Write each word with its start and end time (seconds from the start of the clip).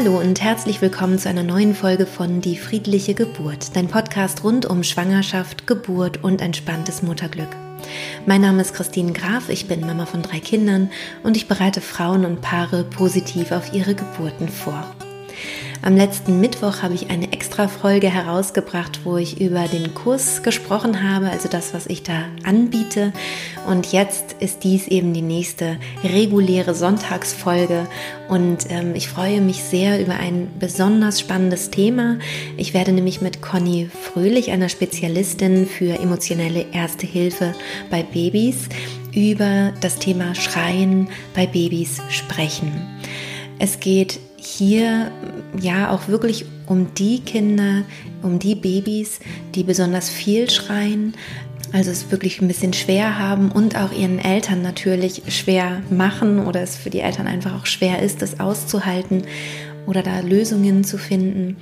Hallo 0.00 0.20
und 0.20 0.40
herzlich 0.40 0.80
willkommen 0.80 1.18
zu 1.18 1.28
einer 1.28 1.42
neuen 1.42 1.74
Folge 1.74 2.06
von 2.06 2.40
Die 2.40 2.56
friedliche 2.56 3.14
Geburt, 3.14 3.74
dein 3.74 3.88
Podcast 3.88 4.44
rund 4.44 4.64
um 4.64 4.84
Schwangerschaft, 4.84 5.66
Geburt 5.66 6.22
und 6.22 6.40
entspanntes 6.40 7.02
Mutterglück. 7.02 7.48
Mein 8.24 8.42
Name 8.42 8.60
ist 8.60 8.74
Christine 8.74 9.12
Graf, 9.12 9.48
ich 9.48 9.66
bin 9.66 9.80
Mama 9.80 10.06
von 10.06 10.22
drei 10.22 10.38
Kindern 10.38 10.88
und 11.24 11.36
ich 11.36 11.48
bereite 11.48 11.80
Frauen 11.80 12.24
und 12.24 12.42
Paare 12.42 12.84
positiv 12.84 13.50
auf 13.50 13.74
ihre 13.74 13.96
Geburten 13.96 14.48
vor. 14.48 14.88
Am 15.80 15.96
letzten 15.96 16.40
Mittwoch 16.40 16.82
habe 16.82 16.94
ich 16.94 17.08
eine 17.08 17.32
extra 17.32 17.68
Folge 17.68 18.08
herausgebracht, 18.08 19.00
wo 19.04 19.16
ich 19.16 19.40
über 19.40 19.68
den 19.68 19.94
Kurs 19.94 20.42
gesprochen 20.42 21.08
habe, 21.08 21.30
also 21.30 21.48
das, 21.48 21.72
was 21.72 21.86
ich 21.86 22.02
da 22.02 22.24
anbiete. 22.42 23.12
Und 23.66 23.92
jetzt 23.92 24.34
ist 24.40 24.64
dies 24.64 24.88
eben 24.88 25.14
die 25.14 25.22
nächste 25.22 25.76
reguläre 26.02 26.74
Sonntagsfolge. 26.74 27.86
Und 28.28 28.70
ähm, 28.70 28.96
ich 28.96 29.08
freue 29.08 29.40
mich 29.40 29.62
sehr 29.62 30.00
über 30.00 30.14
ein 30.14 30.50
besonders 30.58 31.20
spannendes 31.20 31.70
Thema. 31.70 32.18
Ich 32.56 32.74
werde 32.74 32.92
nämlich 32.92 33.20
mit 33.20 33.40
Conny 33.40 33.88
Fröhlich, 33.88 34.50
einer 34.50 34.68
Spezialistin 34.68 35.66
für 35.66 36.00
emotionelle 36.00 36.66
Erste 36.72 37.06
Hilfe 37.06 37.54
bei 37.88 38.02
Babys, 38.02 38.68
über 39.14 39.72
das 39.80 39.98
Thema 39.98 40.34
Schreien 40.34 41.08
bei 41.34 41.46
Babys 41.46 42.02
sprechen. 42.10 42.86
Es 43.60 43.80
geht 43.80 44.20
hier 44.56 45.10
ja 45.60 45.90
auch 45.90 46.08
wirklich 46.08 46.46
um 46.66 46.94
die 46.94 47.20
Kinder, 47.20 47.82
um 48.22 48.38
die 48.38 48.54
Babys, 48.54 49.20
die 49.54 49.62
besonders 49.62 50.08
viel 50.08 50.48
schreien, 50.50 51.14
also 51.72 51.90
es 51.90 52.10
wirklich 52.10 52.40
ein 52.40 52.48
bisschen 52.48 52.72
schwer 52.72 53.18
haben 53.18 53.52
und 53.52 53.76
auch 53.76 53.92
ihren 53.92 54.18
Eltern 54.18 54.62
natürlich 54.62 55.22
schwer 55.28 55.82
machen 55.90 56.46
oder 56.46 56.62
es 56.62 56.76
für 56.76 56.90
die 56.90 57.00
Eltern 57.00 57.26
einfach 57.26 57.60
auch 57.60 57.66
schwer 57.66 58.02
ist, 58.02 58.22
das 58.22 58.40
auszuhalten 58.40 59.24
oder 59.86 60.02
da 60.02 60.20
Lösungen 60.20 60.84
zu 60.84 60.98
finden. 60.98 61.56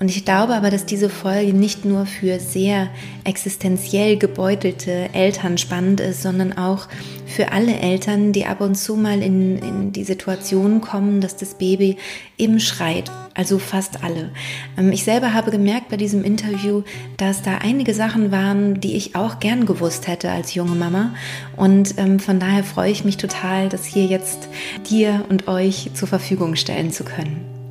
Und 0.00 0.10
ich 0.10 0.24
glaube 0.24 0.54
aber, 0.54 0.70
dass 0.70 0.86
diese 0.86 1.10
Folge 1.10 1.52
nicht 1.52 1.84
nur 1.84 2.06
für 2.06 2.38
sehr 2.38 2.88
existenziell 3.24 4.16
gebeutelte 4.16 5.12
Eltern 5.12 5.58
spannend 5.58 5.98
ist, 5.98 6.22
sondern 6.22 6.56
auch 6.56 6.86
für 7.26 7.50
alle 7.50 7.76
Eltern, 7.76 8.32
die 8.32 8.46
ab 8.46 8.60
und 8.60 8.76
zu 8.76 8.94
mal 8.94 9.20
in, 9.20 9.58
in 9.58 9.92
die 9.92 10.04
Situation 10.04 10.80
kommen, 10.80 11.20
dass 11.20 11.36
das 11.36 11.54
Baby 11.54 11.96
eben 12.38 12.60
schreit. 12.60 13.10
Also 13.34 13.58
fast 13.58 14.04
alle. 14.04 14.30
Ähm, 14.76 14.92
ich 14.92 15.02
selber 15.02 15.34
habe 15.34 15.50
gemerkt 15.50 15.88
bei 15.88 15.96
diesem 15.96 16.22
Interview, 16.22 16.84
dass 17.16 17.42
da 17.42 17.58
einige 17.58 17.92
Sachen 17.92 18.30
waren, 18.30 18.80
die 18.80 18.94
ich 18.94 19.16
auch 19.16 19.40
gern 19.40 19.66
gewusst 19.66 20.06
hätte 20.06 20.30
als 20.30 20.54
junge 20.54 20.76
Mama. 20.76 21.12
Und 21.56 21.98
ähm, 21.98 22.20
von 22.20 22.38
daher 22.38 22.62
freue 22.62 22.92
ich 22.92 23.04
mich 23.04 23.16
total, 23.16 23.68
das 23.68 23.84
hier 23.84 24.04
jetzt 24.04 24.48
dir 24.88 25.24
und 25.28 25.48
euch 25.48 25.90
zur 25.94 26.06
Verfügung 26.06 26.54
stellen 26.54 26.92
zu 26.92 27.02
können. 27.02 27.67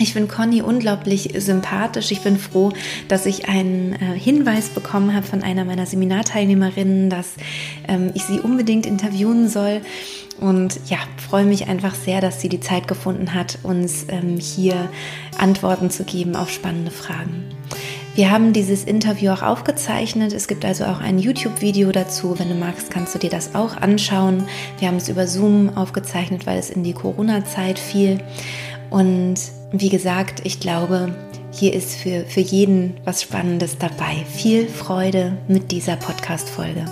Ich 0.00 0.14
finde 0.14 0.32
Conny 0.34 0.62
unglaublich 0.62 1.34
sympathisch. 1.36 2.10
Ich 2.10 2.22
bin 2.22 2.38
froh, 2.38 2.72
dass 3.08 3.26
ich 3.26 3.50
einen 3.50 3.92
äh, 3.92 4.18
Hinweis 4.18 4.70
bekommen 4.70 5.14
habe 5.14 5.26
von 5.26 5.42
einer 5.42 5.66
meiner 5.66 5.84
Seminarteilnehmerinnen, 5.84 7.10
dass 7.10 7.34
ähm, 7.86 8.10
ich 8.14 8.24
sie 8.24 8.40
unbedingt 8.40 8.86
interviewen 8.86 9.50
soll. 9.50 9.82
Und 10.40 10.80
ja, 10.86 10.96
freue 11.28 11.44
mich 11.44 11.68
einfach 11.68 11.94
sehr, 11.94 12.22
dass 12.22 12.40
sie 12.40 12.48
die 12.48 12.60
Zeit 12.60 12.88
gefunden 12.88 13.34
hat, 13.34 13.58
uns 13.62 14.06
ähm, 14.08 14.38
hier 14.38 14.88
Antworten 15.36 15.90
zu 15.90 16.04
geben 16.04 16.34
auf 16.34 16.50
spannende 16.50 16.90
Fragen. 16.90 17.44
Wir 18.14 18.30
haben 18.30 18.54
dieses 18.54 18.84
Interview 18.84 19.32
auch 19.32 19.42
aufgezeichnet. 19.42 20.32
Es 20.32 20.48
gibt 20.48 20.64
also 20.64 20.84
auch 20.84 21.00
ein 21.00 21.18
YouTube-Video 21.18 21.92
dazu. 21.92 22.38
Wenn 22.38 22.48
du 22.48 22.54
magst, 22.54 22.90
kannst 22.90 23.14
du 23.14 23.18
dir 23.18 23.30
das 23.30 23.54
auch 23.54 23.76
anschauen. 23.76 24.44
Wir 24.78 24.88
haben 24.88 24.96
es 24.96 25.10
über 25.10 25.26
Zoom 25.26 25.76
aufgezeichnet, 25.76 26.46
weil 26.46 26.58
es 26.58 26.70
in 26.70 26.84
die 26.84 26.94
Corona-Zeit 26.94 27.78
fiel. 27.78 28.18
Und 28.88 29.59
wie 29.72 29.88
gesagt, 29.88 30.40
ich 30.44 30.58
glaube, 30.60 31.14
hier 31.52 31.72
ist 31.74 31.94
für, 31.94 32.24
für 32.24 32.40
jeden 32.40 32.94
was 33.04 33.22
Spannendes 33.22 33.78
dabei. 33.78 34.24
Viel 34.28 34.66
Freude 34.68 35.38
mit 35.48 35.70
dieser 35.70 35.96
Podcast-Folge. 35.96 36.84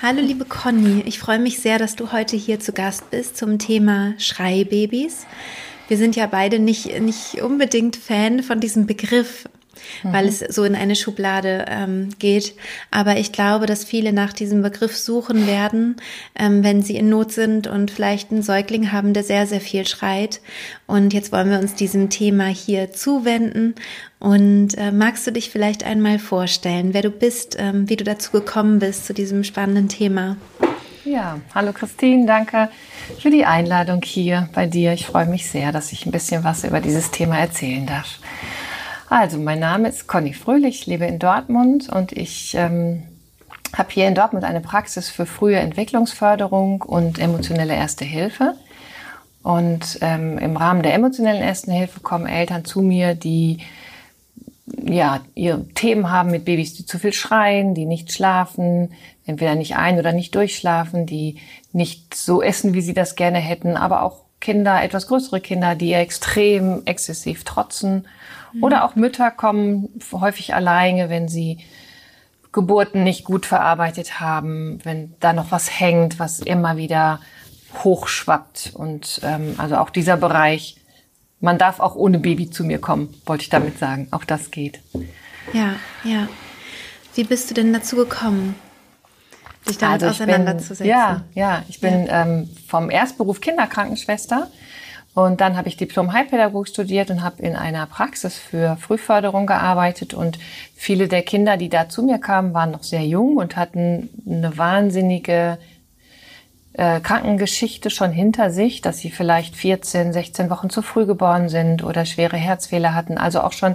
Hallo 0.00 0.20
liebe 0.20 0.44
Conny, 0.44 1.02
ich 1.06 1.18
freue 1.18 1.40
mich 1.40 1.58
sehr, 1.58 1.78
dass 1.78 1.96
du 1.96 2.12
heute 2.12 2.36
hier 2.36 2.60
zu 2.60 2.72
Gast 2.72 3.10
bist 3.10 3.36
zum 3.36 3.58
Thema 3.58 4.14
Schreibabys. 4.18 5.26
Wir 5.88 5.96
sind 5.96 6.14
ja 6.14 6.26
beide 6.26 6.60
nicht, 6.60 7.00
nicht 7.00 7.42
unbedingt 7.42 7.96
Fan 7.96 8.44
von 8.44 8.60
diesem 8.60 8.86
Begriff, 8.86 9.48
mhm. 10.02 10.12
weil 10.12 10.28
es 10.28 10.38
so 10.38 10.64
in 10.64 10.74
eine 10.74 10.96
Schublade 10.96 11.64
ähm, 11.68 12.10
geht. 12.18 12.54
Aber 12.90 13.16
ich 13.16 13.32
glaube, 13.32 13.66
dass 13.66 13.84
viele 13.84 14.12
nach 14.12 14.32
diesem 14.32 14.62
Begriff 14.62 14.96
suchen 14.96 15.46
werden, 15.46 15.96
ähm, 16.38 16.64
wenn 16.64 16.82
sie 16.82 16.96
in 16.96 17.08
Not 17.08 17.32
sind 17.32 17.66
und 17.66 17.90
vielleicht 17.90 18.30
einen 18.30 18.42
Säugling 18.42 18.92
haben, 18.92 19.12
der 19.12 19.24
sehr, 19.24 19.46
sehr 19.46 19.60
viel 19.60 19.86
schreit. 19.86 20.40
Und 20.86 21.12
jetzt 21.12 21.32
wollen 21.32 21.50
wir 21.50 21.58
uns 21.58 21.74
diesem 21.74 22.10
Thema 22.10 22.46
hier 22.46 22.92
zuwenden. 22.92 23.74
Und 24.18 24.76
äh, 24.76 24.90
magst 24.90 25.26
du 25.26 25.30
dich 25.30 25.50
vielleicht 25.50 25.84
einmal 25.84 26.18
vorstellen, 26.18 26.92
wer 26.92 27.02
du 27.02 27.10
bist, 27.10 27.56
ähm, 27.58 27.88
wie 27.88 27.96
du 27.96 28.04
dazu 28.04 28.32
gekommen 28.32 28.80
bist 28.80 29.06
zu 29.06 29.14
diesem 29.14 29.44
spannenden 29.44 29.88
Thema? 29.88 30.36
Ja, 31.04 31.40
hallo 31.54 31.72
Christine, 31.72 32.26
danke 32.26 32.68
für 33.18 33.30
die 33.30 33.44
Einladung 33.44 34.02
hier 34.04 34.48
bei 34.54 34.66
dir. 34.66 34.92
Ich 34.92 35.06
freue 35.06 35.26
mich 35.26 35.50
sehr, 35.50 35.72
dass 35.72 35.92
ich 35.92 36.04
ein 36.04 36.12
bisschen 36.12 36.44
was 36.44 36.64
über 36.64 36.80
dieses 36.80 37.10
Thema 37.10 37.38
erzählen 37.38 37.86
darf. 37.86 38.18
Also, 39.10 39.38
mein 39.38 39.58
Name 39.58 39.88
ist 39.88 40.06
Conny 40.06 40.34
Fröhlich, 40.34 40.80
ich 40.80 40.86
lebe 40.86 41.06
in 41.06 41.18
Dortmund 41.18 41.88
und 41.88 42.12
ich 42.12 42.54
ähm, 42.54 43.04
habe 43.74 43.90
hier 43.90 44.06
in 44.06 44.14
Dortmund 44.14 44.44
eine 44.44 44.60
Praxis 44.60 45.08
für 45.08 45.24
frühe 45.24 45.56
Entwicklungsförderung 45.56 46.82
und 46.82 47.18
emotionelle 47.18 47.74
Erste 47.74 48.04
Hilfe. 48.04 48.54
Und 49.42 49.98
ähm, 50.02 50.36
im 50.36 50.58
Rahmen 50.58 50.82
der 50.82 50.92
emotionellen 50.92 51.40
Ersten 51.40 51.70
Hilfe 51.70 52.00
kommen 52.00 52.26
Eltern 52.26 52.66
zu 52.66 52.82
mir, 52.82 53.14
die 53.14 53.60
ja, 54.66 55.20
ihre 55.34 55.66
Themen 55.68 56.10
haben 56.10 56.30
mit 56.30 56.44
Babys, 56.44 56.74
die 56.74 56.84
zu 56.84 56.98
viel 56.98 57.14
schreien, 57.14 57.74
die 57.74 57.86
nicht 57.86 58.12
schlafen, 58.12 58.92
entweder 59.24 59.54
nicht 59.54 59.76
ein- 59.76 59.98
oder 59.98 60.12
nicht 60.12 60.34
durchschlafen, 60.34 61.06
die 61.06 61.38
nicht 61.72 62.14
so 62.14 62.42
essen, 62.42 62.74
wie 62.74 62.82
sie 62.82 62.92
das 62.92 63.16
gerne 63.16 63.38
hätten, 63.38 63.78
aber 63.78 64.02
auch 64.02 64.24
Kinder, 64.40 64.82
etwas 64.82 65.06
größere 65.06 65.40
Kinder, 65.40 65.74
die 65.74 65.94
extrem 65.94 66.82
exzessiv 66.84 67.44
trotzen 67.44 68.06
Mhm. 68.52 68.64
Oder 68.64 68.84
auch 68.84 68.94
Mütter 68.96 69.30
kommen 69.30 69.88
häufig 70.12 70.54
alleine, 70.54 71.08
wenn 71.08 71.28
sie 71.28 71.58
Geburten 72.52 73.04
nicht 73.04 73.24
gut 73.24 73.46
verarbeitet 73.46 74.20
haben, 74.20 74.80
wenn 74.84 75.14
da 75.20 75.32
noch 75.32 75.50
was 75.50 75.80
hängt, 75.80 76.18
was 76.18 76.40
immer 76.40 76.76
wieder 76.76 77.20
hochschwappt. 77.84 78.72
Und 78.74 79.20
ähm, 79.22 79.54
also 79.58 79.76
auch 79.76 79.90
dieser 79.90 80.16
Bereich, 80.16 80.76
man 81.40 81.58
darf 81.58 81.80
auch 81.80 81.94
ohne 81.94 82.18
Baby 82.18 82.50
zu 82.50 82.64
mir 82.64 82.80
kommen, 82.80 83.14
wollte 83.26 83.42
ich 83.42 83.50
damit 83.50 83.78
sagen. 83.78 84.08
Auch 84.10 84.24
das 84.24 84.50
geht. 84.50 84.80
Ja, 85.52 85.76
ja. 86.04 86.28
Wie 87.14 87.24
bist 87.24 87.50
du 87.50 87.54
denn 87.54 87.72
dazu 87.72 87.96
gekommen, 87.96 88.54
dich 89.68 89.78
damit 89.78 90.02
also 90.02 90.22
auseinanderzusetzen? 90.22 90.84
Bin, 90.84 90.90
ja, 90.90 91.24
ja. 91.34 91.64
Ich 91.68 91.80
bin 91.80 92.06
ja. 92.06 92.22
Ähm, 92.22 92.50
vom 92.66 92.90
Erstberuf 92.90 93.40
Kinderkrankenschwester 93.40 94.50
und 95.24 95.40
dann 95.40 95.56
habe 95.56 95.66
ich 95.66 95.76
Diplom-Heilpädagogik 95.76 96.68
studiert 96.68 97.10
und 97.10 97.24
habe 97.24 97.42
in 97.42 97.56
einer 97.56 97.86
Praxis 97.86 98.38
für 98.38 98.76
Frühförderung 98.76 99.46
gearbeitet. 99.46 100.14
Und 100.14 100.38
viele 100.76 101.08
der 101.08 101.22
Kinder, 101.22 101.56
die 101.56 101.68
da 101.68 101.88
zu 101.88 102.04
mir 102.04 102.18
kamen, 102.18 102.54
waren 102.54 102.70
noch 102.70 102.84
sehr 102.84 103.04
jung 103.04 103.36
und 103.36 103.56
hatten 103.56 104.10
eine 104.24 104.56
wahnsinnige 104.56 105.58
äh, 106.74 107.00
Krankengeschichte 107.00 107.90
schon 107.90 108.12
hinter 108.12 108.52
sich, 108.52 108.80
dass 108.80 109.00
sie 109.00 109.10
vielleicht 109.10 109.56
14, 109.56 110.12
16 110.12 110.50
Wochen 110.50 110.70
zu 110.70 110.82
früh 110.82 111.04
geboren 111.04 111.48
sind 111.48 111.82
oder 111.82 112.06
schwere 112.06 112.36
Herzfehler 112.36 112.94
hatten. 112.94 113.18
Also 113.18 113.40
auch 113.40 113.52
schon 113.52 113.74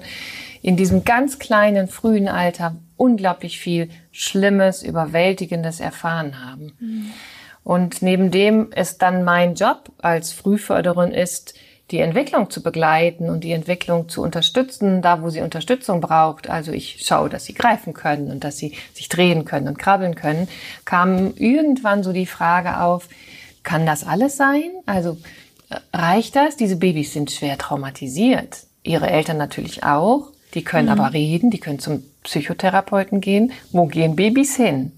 in 0.62 0.78
diesem 0.78 1.04
ganz 1.04 1.40
kleinen, 1.40 1.90
frühen 1.90 2.30
Alter 2.30 2.78
unglaublich 2.96 3.60
viel 3.60 3.90
Schlimmes, 4.14 4.82
Überwältigendes 4.82 5.82
erfahren 5.82 6.42
haben. 6.42 6.72
Mhm. 6.80 7.12
Und 7.64 8.02
neben 8.02 8.32
dem 8.32 8.68
es 8.72 8.98
dann 8.98 9.24
mein 9.24 9.56
Job 9.56 9.90
als 10.02 10.34
Frühförderin 10.34 11.12
ist, 11.12 11.54
die 11.92 12.00
Entwicklung 12.00 12.50
zu 12.50 12.64
begleiten 12.64 13.30
und 13.30 13.44
die 13.44 13.52
Entwicklung 13.52 14.10
zu 14.10 14.22
unterstützen, 14.22 15.02
da 15.02 15.22
wo 15.22 15.30
sie 15.30 15.42
Unterstützung 15.42 16.02
braucht. 16.02 16.50
Also 16.50 16.72
ich 16.72 17.06
schaue, 17.06 17.30
dass 17.30 17.46
sie 17.46 17.54
greifen 17.54 17.94
können 17.94 18.32
und 18.32 18.44
dass 18.44 18.58
sie 18.58 18.74
sich 18.94 19.10
drehen 19.10 19.46
können 19.46 19.68
und 19.68 19.78
krabbeln 19.78 20.16
können, 20.16 20.48
kam 20.86 21.34
irgendwann 21.36 22.04
so 22.04 22.12
die 22.14 22.26
Frage 22.26 22.82
auf, 22.82 23.10
kann 23.64 23.86
das 23.86 24.06
alles 24.06 24.38
sein? 24.38 24.72
Also 24.86 25.18
äh, 25.70 25.76
reicht 25.94 26.36
das? 26.36 26.58
Diese 26.58 26.78
Babys 26.78 27.14
sind 27.14 27.32
schwer 27.32 27.58
traumatisiert. 27.58 28.64
Ihre 28.84 29.10
Eltern 29.10 29.38
natürlich 29.38 29.84
auch. 29.84 30.32
Die 30.54 30.64
können 30.64 30.92
mhm. 30.92 31.00
aber 31.00 31.14
reden, 31.14 31.52
die 31.52 31.60
können 31.60 31.80
zum 31.80 32.04
Psychotherapeuten 32.24 33.22
gehen. 33.22 33.52
Wo 33.72 33.86
gehen 33.86 34.16
Babys 34.16 34.56
hin? 34.56 34.94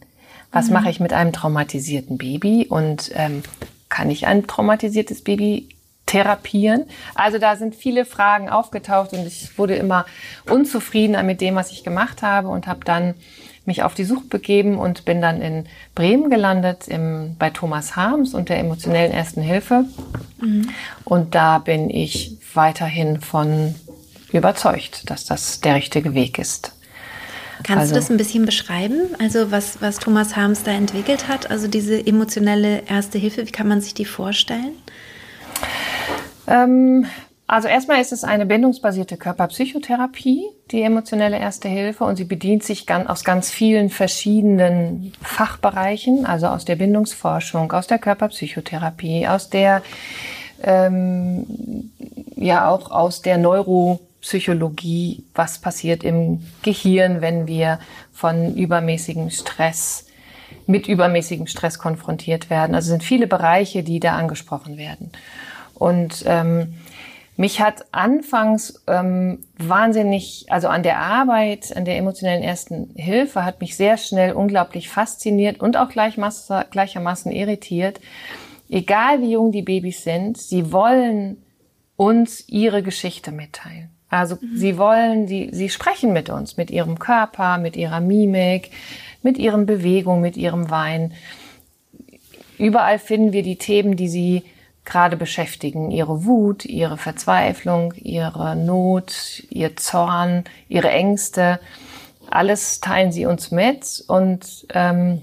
Was 0.56 0.68
mhm. 0.68 0.74
mache 0.74 0.90
ich 0.90 1.02
mit 1.02 1.12
einem 1.12 1.34
traumatisierten 1.34 2.18
Baby 2.18 2.66
und 2.70 3.12
ähm, 3.14 3.44
kann 3.90 4.10
ich 4.10 4.26
ein 4.26 4.48
traumatisiertes 4.48 5.22
Baby 5.22 5.68
therapieren. 6.06 6.86
Also 7.14 7.40
da 7.40 7.58
sind 7.58 7.76
viele 7.76 8.06
Fragen 8.06 8.48
aufgetaucht 8.48 9.12
und 9.12 9.28
ich 9.28 9.58
wurde 9.58 9.76
immer 9.76 10.06
unzufriedener 10.50 11.24
mit 11.24 11.42
dem, 11.42 11.56
was 11.56 11.72
ich 11.72 11.84
gemacht 11.84 12.22
habe 12.22 12.48
und 12.48 12.68
habe 12.68 12.86
dann 12.86 13.16
mich 13.66 13.84
auf 13.84 13.96
die 13.96 14.06
Suche 14.06 14.28
begeben 14.28 14.78
und 14.78 15.04
bin 15.04 15.22
dann 15.22 15.42
in 15.42 15.66
Bremen 15.94 16.30
gelandet 16.30 16.88
im, 16.88 17.36
bei 17.38 17.50
Thomas 17.50 17.98
Harms 17.98 18.34
und 18.34 18.48
der 18.48 18.60
emotionellen 18.60 19.12
Ersten 19.12 19.42
Hilfe. 19.42 19.84
Mhm. 20.40 20.70
Und 21.04 21.36
da 21.36 21.58
bin 21.58 21.90
ich 21.90 22.38
weiterhin 22.54 23.20
von 23.20 23.76
überzeugt, 24.32 25.10
dass 25.10 25.26
das 25.26 25.60
der 25.60 25.76
richtige 25.76 26.14
Weg 26.14 26.40
ist. 26.40 26.75
Kannst 27.64 27.82
also, 27.82 27.94
du 27.94 28.00
das 28.00 28.10
ein 28.10 28.18
bisschen 28.18 28.46
beschreiben? 28.46 29.16
Also 29.20 29.52
was, 29.52 29.82
was 29.82 30.00
Thomas 30.00 30.36
Harms 30.36 30.64
da 30.64 30.72
entwickelt 30.72 31.28
hat? 31.28 31.50
Also 31.50 31.68
diese 31.68 32.06
emotionelle 32.06 32.84
Erste 32.88 33.18
Hilfe, 33.18 33.48
wie 33.48 33.52
kann 33.52 33.68
man 33.68 33.82
sich 33.82 33.94
die 33.94 34.06
vorstellen? 34.06 34.74
Ähm, 36.48 37.06
also 37.48 37.68
erstmal 37.68 38.02
ist 38.02 38.12
es 38.12 38.24
eine 38.24 38.46
bindungsbasierte 38.46 39.18
Körperpsychotherapie, 39.18 40.46
die 40.72 40.82
emotionelle 40.82 41.38
Erste 41.38 41.68
Hilfe, 41.68 42.04
und 42.04 42.16
sie 42.16 42.24
bedient 42.24 42.64
sich 42.64 42.88
ganz, 42.88 43.08
aus 43.08 43.24
ganz 43.24 43.52
vielen 43.52 43.90
verschiedenen 43.90 45.14
Fachbereichen, 45.22 46.26
also 46.26 46.48
aus 46.48 46.66
der 46.66 46.76
Bindungsforschung, 46.76 47.72
aus 47.72 47.86
der 47.86 48.00
Körperpsychotherapie, 48.00 49.28
aus 49.28 49.50
der 49.50 49.84
ähm, 50.64 51.92
ja 52.36 52.70
auch 52.70 52.90
aus 52.90 53.22
der 53.22 53.38
Neuro 53.38 54.00
Psychologie, 54.26 55.24
was 55.36 55.60
passiert 55.60 56.04
im 56.04 56.42
Gehirn, 56.64 57.22
wenn 57.22 57.46
wir 57.46 57.78
von 58.12 58.56
übermäßigem 58.56 59.30
Stress, 59.30 60.08
mit 60.66 60.88
übermäßigem 60.88 61.46
Stress 61.46 61.78
konfrontiert 61.78 62.50
werden. 62.50 62.74
Also 62.74 62.90
sind 62.90 63.04
viele 63.04 63.28
Bereiche, 63.28 63.84
die 63.84 64.00
da 64.00 64.18
angesprochen 64.18 64.80
werden. 64.80 65.12
Und 65.76 66.24
ähm, 66.26 66.74
mich 67.38 67.62
hat 67.62 67.86
anfangs 67.92 68.82
ähm, 68.88 69.44
wahnsinnig, 69.60 70.48
also 70.50 70.70
an 70.70 70.82
der 70.82 70.98
Arbeit, 70.98 71.78
an 71.78 71.86
der 71.86 71.98
emotionellen 71.98 72.42
ersten 72.42 72.96
Hilfe, 72.96 73.46
hat 73.46 73.62
mich 73.62 73.78
sehr 73.78 73.96
schnell 73.98 74.34
unglaublich 74.34 74.90
fasziniert 74.90 75.60
und 75.60 75.78
auch 75.78 75.90
gleichermaßen 75.90 77.32
irritiert. 77.32 78.00
Egal 78.72 79.22
wie 79.22 79.34
jung 79.34 79.52
die 79.52 79.62
Babys 79.62 80.04
sind, 80.04 80.40
sie 80.40 80.72
wollen 80.72 81.44
uns 81.96 82.50
ihre 82.50 82.82
Geschichte 82.82 83.32
mitteilen. 83.32 83.95
Also 84.10 84.36
mhm. 84.36 84.58
sie 84.58 84.78
wollen, 84.78 85.28
sie, 85.28 85.50
sie 85.52 85.70
sprechen 85.70 86.14
mit 86.14 86.30
uns, 86.30 86.58
mit 86.58 86.72
ihrem 86.72 87.00
Körper, 87.00 87.58
mit 87.58 87.76
ihrer 87.76 88.00
Mimik, 88.00 88.72
mit 89.24 89.38
ihren 89.38 89.66
Bewegungen, 89.66 90.22
mit 90.22 90.38
ihrem 90.38 90.70
Wein. 90.70 91.14
Überall 92.58 93.00
finden 93.00 93.34
wir 93.34 93.44
die 93.44 93.58
Themen, 93.58 93.96
die 93.96 94.08
sie 94.08 94.44
gerade 94.86 95.18
beschäftigen. 95.18 95.92
Ihre 95.92 96.26
Wut, 96.26 96.64
ihre 96.64 96.98
Verzweiflung, 96.98 97.94
ihre 97.96 98.56
Not, 98.56 99.44
ihr 99.50 99.76
Zorn, 99.76 100.44
ihre 100.70 100.92
Ängste. 100.92 101.60
Alles 102.30 102.80
teilen 102.80 103.12
sie 103.12 103.26
uns 103.26 103.52
mit 103.52 104.04
und 104.08 104.68
ähm, 104.74 105.22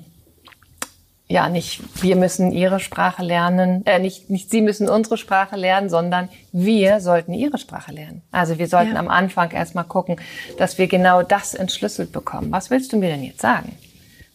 ja, 1.33 1.49
nicht 1.49 1.81
wir 2.03 2.15
müssen 2.17 2.53
ihre 2.53 2.79
Sprache 2.79 3.23
lernen, 3.23 3.85
äh, 3.87 3.99
nicht, 3.99 4.29
nicht 4.29 4.51
sie 4.51 4.61
müssen 4.61 4.89
unsere 4.89 5.17
Sprache 5.17 5.57
lernen, 5.57 5.89
sondern 5.89 6.29
wir 6.53 7.01
sollten 7.01 7.33
ihre 7.33 7.57
Sprache 7.57 7.91
lernen. 7.91 8.23
Also 8.31 8.59
wir 8.59 8.69
sollten 8.69 8.93
ja. 8.93 8.99
am 8.99 9.09
Anfang 9.09 9.51
erstmal 9.51 9.85
gucken, 9.85 10.17
dass 10.59 10.77
wir 10.77 10.89
genau 10.89 11.23
das 11.23 11.55
entschlüsselt 11.55 12.13
bekommen. 12.13 12.53
Was 12.53 12.69
willst 12.69 12.93
du 12.93 12.99
mir 12.99 13.09
denn 13.09 13.25
jetzt 13.25 13.41
sagen? 13.41 13.77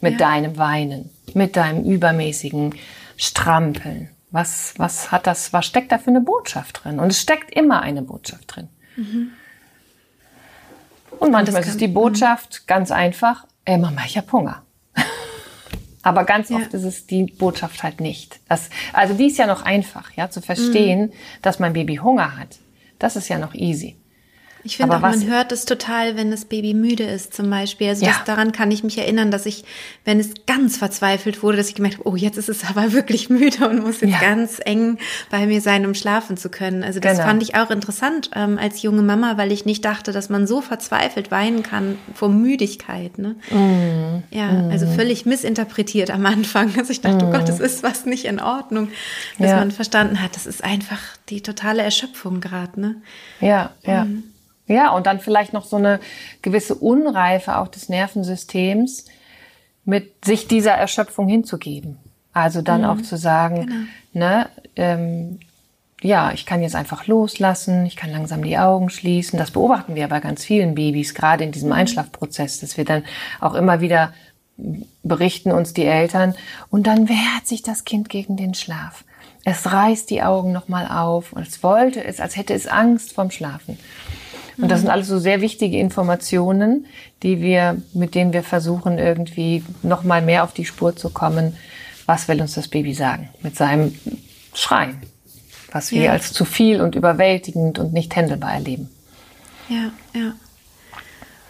Mit 0.01 0.13
ja. 0.13 0.27
deinem 0.27 0.57
Weinen, 0.57 1.11
mit 1.35 1.55
deinem 1.55 1.83
übermäßigen 1.83 2.73
Strampeln. 3.15 4.09
Was, 4.31 4.73
was 4.77 5.11
hat 5.11 5.27
das, 5.27 5.53
was 5.53 5.67
steckt 5.67 5.91
da 5.91 5.99
für 5.99 6.09
eine 6.09 6.21
Botschaft 6.21 6.83
drin? 6.83 6.99
Und 6.99 7.11
es 7.11 7.21
steckt 7.21 7.53
immer 7.55 7.81
eine 7.81 8.01
Botschaft 8.01 8.55
drin. 8.55 8.69
Mhm. 8.95 9.31
Und 11.19 11.31
manchmal 11.31 11.61
ist 11.61 11.79
die 11.79 11.87
Botschaft 11.87 12.61
mh. 12.61 12.63
ganz 12.67 12.91
einfach, 12.91 13.45
ey 13.65 13.77
Mama, 13.77 14.01
ich 14.05 14.17
hab 14.17 14.31
Hunger. 14.31 14.63
Aber 16.07 16.23
ganz 16.23 16.49
oft 16.51 16.73
ist 16.73 16.85
es 16.85 17.05
die 17.05 17.25
Botschaft 17.25 17.83
halt 17.83 17.99
nicht. 17.99 18.39
Das, 18.47 18.69
also 18.93 19.13
die 19.13 19.27
ist 19.27 19.37
ja 19.37 19.45
noch 19.45 19.63
einfach, 19.63 20.13
ja, 20.13 20.29
zu 20.29 20.39
verstehen, 20.39 21.07
mhm. 21.07 21.11
dass 21.41 21.59
mein 21.59 21.73
Baby 21.73 21.97
Hunger 21.97 22.37
hat. 22.37 22.59
Das 22.97 23.17
ist 23.17 23.27
ja 23.27 23.37
noch 23.37 23.53
easy. 23.53 23.97
Ich 24.63 24.77
finde 24.77 24.95
auch, 24.95 25.01
man 25.01 25.25
hört 25.25 25.51
es 25.51 25.65
total, 25.65 26.17
wenn 26.17 26.31
das 26.31 26.45
Baby 26.45 26.73
müde 26.73 27.03
ist 27.03 27.33
zum 27.33 27.49
Beispiel. 27.49 27.89
Also 27.89 28.05
ja. 28.05 28.11
das, 28.11 28.23
daran 28.25 28.51
kann 28.51 28.71
ich 28.71 28.83
mich 28.83 28.97
erinnern, 28.97 29.31
dass 29.31 29.45
ich, 29.45 29.63
wenn 30.05 30.19
es 30.19 30.31
ganz 30.45 30.77
verzweifelt 30.77 31.43
wurde, 31.43 31.57
dass 31.57 31.69
ich 31.69 31.75
gemerkt 31.75 31.99
habe, 31.99 32.09
oh, 32.09 32.15
jetzt 32.15 32.37
ist 32.37 32.49
es 32.49 32.65
aber 32.69 32.93
wirklich 32.93 33.29
müde 33.29 33.67
und 33.67 33.83
muss 33.83 34.01
jetzt 34.01 34.13
ja. 34.13 34.19
ganz 34.19 34.59
eng 34.63 34.97
bei 35.29 35.45
mir 35.45 35.61
sein, 35.61 35.85
um 35.85 35.93
schlafen 35.93 36.37
zu 36.37 36.49
können. 36.49 36.83
Also 36.83 36.99
das 36.99 37.13
genau. 37.13 37.27
fand 37.27 37.43
ich 37.43 37.55
auch 37.55 37.69
interessant 37.69 38.31
ähm, 38.35 38.57
als 38.57 38.81
junge 38.81 39.01
Mama, 39.01 39.37
weil 39.37 39.51
ich 39.51 39.65
nicht 39.65 39.85
dachte, 39.85 40.11
dass 40.11 40.29
man 40.29 40.47
so 40.47 40.61
verzweifelt 40.61 41.31
weinen 41.31 41.63
kann 41.63 41.97
vor 42.13 42.29
Müdigkeit. 42.29 43.17
Ne? 43.17 43.35
Mm. 43.51 44.23
Ja, 44.31 44.51
mm. 44.51 44.71
also 44.71 44.87
völlig 44.87 45.25
missinterpretiert 45.25 46.11
am 46.11 46.25
Anfang. 46.25 46.73
Also 46.77 46.91
ich 46.91 47.01
dachte, 47.01 47.25
mm. 47.25 47.29
oh 47.29 47.31
Gott, 47.31 47.49
es 47.49 47.59
ist 47.59 47.83
was 47.83 48.05
nicht 48.05 48.25
in 48.25 48.39
Ordnung, 48.39 48.89
bis 49.37 49.49
ja. 49.49 49.57
man 49.57 49.71
verstanden 49.71 50.21
hat, 50.21 50.35
das 50.35 50.45
ist 50.45 50.63
einfach 50.63 50.99
die 51.29 51.41
totale 51.41 51.81
Erschöpfung 51.81 52.41
gerade. 52.41 52.79
Ne? 52.79 52.95
Ja, 53.39 53.71
ja. 53.83 54.05
Mm. 54.05 54.23
Ja, 54.67 54.91
und 54.91 55.07
dann 55.07 55.19
vielleicht 55.19 55.53
noch 55.53 55.65
so 55.65 55.77
eine 55.77 55.99
gewisse 56.41 56.75
Unreife 56.75 57.57
auch 57.57 57.69
des 57.69 57.89
Nervensystems 57.89 59.05
mit 59.85 60.25
sich 60.25 60.47
dieser 60.47 60.73
Erschöpfung 60.73 61.27
hinzugeben. 61.27 61.97
Also 62.33 62.61
dann 62.61 62.81
mhm. 62.81 62.87
auch 62.87 63.01
zu 63.01 63.17
sagen, 63.17 63.67
genau. 64.13 64.25
ne, 64.25 64.49
ähm, 64.75 65.39
ja, 66.01 66.31
ich 66.31 66.45
kann 66.45 66.61
jetzt 66.61 66.75
einfach 66.75 67.07
loslassen, 67.07 67.85
ich 67.85 67.95
kann 67.95 68.11
langsam 68.11 68.43
die 68.43 68.57
Augen 68.57 68.89
schließen. 68.89 69.39
Das 69.39 69.51
beobachten 69.51 69.95
wir 69.95 70.07
bei 70.07 70.19
ganz 70.19 70.43
vielen 70.43 70.75
Babys, 70.75 71.15
gerade 71.15 71.43
in 71.43 71.51
diesem 71.51 71.69
mhm. 71.69 71.75
Einschlafprozess, 71.75 72.59
dass 72.59 72.77
wir 72.77 72.85
dann 72.85 73.03
auch 73.39 73.55
immer 73.55 73.81
wieder 73.81 74.13
berichten 75.03 75.51
uns 75.51 75.73
die 75.73 75.85
Eltern 75.85 76.35
und 76.69 76.87
dann 76.87 77.09
wehrt 77.09 77.45
sich 77.45 77.61
das 77.61 77.85
Kind 77.85 78.09
gegen 78.09 78.37
den 78.37 78.55
Schlaf. 78.55 79.03
Es 79.43 79.71
reißt 79.71 80.09
die 80.09 80.23
Augen 80.23 80.51
nochmal 80.51 80.87
auf 80.87 81.31
und 81.31 81.47
es 81.47 81.63
wollte 81.63 82.03
es, 82.03 82.19
als 82.19 82.35
hätte 82.35 82.53
es 82.53 82.67
Angst 82.67 83.13
vorm 83.13 83.31
Schlafen. 83.31 83.77
Und 84.57 84.69
das 84.69 84.81
sind 84.81 84.89
alles 84.89 85.07
so 85.07 85.19
sehr 85.19 85.41
wichtige 85.41 85.77
Informationen, 85.77 86.87
die 87.21 87.41
wir, 87.41 87.81
mit 87.93 88.15
denen 88.15 88.33
wir 88.33 88.43
versuchen, 88.43 88.97
irgendwie 88.97 89.63
noch 89.83 90.03
mal 90.03 90.21
mehr 90.21 90.43
auf 90.43 90.53
die 90.53 90.65
Spur 90.65 90.95
zu 90.95 91.09
kommen. 91.09 91.55
Was 92.07 92.27
will 92.27 92.41
uns 92.41 92.53
das 92.55 92.67
Baby 92.67 92.93
sagen? 92.93 93.29
Mit 93.43 93.55
seinem 93.55 93.93
Schreien. 94.53 94.97
Was 95.71 95.91
wir 95.91 96.03
ja. 96.03 96.11
als 96.11 96.33
zu 96.33 96.45
viel 96.45 96.81
und 96.81 96.95
überwältigend 96.95 97.77
und 97.77 97.93
nicht 97.93 98.15
händelbar 98.15 98.53
erleben. 98.53 98.89
Ja, 99.69 99.91
ja. 100.13 100.33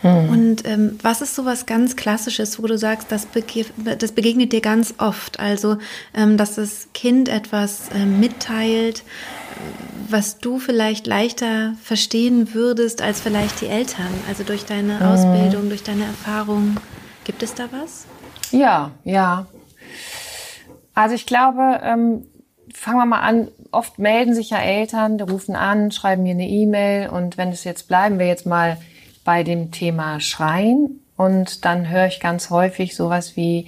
Hm. 0.01 0.29
Und 0.29 0.67
ähm, 0.67 0.99
was 1.01 1.21
ist 1.21 1.35
so 1.35 1.45
was 1.45 1.65
ganz 1.65 1.95
Klassisches, 1.95 2.61
wo 2.61 2.67
du 2.67 2.77
sagst, 2.77 3.11
das, 3.11 3.25
bege 3.25 3.65
das 3.97 4.11
begegnet 4.11 4.53
dir 4.53 4.61
ganz 4.61 4.93
oft? 4.97 5.39
Also, 5.39 5.77
ähm, 6.13 6.37
dass 6.37 6.55
das 6.55 6.87
Kind 6.93 7.29
etwas 7.29 7.89
ähm, 7.95 8.19
mitteilt, 8.19 9.03
was 10.09 10.39
du 10.39 10.59
vielleicht 10.59 11.07
leichter 11.07 11.73
verstehen 11.81 12.53
würdest 12.53 13.01
als 13.01 13.19
vielleicht 13.19 13.61
die 13.61 13.67
Eltern? 13.67 14.07
Also 14.27 14.43
durch 14.43 14.65
deine 14.65 14.99
hm. 14.99 15.07
Ausbildung, 15.07 15.69
durch 15.69 15.83
deine 15.83 16.05
Erfahrung. 16.05 16.77
Gibt 17.23 17.43
es 17.43 17.53
da 17.53 17.65
was? 17.71 18.05
Ja, 18.51 18.91
ja. 19.03 19.47
Also 20.93 21.15
ich 21.15 21.25
glaube, 21.25 21.81
ähm, 21.83 22.25
fangen 22.73 22.97
wir 22.97 23.05
mal 23.05 23.19
an, 23.19 23.49
oft 23.71 23.99
melden 23.99 24.33
sich 24.33 24.51
ja 24.51 24.59
Eltern, 24.59 25.17
die 25.17 25.23
rufen 25.23 25.55
an, 25.55 25.91
schreiben 25.91 26.23
mir 26.23 26.31
eine 26.31 26.47
E-Mail 26.47 27.09
und 27.09 27.37
wenn 27.37 27.49
es 27.49 27.63
jetzt 27.63 27.87
bleiben 27.87 28.19
wir 28.19 28.27
jetzt 28.27 28.45
mal 28.45 28.77
bei 29.23 29.43
dem 29.43 29.71
Thema 29.71 30.19
Schreien 30.19 31.01
und 31.17 31.65
dann 31.65 31.89
höre 31.89 32.07
ich 32.07 32.19
ganz 32.19 32.49
häufig 32.49 32.95
sowas 32.95 33.35
wie, 33.35 33.67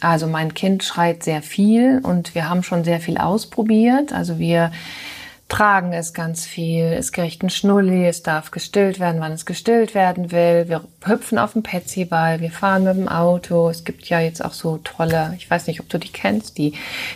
also 0.00 0.26
mein 0.26 0.54
Kind 0.54 0.84
schreit 0.84 1.22
sehr 1.22 1.42
viel 1.42 2.00
und 2.02 2.34
wir 2.34 2.48
haben 2.48 2.62
schon 2.62 2.84
sehr 2.84 3.00
viel 3.00 3.18
ausprobiert. 3.18 4.12
Also 4.12 4.38
wir 4.38 4.72
tragen 5.48 5.92
es 5.92 6.12
ganz 6.12 6.44
viel, 6.44 6.84
es 6.84 7.12
kriegt 7.12 7.42
ein 7.42 7.50
Schnulli, 7.50 8.06
es 8.06 8.22
darf 8.22 8.50
gestillt 8.50 9.00
werden, 9.00 9.20
wann 9.20 9.32
es 9.32 9.46
gestillt 9.46 9.94
werden 9.94 10.30
will. 10.30 10.68
Wir 10.68 10.84
hüpfen 11.04 11.38
auf 11.38 11.54
dem 11.54 11.62
Petsyball, 11.62 12.40
wir 12.40 12.50
fahren 12.50 12.84
mit 12.84 12.96
dem 12.96 13.08
Auto. 13.08 13.68
Es 13.70 13.84
gibt 13.84 14.08
ja 14.08 14.20
jetzt 14.20 14.44
auch 14.44 14.52
so 14.52 14.78
tolle, 14.78 15.34
ich 15.38 15.50
weiß 15.50 15.66
nicht, 15.66 15.80
ob 15.80 15.88
du 15.88 15.98
die 15.98 16.12
kennst, 16.12 16.58
die, 16.58 16.74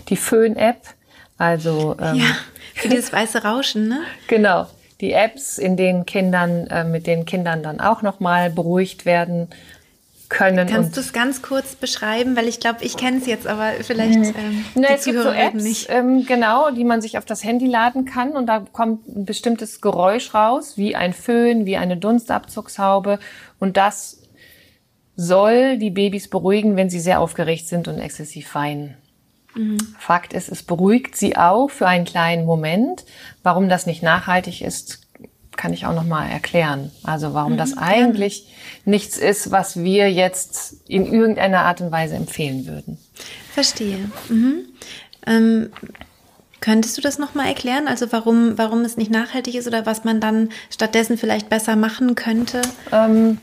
die 0.08 0.16
Föhn-App. 0.16 0.80
Also 1.38 1.96
ähm, 2.00 2.16
ja, 2.16 2.36
für 2.74 2.88
dieses 2.88 3.12
weiße 3.12 3.42
Rauschen, 3.42 3.88
ne? 3.88 4.00
Genau 4.28 4.66
die 5.02 5.12
Apps, 5.12 5.58
in 5.58 5.76
denen 5.76 6.06
Kindern, 6.06 6.68
äh, 6.68 6.84
mit 6.84 7.08
den 7.08 7.26
Kindern 7.26 7.62
dann 7.64 7.80
auch 7.80 8.02
nochmal 8.02 8.50
beruhigt 8.50 9.04
werden 9.04 9.48
können. 10.32 10.66
Kannst 10.68 10.96
du 10.96 11.00
es 11.00 11.12
ganz 11.12 11.42
kurz 11.42 11.76
beschreiben, 11.76 12.36
weil 12.36 12.48
ich 12.48 12.58
glaube, 12.58 12.82
ich 12.82 12.96
kenne 12.96 13.18
es 13.18 13.26
jetzt, 13.26 13.46
aber 13.46 13.72
vielleicht 13.82 14.14
ähm, 14.16 14.64
ne, 14.74 14.88
die 14.88 14.94
es 14.94 15.04
gibt 15.04 15.22
so 15.22 15.28
Apps, 15.28 15.62
nicht. 15.62 15.88
Ähm, 15.90 16.24
genau, 16.26 16.70
die 16.70 16.84
man 16.84 17.00
sich 17.00 17.18
auf 17.18 17.24
das 17.24 17.44
Handy 17.44 17.66
laden 17.66 18.04
kann 18.04 18.32
und 18.32 18.46
da 18.46 18.64
kommt 18.72 19.06
ein 19.06 19.24
bestimmtes 19.24 19.80
Geräusch 19.80 20.34
raus, 20.34 20.76
wie 20.76 20.96
ein 20.96 21.12
Föhn, 21.12 21.66
wie 21.66 21.76
eine 21.76 21.96
Dunstabzugshaube 21.96 23.18
und 23.60 23.76
das 23.76 24.22
soll 25.14 25.78
die 25.78 25.90
Babys 25.90 26.28
beruhigen, 26.28 26.76
wenn 26.76 26.88
sie 26.88 27.00
sehr 27.00 27.20
aufgeregt 27.20 27.68
sind 27.68 27.86
und 27.86 27.98
exzessiv 27.98 28.54
weinen. 28.54 28.96
Mhm. 29.54 29.76
Fakt 29.98 30.32
ist, 30.32 30.50
es 30.50 30.62
beruhigt 30.62 31.14
sie 31.14 31.36
auch 31.36 31.68
für 31.68 31.86
einen 31.86 32.06
kleinen 32.06 32.46
Moment. 32.46 33.04
Warum 33.42 33.68
das 33.68 33.84
nicht 33.84 34.02
nachhaltig 34.02 34.62
ist, 34.62 35.01
kann 35.62 35.72
ich 35.72 35.86
auch 35.86 35.94
noch 35.94 36.04
mal 36.04 36.26
erklären. 36.26 36.90
Also 37.04 37.34
warum 37.34 37.52
mhm, 37.52 37.56
das 37.56 37.78
eigentlich 37.78 38.52
nichts 38.84 39.16
ist, 39.16 39.52
was 39.52 39.76
wir 39.80 40.10
jetzt 40.10 40.74
in 40.88 41.06
irgendeiner 41.06 41.60
Art 41.60 41.80
und 41.80 41.92
Weise 41.92 42.16
empfehlen 42.16 42.66
würden. 42.66 42.98
Verstehe. 43.52 44.10
Mhm. 44.28 44.64
Ähm, 45.24 45.70
könntest 46.58 46.98
du 46.98 47.00
das 47.00 47.20
noch 47.20 47.36
mal 47.36 47.46
erklären? 47.46 47.86
Also 47.86 48.10
warum, 48.10 48.58
warum 48.58 48.80
es 48.80 48.96
nicht 48.96 49.12
nachhaltig 49.12 49.54
ist 49.54 49.68
oder 49.68 49.86
was 49.86 50.02
man 50.02 50.20
dann 50.20 50.48
stattdessen 50.68 51.16
vielleicht 51.16 51.48
besser 51.48 51.76
machen 51.76 52.16
könnte? 52.16 52.62
Ähm, 52.90 53.38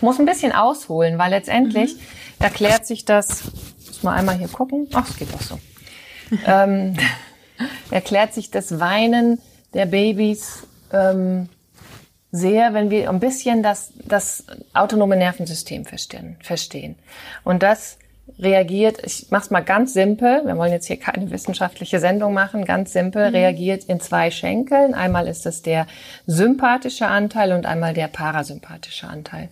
muss 0.00 0.20
ein 0.20 0.26
bisschen 0.26 0.52
ausholen, 0.52 1.18
weil 1.18 1.30
letztendlich 1.30 1.94
mhm. 1.94 2.00
erklärt 2.38 2.86
sich 2.86 3.04
das. 3.04 3.42
Muss 3.84 4.04
mal 4.04 4.14
einmal 4.14 4.38
hier 4.38 4.46
gucken. 4.46 4.86
Ach, 4.92 5.10
es 5.10 5.16
geht 5.16 5.34
auch 5.34 5.42
so. 5.42 5.58
ähm, 6.46 6.96
erklärt 7.90 8.32
sich 8.32 8.52
das 8.52 8.78
Weinen 8.78 9.40
der 9.74 9.86
Babys 9.86 10.68
ähm, 10.92 11.48
sehr, 12.32 12.74
wenn 12.74 12.90
wir 12.90 13.10
ein 13.10 13.20
bisschen 13.20 13.62
das, 13.62 13.92
das 14.04 14.44
autonome 14.72 15.16
Nervensystem 15.16 15.84
verstehen, 15.84 16.36
verstehen. 16.42 16.96
Und 17.44 17.62
das 17.62 17.98
reagiert, 18.38 19.04
ich 19.04 19.30
mache 19.30 19.44
es 19.44 19.50
mal 19.50 19.60
ganz 19.60 19.92
simpel, 19.92 20.42
wir 20.44 20.56
wollen 20.56 20.72
jetzt 20.72 20.86
hier 20.86 20.98
keine 20.98 21.30
wissenschaftliche 21.30 21.98
Sendung 21.98 22.32
machen, 22.32 22.64
ganz 22.64 22.92
simpel, 22.92 23.28
mhm. 23.28 23.34
reagiert 23.34 23.84
in 23.84 24.00
zwei 24.00 24.30
Schenkeln. 24.30 24.94
Einmal 24.94 25.26
ist 25.26 25.46
das 25.46 25.62
der 25.62 25.86
sympathische 26.26 27.06
Anteil 27.06 27.52
und 27.52 27.66
einmal 27.66 27.94
der 27.94 28.08
parasympathische 28.08 29.08
Anteil. 29.08 29.48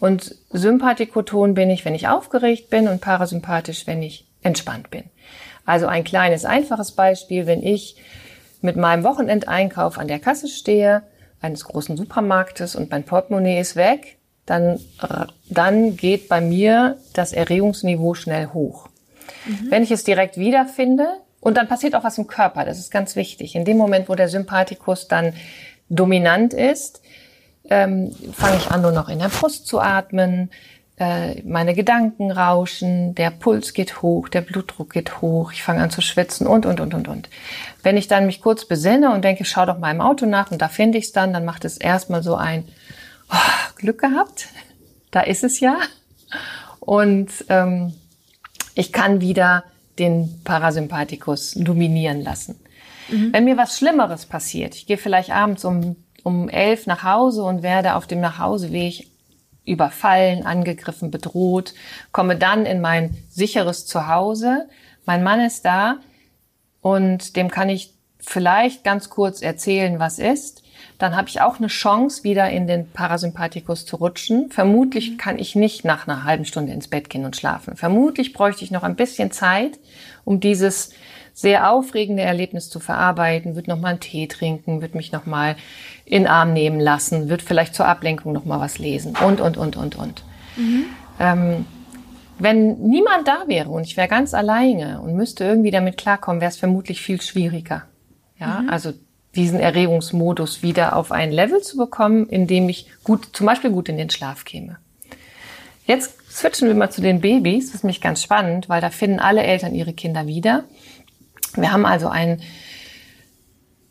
Und 0.00 0.34
sympathikoton 0.50 1.54
bin 1.54 1.70
ich, 1.70 1.84
wenn 1.84 1.94
ich 1.94 2.08
aufgeregt 2.08 2.70
bin 2.70 2.88
und 2.88 3.00
parasympathisch, 3.00 3.86
wenn 3.86 4.02
ich 4.02 4.26
entspannt 4.42 4.90
bin. 4.90 5.04
Also 5.64 5.86
ein 5.86 6.04
kleines, 6.04 6.44
einfaches 6.44 6.92
Beispiel, 6.92 7.46
wenn 7.46 7.62
ich 7.62 7.96
mit 8.64 8.76
meinem 8.76 9.04
Wochenendeinkauf 9.04 9.98
an 9.98 10.08
der 10.08 10.18
Kasse 10.18 10.48
stehe, 10.48 11.02
eines 11.40 11.64
großen 11.64 11.96
Supermarktes 11.96 12.74
und 12.74 12.90
mein 12.90 13.04
Portemonnaie 13.04 13.60
ist 13.60 13.76
weg, 13.76 14.16
dann, 14.46 14.80
dann 15.48 15.96
geht 15.96 16.28
bei 16.28 16.40
mir 16.40 16.96
das 17.12 17.32
Erregungsniveau 17.32 18.14
schnell 18.14 18.48
hoch. 18.48 18.88
Mhm. 19.46 19.70
Wenn 19.70 19.82
ich 19.82 19.90
es 19.90 20.04
direkt 20.04 20.38
wiederfinde, 20.38 21.06
und 21.40 21.58
dann 21.58 21.68
passiert 21.68 21.94
auch 21.94 22.04
was 22.04 22.16
im 22.16 22.26
Körper, 22.26 22.64
das 22.64 22.78
ist 22.78 22.90
ganz 22.90 23.16
wichtig. 23.16 23.54
In 23.54 23.66
dem 23.66 23.76
Moment, 23.76 24.08
wo 24.08 24.14
der 24.14 24.30
Sympathikus 24.30 25.08
dann 25.08 25.34
dominant 25.90 26.54
ist, 26.54 27.02
ähm, 27.68 28.14
fange 28.32 28.56
ich 28.56 28.70
an, 28.70 28.80
nur 28.80 28.92
noch 28.92 29.10
in 29.10 29.18
der 29.18 29.28
Brust 29.28 29.66
zu 29.66 29.78
atmen, 29.78 30.50
äh, 30.96 31.42
meine 31.42 31.74
Gedanken 31.74 32.30
rauschen, 32.30 33.14
der 33.16 33.30
Puls 33.30 33.72
geht 33.72 34.00
hoch, 34.00 34.28
der 34.28 34.42
Blutdruck 34.42 34.92
geht 34.92 35.20
hoch, 35.20 35.52
ich 35.52 35.62
fange 35.62 35.82
an 35.82 35.90
zu 35.90 36.00
schwitzen 36.00 36.46
und, 36.46 36.66
und, 36.66 36.78
und, 36.78 36.94
und, 36.94 37.08
und. 37.08 37.28
Wenn 37.82 37.96
ich 37.96 38.06
dann 38.06 38.26
mich 38.26 38.40
kurz 38.40 38.64
besinne 38.64 39.12
und 39.12 39.24
denke, 39.24 39.44
schau 39.44 39.66
doch 39.66 39.78
mal 39.78 39.90
im 39.90 40.00
Auto 40.00 40.24
nach 40.26 40.52
und 40.52 40.62
da 40.62 40.68
finde 40.68 40.98
ich 40.98 41.06
es 41.06 41.12
dann, 41.12 41.32
dann 41.32 41.44
macht 41.44 41.64
es 41.64 41.78
erstmal 41.78 42.22
so 42.22 42.36
ein 42.36 42.64
oh, 43.30 43.76
Glück 43.76 44.00
gehabt, 44.00 44.46
da 45.10 45.20
ist 45.20 45.42
es 45.42 45.58
ja. 45.58 45.78
Und 46.78 47.30
ähm, 47.48 47.94
ich 48.74 48.92
kann 48.92 49.20
wieder 49.20 49.64
den 49.98 50.42
Parasympathikus 50.44 51.52
dominieren 51.52 52.22
lassen. 52.22 52.60
Mhm. 53.08 53.32
Wenn 53.32 53.44
mir 53.44 53.56
was 53.56 53.78
Schlimmeres 53.78 54.26
passiert, 54.26 54.74
ich 54.76 54.86
gehe 54.86 54.98
vielleicht 54.98 55.30
abends 55.30 55.64
um, 55.64 55.96
um 56.22 56.48
elf 56.48 56.86
nach 56.86 57.02
Hause 57.02 57.42
und 57.42 57.62
werde 57.62 57.94
auf 57.94 58.06
dem 58.06 58.20
Nachhauseweg 58.20 59.08
überfallen, 59.64 60.44
angegriffen, 60.44 61.10
bedroht, 61.10 61.74
komme 62.12 62.36
dann 62.36 62.66
in 62.66 62.80
mein 62.80 63.16
sicheres 63.30 63.86
Zuhause. 63.86 64.68
Mein 65.06 65.22
Mann 65.22 65.40
ist 65.40 65.64
da 65.64 65.96
und 66.80 67.36
dem 67.36 67.50
kann 67.50 67.68
ich 67.68 67.94
vielleicht 68.18 68.84
ganz 68.84 69.10
kurz 69.10 69.42
erzählen, 69.42 69.98
was 69.98 70.18
ist. 70.18 70.62
Dann 70.98 71.16
habe 71.16 71.28
ich 71.28 71.40
auch 71.40 71.58
eine 71.58 71.66
Chance, 71.66 72.24
wieder 72.24 72.50
in 72.50 72.66
den 72.66 72.88
Parasympathikus 72.88 73.84
zu 73.84 73.96
rutschen. 73.96 74.50
Vermutlich 74.50 75.18
kann 75.18 75.38
ich 75.38 75.56
nicht 75.56 75.84
nach 75.84 76.06
einer 76.06 76.24
halben 76.24 76.44
Stunde 76.44 76.72
ins 76.72 76.88
Bett 76.88 77.10
gehen 77.10 77.24
und 77.24 77.36
schlafen. 77.36 77.76
Vermutlich 77.76 78.32
bräuchte 78.32 78.64
ich 78.64 78.70
noch 78.70 78.82
ein 78.82 78.96
bisschen 78.96 79.30
Zeit, 79.30 79.78
um 80.24 80.40
dieses 80.40 80.90
sehr 81.34 81.70
aufregende 81.70 82.22
Erlebnis 82.22 82.70
zu 82.70 82.78
verarbeiten, 82.78 83.56
wird 83.56 83.66
noch 83.66 83.80
mal 83.80 83.88
einen 83.88 84.00
Tee 84.00 84.28
trinken, 84.28 84.80
wird 84.80 84.94
mich 84.94 85.10
noch 85.12 85.26
mal 85.26 85.56
in 86.04 86.26
Arm 86.26 86.52
nehmen 86.52 86.78
lassen, 86.78 87.28
wird 87.28 87.42
vielleicht 87.42 87.74
zur 87.74 87.86
Ablenkung 87.86 88.32
noch 88.32 88.44
mal 88.44 88.60
was 88.60 88.78
lesen 88.78 89.14
und 89.16 89.40
und 89.40 89.56
und 89.56 89.76
und 89.76 89.96
und. 89.96 90.24
Mhm. 90.56 90.84
Ähm, 91.18 91.66
wenn 92.38 92.78
niemand 92.88 93.28
da 93.28 93.44
wäre 93.46 93.68
und 93.68 93.82
ich 93.82 93.96
wäre 93.96 94.08
ganz 94.08 94.32
alleine 94.32 95.00
und 95.00 95.14
müsste 95.14 95.44
irgendwie 95.44 95.70
damit 95.70 95.96
klarkommen, 95.96 96.40
wäre 96.40 96.50
es 96.50 96.56
vermutlich 96.56 97.00
viel 97.00 97.20
schwieriger. 97.20 97.82
Ja, 98.38 98.60
mhm. 98.60 98.70
also 98.70 98.92
diesen 99.34 99.58
Erregungsmodus 99.58 100.62
wieder 100.62 100.96
auf 100.96 101.10
ein 101.10 101.32
Level 101.32 101.60
zu 101.60 101.76
bekommen, 101.76 102.28
in 102.28 102.46
dem 102.46 102.68
ich 102.68 102.86
gut, 103.02 103.30
zum 103.32 103.46
Beispiel 103.46 103.70
gut 103.70 103.88
in 103.88 103.96
den 103.96 104.10
Schlaf 104.10 104.44
käme. 104.44 104.78
Jetzt 105.86 106.16
switchen 106.30 106.68
wir 106.68 106.74
mal 106.74 106.90
zu 106.90 107.02
den 107.02 107.20
Babys. 107.20 107.66
Das 107.66 107.76
ist 107.76 107.84
nämlich 107.84 108.00
ganz 108.00 108.22
spannend, 108.22 108.68
weil 108.68 108.80
da 108.80 108.90
finden 108.90 109.18
alle 109.18 109.42
Eltern 109.42 109.74
ihre 109.74 109.92
Kinder 109.92 110.26
wieder. 110.26 110.64
Wir 111.56 111.72
haben 111.72 111.86
also 111.86 112.08
ein, 112.08 112.42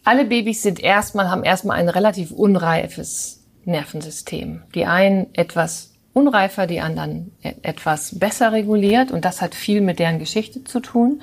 alle 0.04 0.26
Babys 0.26 0.62
sind 0.62 0.80
erstmal, 0.80 1.30
haben 1.30 1.44
erstmal 1.44 1.80
ein 1.80 1.90
relativ 1.90 2.32
unreifes 2.32 3.44
Nervensystem. 3.66 4.64
Die 4.76 4.86
einen 4.86 5.34
etwas 5.34 5.94
unreifer, 6.14 6.68
die 6.68 6.82
anderen 6.82 7.32
e-, 7.42 7.54
etwas 7.62 8.20
besser 8.20 8.52
reguliert 8.52 9.12
und 9.12 9.26
das 9.26 9.42
hat 9.42 9.56
viel 9.56 9.82
mit 9.82 10.00
deren 10.00 10.20
Geschichte 10.20 10.64
zu 10.64 10.80
tun. 10.80 11.22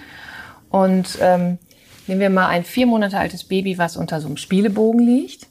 Und 0.69 1.19
ähm, 1.21 1.59
nehmen 2.07 2.21
wir 2.21 2.31
mal 2.31 2.49
ein 2.49 2.65
vier 2.65 2.87
Monate 2.87 3.19
altes 3.19 3.45
Baby, 3.45 3.79
was 3.79 3.97
unter 3.97 4.21
so 4.21 4.27
einem 4.27 4.37
Spielebogen 4.37 5.01
liegt. 5.01 5.47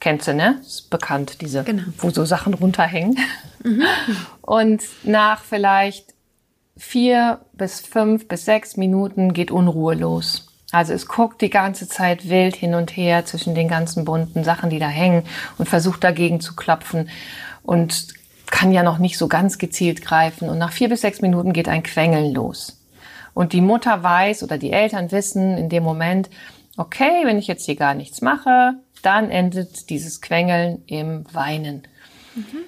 Kennst 0.00 0.28
du, 0.28 0.34
ne? 0.34 0.60
Ist 0.60 0.90
bekannt, 0.90 1.40
diese, 1.40 1.64
genau. 1.64 1.82
wo 1.98 2.10
so 2.10 2.24
Sachen 2.24 2.54
runterhängen. 2.54 3.18
Mhm. 3.64 3.82
Und 4.42 4.82
nach 5.02 5.42
vielleicht 5.42 6.14
vier 6.78 7.40
bis 7.52 7.80
fünf 7.80 8.28
bis 8.28 8.44
sechs 8.44 8.76
Minuten 8.76 9.32
geht 9.32 9.50
Unruhe 9.50 9.94
los. 9.94 10.46
Also 10.70 10.92
es 10.92 11.08
guckt 11.08 11.40
die 11.40 11.50
ganze 11.50 11.88
Zeit 11.88 12.28
wild 12.28 12.54
hin 12.54 12.74
und 12.74 12.96
her 12.96 13.24
zwischen 13.24 13.54
den 13.54 13.68
ganzen 13.68 14.04
bunten 14.04 14.44
Sachen, 14.44 14.70
die 14.70 14.78
da 14.78 14.88
hängen 14.88 15.24
und 15.56 15.68
versucht 15.68 16.04
dagegen 16.04 16.40
zu 16.40 16.54
klopfen 16.54 17.08
und 17.62 18.08
kann 18.50 18.72
ja 18.72 18.82
noch 18.82 18.98
nicht 18.98 19.18
so 19.18 19.28
ganz 19.28 19.58
gezielt 19.58 20.02
greifen. 20.02 20.48
Und 20.48 20.58
nach 20.58 20.72
vier 20.72 20.88
bis 20.88 21.02
sechs 21.02 21.20
Minuten 21.20 21.52
geht 21.52 21.68
ein 21.68 21.82
Quengeln 21.82 22.34
los. 22.34 22.82
Und 23.34 23.52
die 23.52 23.60
Mutter 23.60 24.02
weiß 24.02 24.42
oder 24.42 24.58
die 24.58 24.72
Eltern 24.72 25.10
wissen 25.10 25.56
in 25.56 25.68
dem 25.68 25.84
Moment, 25.84 26.28
okay, 26.76 27.24
wenn 27.24 27.38
ich 27.38 27.46
jetzt 27.46 27.66
hier 27.66 27.76
gar 27.76 27.94
nichts 27.94 28.20
mache, 28.20 28.74
dann 29.02 29.30
endet 29.30 29.90
dieses 29.90 30.20
Quengeln 30.20 30.82
im 30.86 31.24
Weinen. 31.32 31.82
Mhm. 32.34 32.64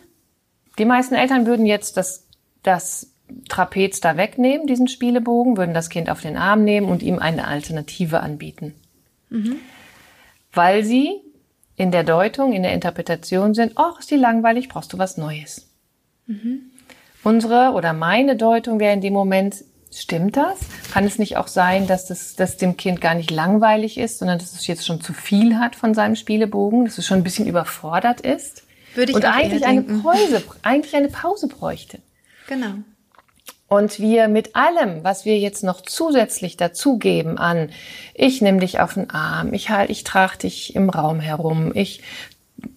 Die 0.79 0.85
meisten 0.85 1.15
Eltern 1.15 1.47
würden 1.47 1.67
jetzt 1.67 1.97
das, 1.97 2.27
das 2.63 3.10
Trapez 3.49 4.01
da 4.01 4.17
wegnehmen, 4.17 4.67
diesen 4.67 4.89
Spielebogen, 4.89 5.57
würden 5.57 5.75
das 5.75 5.89
Kind 5.89 6.11
auf 6.11 6.21
den 6.21 6.37
Arm 6.37 6.65
nehmen 6.65 6.89
und 6.89 7.03
ihm 7.03 7.19
eine 7.19 7.47
Alternative 7.47 8.21
anbieten. 8.21 8.75
Mhm. 9.29 9.57
Weil 10.53 10.85
sie 10.85 11.21
in 11.77 11.91
der 11.91 12.05
Deutung, 12.05 12.53
in 12.53 12.63
der 12.63 12.73
Interpretation 12.73 13.55
sind, 13.55 13.73
ach, 13.77 14.01
ist 14.01 14.11
die 14.11 14.17
langweilig, 14.17 14.69
brauchst 14.69 14.93
du 14.93 14.99
was 14.99 15.17
Neues. 15.17 15.69
Mhm. 16.27 16.61
Unsere 17.23 17.73
oder 17.73 17.93
meine 17.93 18.37
Deutung 18.37 18.81
wäre 18.81 18.93
in 18.93 19.01
dem 19.01 19.13
Moment, 19.13 19.65
stimmt 19.93 20.37
das? 20.37 20.59
Kann 20.93 21.05
es 21.05 21.19
nicht 21.19 21.37
auch 21.37 21.49
sein, 21.49 21.87
dass 21.87 22.07
das 22.07 22.37
dass 22.37 22.57
dem 22.57 22.77
Kind 22.77 23.01
gar 23.01 23.15
nicht 23.15 23.31
langweilig 23.31 23.99
ist, 23.99 24.19
sondern 24.19 24.39
dass 24.39 24.53
es 24.53 24.67
jetzt 24.67 24.87
schon 24.87 25.01
zu 25.01 25.13
viel 25.13 25.59
hat 25.59 25.75
von 25.75 25.95
seinem 25.95 26.17
Spielebogen, 26.17 26.85
dass 26.85 26.99
es 26.99 27.07
schon 27.07 27.19
ein 27.19 27.25
bisschen 27.25 27.47
überfordert 27.47 28.21
ist? 28.21 28.65
Würde 28.95 29.13
ich 29.13 29.17
und 29.17 29.25
eigentlich 29.25 29.65
eine 29.67 29.83
Pause, 29.83 30.43
eigentlich 30.63 30.97
eine 30.97 31.09
Pause 31.09 31.49
bräuchte. 31.49 31.99
Genau 32.49 32.75
und 33.71 34.01
wir 34.01 34.27
mit 34.27 34.57
allem, 34.57 35.05
was 35.05 35.25
wir 35.25 35.39
jetzt 35.39 35.63
noch 35.63 35.81
zusätzlich 35.81 36.57
dazugeben 36.57 37.39
an, 37.39 37.71
ich 38.15 38.43
nehme 38.43 38.59
dich 38.59 38.81
auf 38.81 38.95
den 38.95 39.11
Arm, 39.11 39.55
ich 39.55 39.71
halt, 39.71 39.91
ich 39.91 40.03
trage 40.03 40.39
dich 40.39 40.75
im 40.75 40.91
Raum 40.91 41.21
herum, 41.21 41.71
ich 41.73 42.03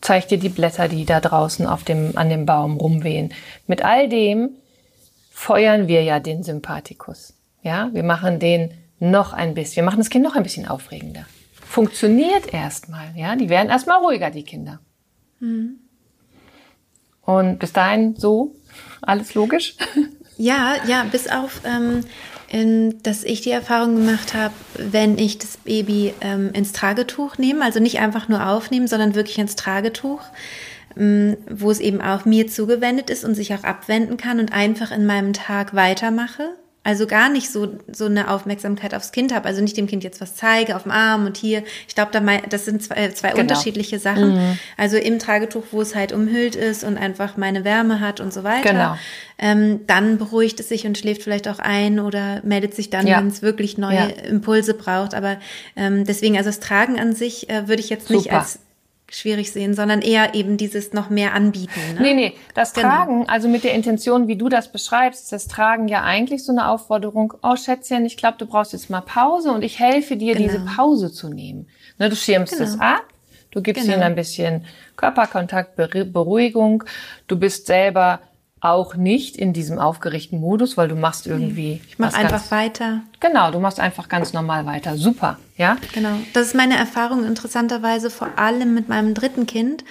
zeige 0.01 0.27
dir 0.27 0.37
die 0.37 0.49
Blätter, 0.49 0.87
die 0.87 1.05
da 1.05 1.19
draußen 1.19 1.65
auf 1.65 1.83
dem, 1.83 2.15
an 2.15 2.29
dem 2.29 2.45
Baum 2.45 2.77
rumwehen. 2.77 3.33
Mit 3.65 3.83
all 3.83 4.07
dem 4.07 4.51
feuern 5.31 5.87
wir 5.87 6.03
ja 6.03 6.19
den 6.19 6.43
Sympathikus. 6.43 7.33
Ja, 7.63 7.89
wir 7.91 8.03
machen 8.03 8.37
den 8.37 8.71
noch 8.99 9.33
ein 9.33 9.55
bisschen, 9.55 9.77
wir 9.77 9.83
machen 9.83 9.97
das 9.97 10.11
Kind 10.11 10.23
noch 10.23 10.35
ein 10.35 10.43
bisschen 10.43 10.67
aufregender. 10.67 11.25
Funktioniert 11.55 12.53
erstmal, 12.53 13.13
ja, 13.15 13.35
die 13.35 13.49
werden 13.49 13.71
erstmal 13.71 13.97
ruhiger, 13.97 14.29
die 14.29 14.43
Kinder. 14.43 14.79
Mhm. 15.39 15.79
Und 17.23 17.57
bis 17.57 17.73
dahin 17.73 18.15
so, 18.15 18.53
alles 19.01 19.33
logisch? 19.33 19.75
Ja, 20.43 20.75
ja, 20.85 21.05
bis 21.09 21.29
auf, 21.29 21.61
ähm, 21.63 22.01
in, 22.49 23.01
dass 23.01 23.23
ich 23.23 23.39
die 23.39 23.51
Erfahrung 23.51 23.95
gemacht 23.95 24.33
habe, 24.33 24.53
wenn 24.75 25.17
ich 25.17 25.37
das 25.37 25.55
Baby 25.55 26.13
ähm, 26.19 26.51
ins 26.51 26.73
Tragetuch 26.73 27.37
nehme, 27.37 27.63
also 27.63 27.79
nicht 27.79 27.99
einfach 27.99 28.27
nur 28.27 28.45
aufnehmen, 28.45 28.89
sondern 28.89 29.15
wirklich 29.15 29.37
ins 29.39 29.55
Tragetuch, 29.55 30.19
ähm, 30.97 31.37
wo 31.49 31.71
es 31.71 31.79
eben 31.79 32.01
auch 32.01 32.25
mir 32.25 32.49
zugewendet 32.49 33.09
ist 33.09 33.23
und 33.23 33.35
sich 33.35 33.53
auch 33.53 33.63
abwenden 33.63 34.17
kann 34.17 34.41
und 34.41 34.51
einfach 34.51 34.91
in 34.91 35.05
meinem 35.05 35.31
Tag 35.31 35.75
weitermache, 35.75 36.49
also 36.83 37.07
gar 37.07 37.29
nicht 37.29 37.49
so 37.49 37.77
so 37.91 38.05
eine 38.05 38.29
Aufmerksamkeit 38.29 38.93
aufs 38.93 39.13
Kind 39.13 39.33
habe, 39.33 39.47
also 39.47 39.61
nicht 39.61 39.77
dem 39.77 39.87
Kind 39.87 40.03
jetzt 40.03 40.19
was 40.19 40.35
zeige 40.35 40.75
auf 40.75 40.83
dem 40.83 40.91
Arm 40.91 41.25
und 41.25 41.37
hier. 41.37 41.63
Ich 41.87 41.95
glaube, 41.95 42.11
das 42.49 42.65
sind 42.65 42.83
zwei, 42.83 43.09
zwei 43.11 43.29
genau. 43.29 43.41
unterschiedliche 43.41 43.99
Sachen. 43.99 44.35
Mhm. 44.35 44.57
Also 44.75 44.97
im 44.97 45.17
Tragetuch, 45.17 45.63
wo 45.71 45.81
es 45.81 45.95
halt 45.95 46.11
umhüllt 46.11 46.55
ist 46.55 46.83
und 46.83 46.97
einfach 46.97 47.37
meine 47.37 47.63
Wärme 47.63 48.01
hat 48.01 48.19
und 48.19 48.33
so 48.33 48.43
weiter. 48.43 48.71
Genau. 48.71 48.97
Ähm, 49.39 49.81
dann 49.87 50.17
beruhigt 50.17 50.59
es 50.59 50.69
sich 50.69 50.85
und 50.85 50.97
schläft 50.97 51.23
vielleicht 51.23 51.47
auch 51.47 51.59
ein 51.59 51.99
oder 51.99 52.41
meldet 52.43 52.75
sich 52.75 52.89
dann, 52.89 53.07
ja. 53.07 53.17
wenn 53.17 53.27
es 53.27 53.41
wirklich 53.41 53.77
neue 53.77 53.95
ja. 53.95 54.07
Impulse 54.07 54.73
braucht. 54.73 55.13
Aber 55.13 55.37
ähm, 55.75 56.03
deswegen, 56.05 56.37
also 56.37 56.49
das 56.49 56.59
Tragen 56.59 56.99
an 56.99 57.13
sich 57.15 57.49
äh, 57.49 57.67
würde 57.67 57.81
ich 57.81 57.89
jetzt 57.89 58.09
nicht 58.09 58.23
Super. 58.23 58.39
als 58.39 58.59
schwierig 59.15 59.51
sehen, 59.51 59.73
sondern 59.73 60.01
eher 60.01 60.33
eben 60.35 60.57
dieses 60.57 60.93
noch 60.93 61.09
mehr 61.09 61.33
anbieten. 61.33 61.79
Ne? 61.95 62.01
Nee, 62.01 62.13
nee, 62.13 62.33
das 62.53 62.73
genau. 62.73 62.89
Tragen, 62.89 63.29
also 63.29 63.47
mit 63.47 63.63
der 63.63 63.73
Intention, 63.73 64.27
wie 64.27 64.35
du 64.35 64.49
das 64.49 64.71
beschreibst, 64.71 65.31
das 65.31 65.47
Tragen 65.47 65.87
ja 65.87 66.03
eigentlich 66.03 66.43
so 66.43 66.51
eine 66.51 66.67
Aufforderung, 66.67 67.33
oh 67.43 67.55
Schätzchen, 67.55 68.05
ich 68.05 68.17
glaube, 68.17 68.37
du 68.37 68.45
brauchst 68.45 68.73
jetzt 68.73 68.89
mal 68.89 69.01
Pause 69.01 69.51
und 69.51 69.63
ich 69.63 69.79
helfe 69.79 70.17
dir, 70.17 70.35
genau. 70.35 70.47
diese 70.47 70.65
Pause 70.65 71.11
zu 71.11 71.29
nehmen. 71.29 71.67
Ne, 71.99 72.09
du 72.09 72.15
schirmst 72.15 72.53
genau. 72.57 72.65
es 72.65 72.79
ab, 72.79 73.03
du 73.51 73.61
gibst 73.61 73.83
genau. 73.83 73.95
ihnen 73.95 74.03
ein 74.03 74.15
bisschen 74.15 74.65
Körperkontakt, 74.95 75.75
Beruhigung, 75.75 76.83
du 77.27 77.37
bist 77.37 77.67
selber 77.67 78.21
auch 78.63 78.95
nicht 78.95 79.35
in 79.35 79.51
diesem 79.51 79.77
aufgeregten 79.77 80.39
Modus, 80.39 80.77
weil 80.77 80.87
du 80.87 80.95
machst 80.95 81.27
irgendwie. 81.27 81.81
Ich 81.87 81.99
mach 81.99 82.13
einfach 82.13 82.31
ganz, 82.31 82.51
weiter. 82.51 83.01
Genau, 83.19 83.51
du 83.51 83.59
machst 83.59 83.79
einfach 83.79 84.07
ganz 84.07 84.31
normal 84.31 84.65
weiter. 84.65 84.95
Super, 84.95 85.37
ja. 85.57 85.77
Genau. 85.93 86.15
Das 86.33 86.47
ist 86.47 86.55
meine 86.55 86.77
Erfahrung 86.77 87.25
interessanterweise 87.25 88.09
vor 88.09 88.29
allem 88.37 88.73
mit 88.73 88.87
meinem 88.87 89.13
dritten 89.13 89.47
Kind, 89.47 89.83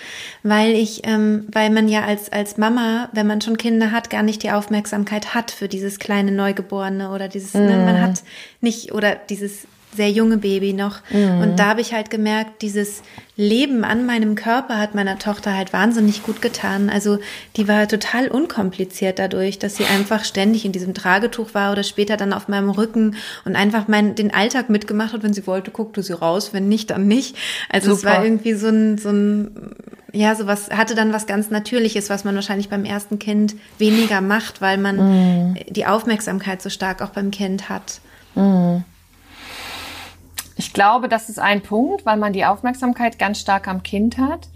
weil 0.42 0.72
ich, 0.72 1.06
ähm, 1.06 1.46
weil 1.52 1.68
man 1.68 1.88
ja 1.88 2.04
als 2.04 2.32
als 2.32 2.56
Mama, 2.56 3.10
wenn 3.12 3.26
man 3.26 3.42
schon 3.42 3.58
Kinder 3.58 3.92
hat, 3.92 4.08
gar 4.08 4.22
nicht 4.22 4.42
die 4.42 4.50
Aufmerksamkeit 4.50 5.34
hat 5.34 5.50
für 5.50 5.68
dieses 5.68 5.98
kleine 5.98 6.32
Neugeborene 6.32 7.10
oder 7.10 7.28
dieses, 7.28 7.52
mm. 7.52 7.58
ne, 7.58 7.76
man 7.76 7.96
mhm. 7.96 8.00
hat 8.00 8.22
nicht 8.60 8.92
oder 8.92 9.16
dieses 9.16 9.66
sehr 9.94 10.10
junge 10.10 10.38
Baby 10.38 10.72
noch. 10.72 11.00
Mhm. 11.10 11.40
Und 11.40 11.56
da 11.58 11.66
habe 11.66 11.80
ich 11.80 11.92
halt 11.92 12.10
gemerkt, 12.10 12.62
dieses 12.62 13.02
Leben 13.36 13.84
an 13.84 14.06
meinem 14.06 14.34
Körper 14.34 14.78
hat 14.78 14.94
meiner 14.94 15.18
Tochter 15.18 15.56
halt 15.56 15.72
wahnsinnig 15.72 16.22
gut 16.22 16.42
getan. 16.42 16.90
Also 16.90 17.18
die 17.56 17.66
war 17.66 17.88
total 17.88 18.28
unkompliziert 18.28 19.18
dadurch, 19.18 19.58
dass 19.58 19.76
sie 19.76 19.84
einfach 19.84 20.24
ständig 20.24 20.64
in 20.64 20.72
diesem 20.72 20.94
Tragetuch 20.94 21.54
war 21.54 21.72
oder 21.72 21.82
später 21.82 22.16
dann 22.16 22.32
auf 22.32 22.48
meinem 22.48 22.70
Rücken 22.70 23.16
und 23.44 23.56
einfach 23.56 23.88
mein, 23.88 24.14
den 24.14 24.32
Alltag 24.32 24.70
mitgemacht 24.70 25.12
hat. 25.12 25.22
Wenn 25.22 25.34
sie 25.34 25.46
wollte, 25.46 25.70
guckte 25.70 26.02
sie 26.02 26.12
raus, 26.12 26.52
wenn 26.52 26.68
nicht, 26.68 26.90
dann 26.90 27.06
nicht. 27.06 27.36
Also 27.68 27.94
Super. 27.94 27.96
es 27.96 28.16
war 28.16 28.24
irgendwie 28.24 28.54
so 28.54 28.68
ein, 28.68 28.98
so 28.98 29.10
ein, 29.10 29.74
ja, 30.12 30.34
sowas, 30.34 30.70
hatte 30.70 30.94
dann 30.94 31.12
was 31.12 31.26
ganz 31.26 31.50
Natürliches, 31.50 32.10
was 32.10 32.24
man 32.24 32.34
wahrscheinlich 32.34 32.68
beim 32.68 32.84
ersten 32.84 33.18
Kind 33.18 33.56
weniger 33.78 34.20
macht, 34.20 34.60
weil 34.60 34.78
man 34.78 34.96
mhm. 35.52 35.56
die 35.68 35.86
Aufmerksamkeit 35.86 36.62
so 36.62 36.70
stark 36.70 37.02
auch 37.02 37.10
beim 37.10 37.30
Kind 37.30 37.68
hat. 37.68 38.00
Mhm. 38.34 38.84
Ich 40.62 40.72
glaube, 40.72 41.08
das 41.08 41.28
ist 41.28 41.40
ein 41.40 41.60
Punkt, 41.60 42.06
weil 42.06 42.16
man 42.16 42.32
die 42.32 42.44
Aufmerksamkeit 42.44 43.18
ganz 43.18 43.40
stark 43.40 43.66
am 43.66 43.82
Kind 43.82 44.16
hat. 44.16 44.48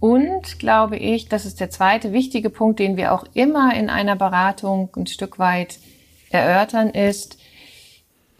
Und 0.00 0.58
glaube 0.58 0.96
ich, 0.96 1.28
das 1.28 1.44
ist 1.44 1.60
der 1.60 1.68
zweite 1.68 2.14
wichtige 2.14 2.48
Punkt, 2.48 2.78
den 2.78 2.96
wir 2.96 3.12
auch 3.12 3.26
immer 3.34 3.74
in 3.74 3.90
einer 3.90 4.16
Beratung 4.16 4.88
ein 4.96 5.06
Stück 5.06 5.38
weit 5.38 5.78
erörtern, 6.30 6.88
ist, 6.88 7.36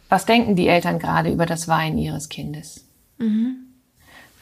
was 0.09 0.25
denken 0.25 0.57
die 0.57 0.69
Eltern 0.69 0.99
gerade 0.99 1.31
über 1.31 1.45
das 1.45 1.69
Weinen 1.69 1.99
ihres 1.99 2.31
Kindes? 2.31 2.87
Mhm. 3.19 3.67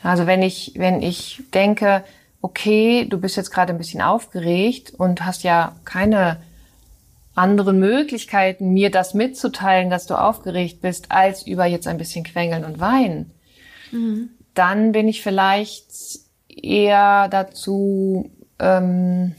Also 0.04 0.28
wenn 0.28 0.42
ich, 0.42 0.74
wenn 0.76 1.02
ich 1.02 1.42
denke, 1.52 2.04
okay, 2.42 3.06
du 3.06 3.18
bist 3.18 3.36
jetzt 3.36 3.50
gerade 3.50 3.72
ein 3.72 3.78
bisschen 3.78 4.02
aufgeregt 4.02 4.92
und 4.96 5.24
hast 5.24 5.42
ja 5.42 5.74
keine 5.84 6.40
anderen 7.38 7.78
Möglichkeiten, 7.78 8.72
mir 8.72 8.90
das 8.90 9.14
mitzuteilen, 9.14 9.90
dass 9.90 10.06
du 10.06 10.14
aufgeregt 10.14 10.80
bist, 10.80 11.10
als 11.10 11.46
über 11.46 11.66
jetzt 11.66 11.86
ein 11.86 11.98
bisschen 11.98 12.24
quengeln 12.24 12.64
und 12.64 12.80
weinen, 12.80 13.30
mhm. 13.90 14.30
dann 14.54 14.92
bin 14.92 15.08
ich 15.08 15.22
vielleicht 15.22 15.86
eher 16.48 17.28
dazu 17.28 18.30
ähm, 18.58 19.34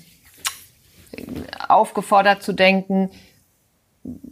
aufgefordert 1.68 2.42
zu 2.42 2.54
denken, 2.54 3.10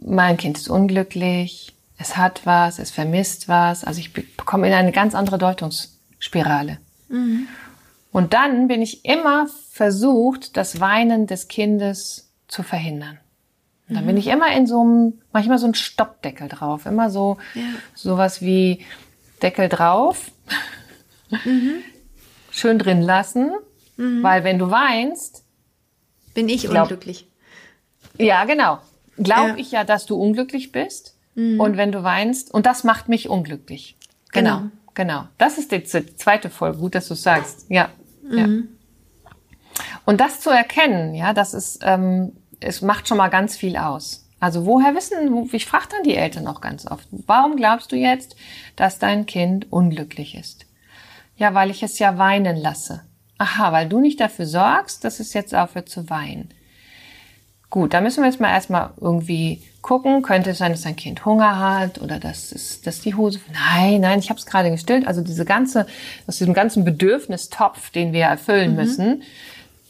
mein 0.00 0.36
Kind 0.36 0.56
ist 0.58 0.68
unglücklich, 0.68 1.74
es 1.98 2.16
hat 2.16 2.46
was, 2.46 2.78
es 2.78 2.90
vermisst 2.90 3.48
was. 3.48 3.84
Also 3.84 4.00
ich 4.00 4.12
bekomme 4.12 4.68
in 4.68 4.72
eine 4.72 4.92
ganz 4.92 5.14
andere 5.14 5.36
Deutungsspirale. 5.36 6.78
Mhm. 7.08 7.48
Und 8.12 8.32
dann 8.32 8.68
bin 8.68 8.80
ich 8.80 9.04
immer 9.04 9.48
versucht, 9.70 10.56
das 10.56 10.80
Weinen 10.80 11.26
des 11.26 11.48
Kindes 11.48 12.30
zu 12.46 12.62
verhindern. 12.62 13.18
Und 13.88 13.94
dann 13.94 14.06
bin 14.06 14.16
ich 14.16 14.26
immer 14.26 14.52
in 14.52 14.66
so 14.66 14.80
einem, 14.80 15.20
manchmal 15.32 15.58
so 15.58 15.66
ein 15.66 15.74
Stoppdeckel 15.74 16.48
drauf. 16.48 16.84
Immer 16.84 17.10
so, 17.10 17.38
ja. 17.54 17.62
sowas 17.94 18.42
wie 18.42 18.84
Deckel 19.42 19.68
drauf. 19.68 20.30
Mhm. 21.44 21.82
Schön 22.50 22.78
drin 22.78 23.00
lassen. 23.00 23.52
Mhm. 23.96 24.22
Weil 24.22 24.44
wenn 24.44 24.58
du 24.58 24.70
weinst. 24.70 25.44
Bin 26.34 26.48
ich 26.48 26.62
glaub, 26.62 26.82
unglücklich. 26.82 27.26
Ja, 28.18 28.44
genau. 28.44 28.78
Glaube 29.16 29.50
ja. 29.50 29.56
ich 29.56 29.72
ja, 29.72 29.84
dass 29.84 30.06
du 30.06 30.16
unglücklich 30.16 30.70
bist. 30.70 31.16
Mhm. 31.34 31.58
Und 31.58 31.76
wenn 31.76 31.90
du 31.90 32.02
weinst, 32.02 32.52
und 32.52 32.66
das 32.66 32.84
macht 32.84 33.08
mich 33.08 33.28
unglücklich. 33.28 33.96
Genau. 34.32 34.58
Genau. 34.58 34.70
genau. 34.94 35.28
Das 35.38 35.56
ist 35.56 35.72
die 35.72 35.82
zweite 35.82 36.50
Folge. 36.50 36.78
Gut, 36.78 36.94
dass 36.94 37.08
du 37.08 37.14
sagst. 37.14 37.66
Ja. 37.68 37.90
ja. 38.30 38.46
Mhm. 38.46 38.68
Und 40.04 40.20
das 40.20 40.40
zu 40.40 40.50
erkennen, 40.50 41.14
ja, 41.14 41.34
das 41.34 41.54
ist, 41.54 41.80
ähm, 41.82 42.32
es 42.60 42.82
macht 42.82 43.08
schon 43.08 43.18
mal 43.18 43.28
ganz 43.28 43.56
viel 43.56 43.76
aus. 43.76 44.24
Also 44.40 44.66
woher 44.66 44.94
wissen, 44.94 45.48
ich 45.52 45.66
frage 45.66 45.88
dann 45.90 46.04
die 46.04 46.14
Eltern 46.14 46.46
auch 46.46 46.60
ganz 46.60 46.86
oft, 46.86 47.08
warum 47.10 47.56
glaubst 47.56 47.90
du 47.90 47.96
jetzt, 47.96 48.36
dass 48.76 48.98
dein 48.98 49.26
Kind 49.26 49.72
unglücklich 49.72 50.36
ist? 50.36 50.66
Ja, 51.36 51.54
weil 51.54 51.70
ich 51.70 51.82
es 51.82 51.98
ja 51.98 52.18
weinen 52.18 52.56
lasse. 52.56 53.02
Aha, 53.38 53.72
weil 53.72 53.88
du 53.88 54.00
nicht 54.00 54.20
dafür 54.20 54.46
sorgst, 54.46 55.04
dass 55.04 55.20
es 55.20 55.32
jetzt 55.32 55.54
aufhört 55.54 55.88
zu 55.88 56.10
weinen. 56.10 56.50
Gut, 57.70 57.92
da 57.92 58.00
müssen 58.00 58.22
wir 58.22 58.30
jetzt 58.30 58.40
mal 58.40 58.50
erstmal 58.50 58.90
irgendwie 59.00 59.62
gucken. 59.82 60.22
Könnte 60.22 60.50
es 60.50 60.58
sein, 60.58 60.72
dass 60.72 60.82
dein 60.82 60.96
Kind 60.96 61.24
Hunger 61.24 61.58
hat 61.58 62.00
oder 62.00 62.18
dass, 62.18 62.50
es, 62.50 62.80
dass 62.80 63.00
die 63.00 63.14
Hose. 63.14 63.40
Nein, 63.52 64.00
nein, 64.00 64.18
ich 64.20 64.30
habe 64.30 64.40
es 64.40 64.46
gerade 64.46 64.70
gestillt. 64.70 65.06
Also 65.06 65.20
diese 65.20 65.44
ganze, 65.44 65.86
aus 66.26 66.38
diesem 66.38 66.54
ganzen 66.54 66.84
Bedürfnistopf, 66.84 67.90
den 67.90 68.12
wir 68.12 68.24
erfüllen 68.24 68.70
mhm. 68.70 68.76
müssen, 68.76 69.22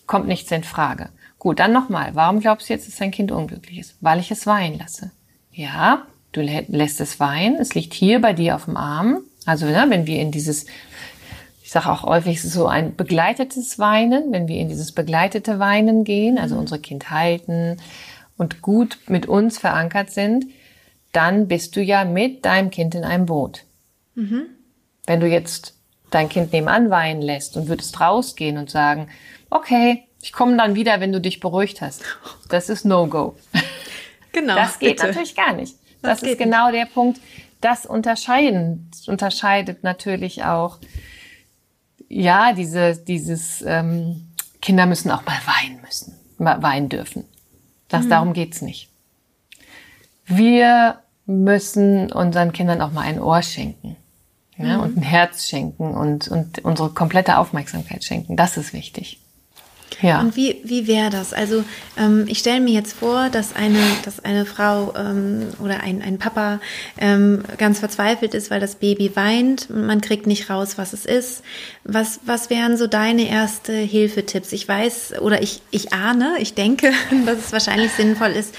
kommt 0.06 0.26
nichts 0.26 0.50
in 0.50 0.64
Frage. 0.64 1.10
Gut, 1.38 1.60
dann 1.60 1.72
nochmal. 1.72 2.14
Warum 2.14 2.40
glaubst 2.40 2.68
du 2.68 2.72
jetzt, 2.72 2.88
dass 2.88 2.96
dein 2.96 3.10
Kind 3.10 3.30
unglücklich 3.30 3.78
ist? 3.78 3.96
Weil 4.00 4.18
ich 4.18 4.30
es 4.30 4.46
weinen 4.46 4.78
lasse. 4.78 5.12
Ja, 5.52 6.06
du 6.32 6.40
lässt 6.40 7.00
es 7.00 7.20
weinen. 7.20 7.56
Es 7.56 7.74
liegt 7.74 7.94
hier 7.94 8.20
bei 8.20 8.32
dir 8.32 8.56
auf 8.56 8.64
dem 8.64 8.76
Arm. 8.76 9.20
Also 9.46 9.66
ne, 9.66 9.86
wenn 9.88 10.06
wir 10.06 10.20
in 10.20 10.30
dieses, 10.30 10.66
ich 11.62 11.70
sage 11.70 11.90
auch 11.90 12.02
häufig 12.02 12.42
so 12.42 12.66
ein 12.66 12.96
begleitetes 12.96 13.78
Weinen, 13.78 14.32
wenn 14.32 14.48
wir 14.48 14.58
in 14.58 14.68
dieses 14.68 14.92
begleitete 14.92 15.58
Weinen 15.58 16.04
gehen, 16.04 16.38
also 16.38 16.56
mhm. 16.56 16.62
unsere 16.62 16.80
Kind 16.80 17.10
halten 17.10 17.78
und 18.36 18.62
gut 18.62 18.98
mit 19.06 19.26
uns 19.26 19.58
verankert 19.58 20.10
sind, 20.10 20.46
dann 21.12 21.48
bist 21.48 21.76
du 21.76 21.82
ja 21.82 22.04
mit 22.04 22.44
deinem 22.44 22.70
Kind 22.70 22.94
in 22.94 23.04
einem 23.04 23.26
Boot. 23.26 23.64
Mhm. 24.14 24.46
Wenn 25.06 25.20
du 25.20 25.26
jetzt 25.26 25.74
dein 26.10 26.28
Kind 26.28 26.52
nebenan 26.52 26.90
weinen 26.90 27.22
lässt 27.22 27.56
und 27.56 27.68
würdest 27.68 28.00
rausgehen 28.00 28.58
und 28.58 28.70
sagen, 28.70 29.08
okay, 29.50 30.07
ich 30.28 30.32
komme 30.34 30.58
dann 30.58 30.74
wieder, 30.74 31.00
wenn 31.00 31.10
du 31.10 31.22
dich 31.22 31.40
beruhigt 31.40 31.80
hast. 31.80 32.02
Das 32.50 32.68
ist 32.68 32.84
No-Go. 32.84 33.34
Genau. 34.30 34.56
Das 34.56 34.78
geht 34.78 34.96
bitte. 34.96 35.06
natürlich 35.06 35.34
gar 35.34 35.54
nicht. 35.54 35.74
Das, 36.02 36.20
das 36.20 36.28
ist 36.30 36.38
genau 36.38 36.66
nicht. 36.66 36.82
der 36.82 36.84
Punkt. 36.84 37.18
Das 37.62 37.86
unterscheiden, 37.86 38.90
unterscheidet 39.06 39.82
natürlich 39.84 40.44
auch, 40.44 40.76
ja, 42.10 42.52
diese, 42.52 42.94
dieses, 42.94 43.62
ähm, 43.62 44.28
Kinder 44.60 44.84
müssen 44.84 45.10
auch 45.10 45.24
mal 45.24 45.38
weinen 45.46 45.80
müssen, 45.80 46.14
weinen 46.36 46.90
dürfen. 46.90 47.24
Das, 47.88 48.04
mhm. 48.04 48.10
darum 48.10 48.32
geht's 48.34 48.60
nicht. 48.60 48.90
Wir 50.26 50.98
müssen 51.24 52.12
unseren 52.12 52.52
Kindern 52.52 52.82
auch 52.82 52.92
mal 52.92 53.00
ein 53.00 53.18
Ohr 53.18 53.40
schenken. 53.40 53.96
Ja, 54.58 54.76
mhm. 54.76 54.82
und 54.82 54.96
ein 54.98 55.02
Herz 55.02 55.48
schenken 55.48 55.94
und, 55.94 56.28
und 56.28 56.58
unsere 56.66 56.90
komplette 56.90 57.38
Aufmerksamkeit 57.38 58.04
schenken. 58.04 58.36
Das 58.36 58.58
ist 58.58 58.74
wichtig. 58.74 59.18
Ja. 60.02 60.20
Und 60.20 60.36
wie, 60.36 60.60
wie 60.64 60.86
wäre 60.86 61.10
das? 61.10 61.32
Also 61.32 61.64
ähm, 61.96 62.24
ich 62.28 62.38
stelle 62.38 62.60
mir 62.60 62.72
jetzt 62.72 62.94
vor, 62.94 63.28
dass 63.30 63.54
eine, 63.54 63.80
dass 64.04 64.24
eine 64.24 64.44
Frau 64.46 64.94
ähm, 64.96 65.48
oder 65.62 65.80
ein, 65.80 66.02
ein 66.02 66.18
Papa 66.18 66.60
ähm, 66.98 67.42
ganz 67.56 67.80
verzweifelt 67.80 68.34
ist, 68.34 68.50
weil 68.50 68.60
das 68.60 68.76
Baby 68.76 69.12
weint. 69.14 69.70
Man 69.70 70.00
kriegt 70.00 70.26
nicht 70.26 70.50
raus, 70.50 70.78
was 70.78 70.92
es 70.92 71.04
ist. 71.04 71.42
Was, 71.84 72.20
was 72.24 72.50
wären 72.50 72.76
so 72.76 72.86
deine 72.86 73.28
erste 73.28 73.72
Hilfetipps? 73.72 74.52
Ich 74.52 74.68
weiß 74.68 75.20
oder 75.20 75.42
ich, 75.42 75.62
ich 75.70 75.92
ahne, 75.92 76.34
ich 76.38 76.54
denke, 76.54 76.92
dass 77.26 77.38
es 77.46 77.52
wahrscheinlich 77.52 77.92
sinnvoll 77.92 78.30
ist, 78.30 78.54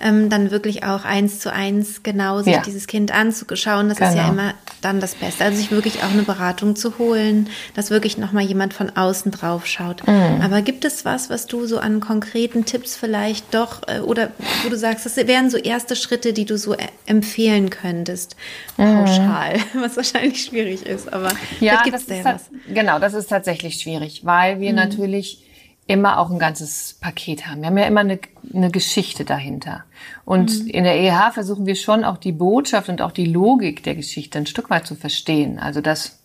ähm, 0.00 0.30
dann 0.30 0.50
wirklich 0.50 0.84
auch 0.84 1.04
eins 1.04 1.40
zu 1.40 1.52
eins 1.52 2.02
genau 2.02 2.42
sich 2.42 2.54
ja. 2.54 2.62
dieses 2.62 2.86
Kind 2.86 3.12
anzuschauen. 3.12 3.88
Das 3.88 3.98
genau. 3.98 4.10
ist 4.10 4.16
ja 4.16 4.28
genau. 4.28 4.32
immer 4.32 4.54
dann 4.80 5.00
das 5.00 5.14
Beste. 5.14 5.44
Also 5.44 5.56
sich 5.56 5.70
wirklich 5.70 6.02
auch 6.02 6.10
eine 6.10 6.22
Beratung 6.22 6.76
zu 6.76 6.98
holen, 6.98 7.48
dass 7.74 7.90
wirklich 7.90 8.18
nochmal 8.18 8.44
jemand 8.44 8.74
von 8.74 8.90
außen 8.90 9.32
drauf 9.32 9.66
schaut. 9.66 10.06
Mhm. 10.06 10.40
Aber 10.42 10.62
gibt 10.62 10.73
gibt 10.74 10.84
es 10.84 11.04
was, 11.04 11.30
was 11.30 11.46
du 11.46 11.66
so 11.66 11.78
an 11.78 12.00
konkreten 12.00 12.64
Tipps 12.64 12.96
vielleicht 12.96 13.54
doch, 13.54 13.86
äh, 13.86 14.00
oder 14.00 14.32
wo 14.64 14.68
du 14.68 14.76
sagst, 14.76 15.06
das 15.06 15.16
wären 15.16 15.48
so 15.48 15.56
erste 15.56 15.94
Schritte, 15.94 16.32
die 16.32 16.46
du 16.46 16.58
so 16.58 16.74
äh, 16.74 16.88
empfehlen 17.06 17.70
könntest, 17.70 18.34
pauschal, 18.76 19.58
mhm. 19.72 19.80
was 19.82 19.96
wahrscheinlich 19.96 20.42
schwierig 20.42 20.84
ist, 20.84 21.12
aber 21.12 21.30
ja, 21.60 21.82
gibt 21.84 21.96
es 21.96 22.06
da 22.06 22.14
ja 22.14 22.24
was. 22.24 22.50
Genau, 22.66 22.98
das 22.98 23.14
ist 23.14 23.28
tatsächlich 23.28 23.76
schwierig, 23.76 24.24
weil 24.24 24.58
wir 24.58 24.70
mhm. 24.70 24.76
natürlich 24.76 25.44
immer 25.86 26.18
auch 26.18 26.30
ein 26.30 26.40
ganzes 26.40 26.98
Paket 27.00 27.46
haben. 27.46 27.60
Wir 27.60 27.68
haben 27.68 27.78
ja 27.78 27.86
immer 27.86 28.00
eine, 28.00 28.18
eine 28.52 28.70
Geschichte 28.72 29.24
dahinter. 29.24 29.84
Und 30.24 30.64
mhm. 30.64 30.70
in 30.70 30.82
der 30.82 30.98
EH 30.98 31.30
versuchen 31.32 31.66
wir 31.66 31.76
schon 31.76 32.02
auch 32.02 32.16
die 32.16 32.32
Botschaft 32.32 32.88
und 32.88 33.00
auch 33.00 33.12
die 33.12 33.26
Logik 33.26 33.84
der 33.84 33.94
Geschichte 33.94 34.38
ein 34.38 34.46
Stück 34.46 34.70
weit 34.70 34.88
zu 34.88 34.96
verstehen. 34.96 35.60
Also 35.60 35.80
dass 35.80 36.23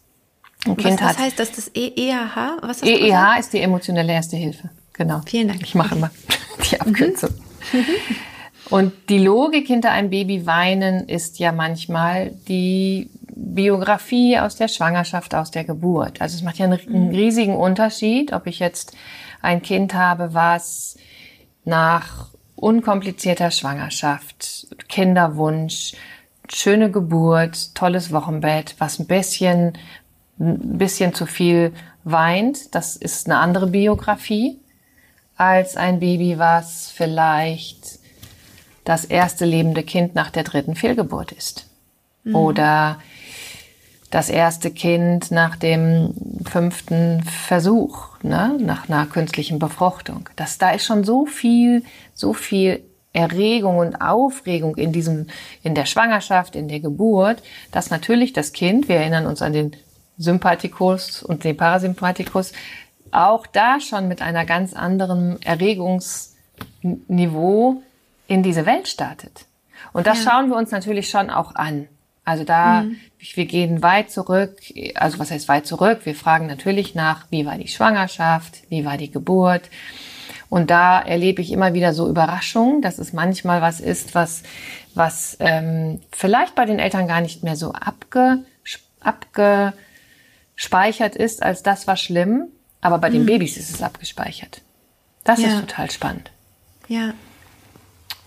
ein 0.66 0.78
was, 0.78 1.02
was 1.02 1.18
heißt 1.18 1.40
das, 1.40 1.52
das 1.52 1.72
EEH? 1.74 2.58
Was 2.62 2.84
EEH 2.84 3.40
ist 3.40 3.54
die 3.54 3.60
emotionelle 3.60 4.12
Erste 4.12 4.36
Hilfe. 4.36 4.70
Genau. 4.94 5.22
Vielen 5.26 5.48
Dank. 5.48 5.62
Ich 5.64 5.76
mache 5.76 5.96
immer 5.96 6.12
die 6.72 6.80
Abkürzung. 6.80 7.32
Mhm. 7.72 7.86
Und 8.70 8.94
die 9.10 9.20
Logik 9.20 9.68
hinter 9.68 9.92
einem 9.92 10.10
Baby 10.10 10.46
weinen 10.46 11.08
ist 11.08 11.40
ja 11.40 11.52
manchmal 11.52 12.32
die 12.48 13.10
Biografie 13.36 14.38
aus 14.38 14.58
der 14.58 14.68
Schwangerschaft, 14.68 15.34
aus 15.34 15.50
der 15.50 15.64
Geburt. 15.64 16.22
Also 16.22 16.36
es 16.36 16.44
macht 16.44 16.60
ja 16.60 16.66
einen, 16.66 16.80
einen 16.88 17.08
mhm. 17.08 17.16
riesigen 17.16 17.56
Unterschied, 17.56 18.34
ob 18.34 18.46
ich 18.46 18.60
jetzt 18.60 18.96
ein 19.42 19.62
Kind 19.62 19.94
habe, 19.94 20.34
was 20.34 20.98
nach 21.64 22.28
unkomplizierter 22.56 23.52
Schwangerschaft, 23.52 24.68
Kinderwunsch, 24.90 25.94
schöne 26.52 26.92
Geburt, 26.92 27.74
tolles 27.76 28.12
Wochenbett, 28.12 28.76
was 28.80 29.00
ein 29.00 29.08
bisschen, 29.08 29.78
ein 30.40 30.78
bisschen 30.78 31.14
zu 31.14 31.26
viel 31.26 31.74
weint, 32.04 32.74
das 32.74 32.96
ist 32.96 33.28
eine 33.28 33.40
andere 33.40 33.68
Biografie 33.68 34.60
als 35.36 35.78
ein 35.78 36.00
Baby, 36.00 36.38
was 36.38 36.92
vielleicht 36.94 38.00
das 38.84 39.06
erste 39.06 39.46
lebende 39.46 39.84
Kind 39.84 40.16
nach 40.16 40.32
der 40.32 40.44
dritten 40.44 40.76
Fehlgeburt 40.76 41.32
ist. 41.32 41.68
Mhm. 42.24 42.36
Oder 42.36 43.00
das 44.10 44.30
erste 44.30 44.72
Kind 44.72 45.32
nach 45.32 45.56
dem 45.56 46.14
fünften 46.50 47.24
Versuch, 47.24 48.08
ne, 48.24 48.58
nach 48.60 48.90
einer 48.90 49.06
künstlichen 49.06 49.60
Befruchtung. 49.60 50.28
Das, 50.36 50.58
da 50.58 50.72
ist 50.72 50.86
schon 50.86 51.04
so 51.04 51.26
viel, 51.26 51.84
so 52.16 52.34
viel 52.34 52.84
Erregung 53.14 53.78
und 53.78 54.02
Aufregung 54.02 54.76
in 54.76 54.92
diesem, 54.92 55.28
in 55.64 55.76
der 55.76 55.86
Schwangerschaft, 55.86 56.56
in 56.56 56.68
der 56.68 56.80
Geburt, 56.80 57.42
dass 57.72 57.90
natürlich 57.90 58.34
das 58.34 58.52
Kind, 58.52 58.88
wir 58.88 58.98
erinnern 58.98 59.26
uns 59.26 59.42
an 59.42 59.54
den 59.54 59.76
Sympathikus 60.20 61.24
und 61.24 61.44
den 61.44 61.58
Parasympathikus, 61.58 62.52
auch 63.12 63.48
da 63.48 63.80
schon 63.80 64.08
mit 64.08 64.22
einer 64.22 64.46
ganz 64.46 64.74
anderen 64.74 65.42
Erregungsniveau 65.42 67.82
in 68.28 68.44
diese 68.44 68.68
Welt 68.68 68.88
startet. 68.88 69.48
Und 69.94 70.06
das 70.06 70.24
ja. 70.24 70.32
schauen 70.32 70.50
wir 70.50 70.58
uns 70.58 70.70
natürlich 70.72 71.10
schon 71.10 71.32
auch 71.32 71.56
an. 71.56 71.88
Also 72.26 72.44
da, 72.44 72.82
mhm. 72.84 72.98
wir 73.34 73.46
gehen 73.46 73.82
weit 73.82 74.12
zurück, 74.12 74.60
also 74.94 75.18
was 75.18 75.32
heißt 75.32 75.48
weit 75.48 75.66
zurück? 75.66 76.02
Wir 76.04 76.14
fragen 76.14 76.46
natürlich 76.46 76.94
nach, 76.94 77.26
wie 77.32 77.48
war 77.48 77.58
die 77.58 77.70
Schwangerschaft, 77.70 78.70
wie 78.70 78.86
war 78.86 78.98
die 78.98 79.10
Geburt? 79.10 79.64
Und 80.50 80.70
da 80.70 81.02
erlebe 81.02 81.42
ich 81.42 81.52
immer 81.52 81.74
wieder 81.74 81.94
so 81.94 82.08
Überraschungen, 82.08 82.82
dass 82.82 83.00
es 83.00 83.14
manchmal 83.14 83.62
was 83.62 83.80
ist, 83.80 84.14
was, 84.14 84.44
was 84.94 85.38
ähm, 85.40 86.02
vielleicht 86.12 86.54
bei 86.56 86.66
den 86.66 86.80
Eltern 86.80 87.08
gar 87.08 87.22
nicht 87.22 87.44
mehr 87.44 87.56
so 87.56 87.72
abge, 87.72 88.44
abgespeichert 90.60 91.16
ist, 91.16 91.42
als 91.42 91.64
das 91.64 91.88
war 91.88 91.96
schlimm, 91.96 92.50
aber 92.82 92.98
bei 92.98 93.10
mhm. 93.10 93.14
den 93.14 93.26
Babys 93.26 93.56
ist 93.56 93.70
es 93.70 93.82
abgespeichert. 93.82 94.62
Das 95.24 95.40
ja. 95.40 95.48
ist 95.48 95.60
total 95.62 95.90
spannend. 95.90 96.32
Ja. 96.90 97.14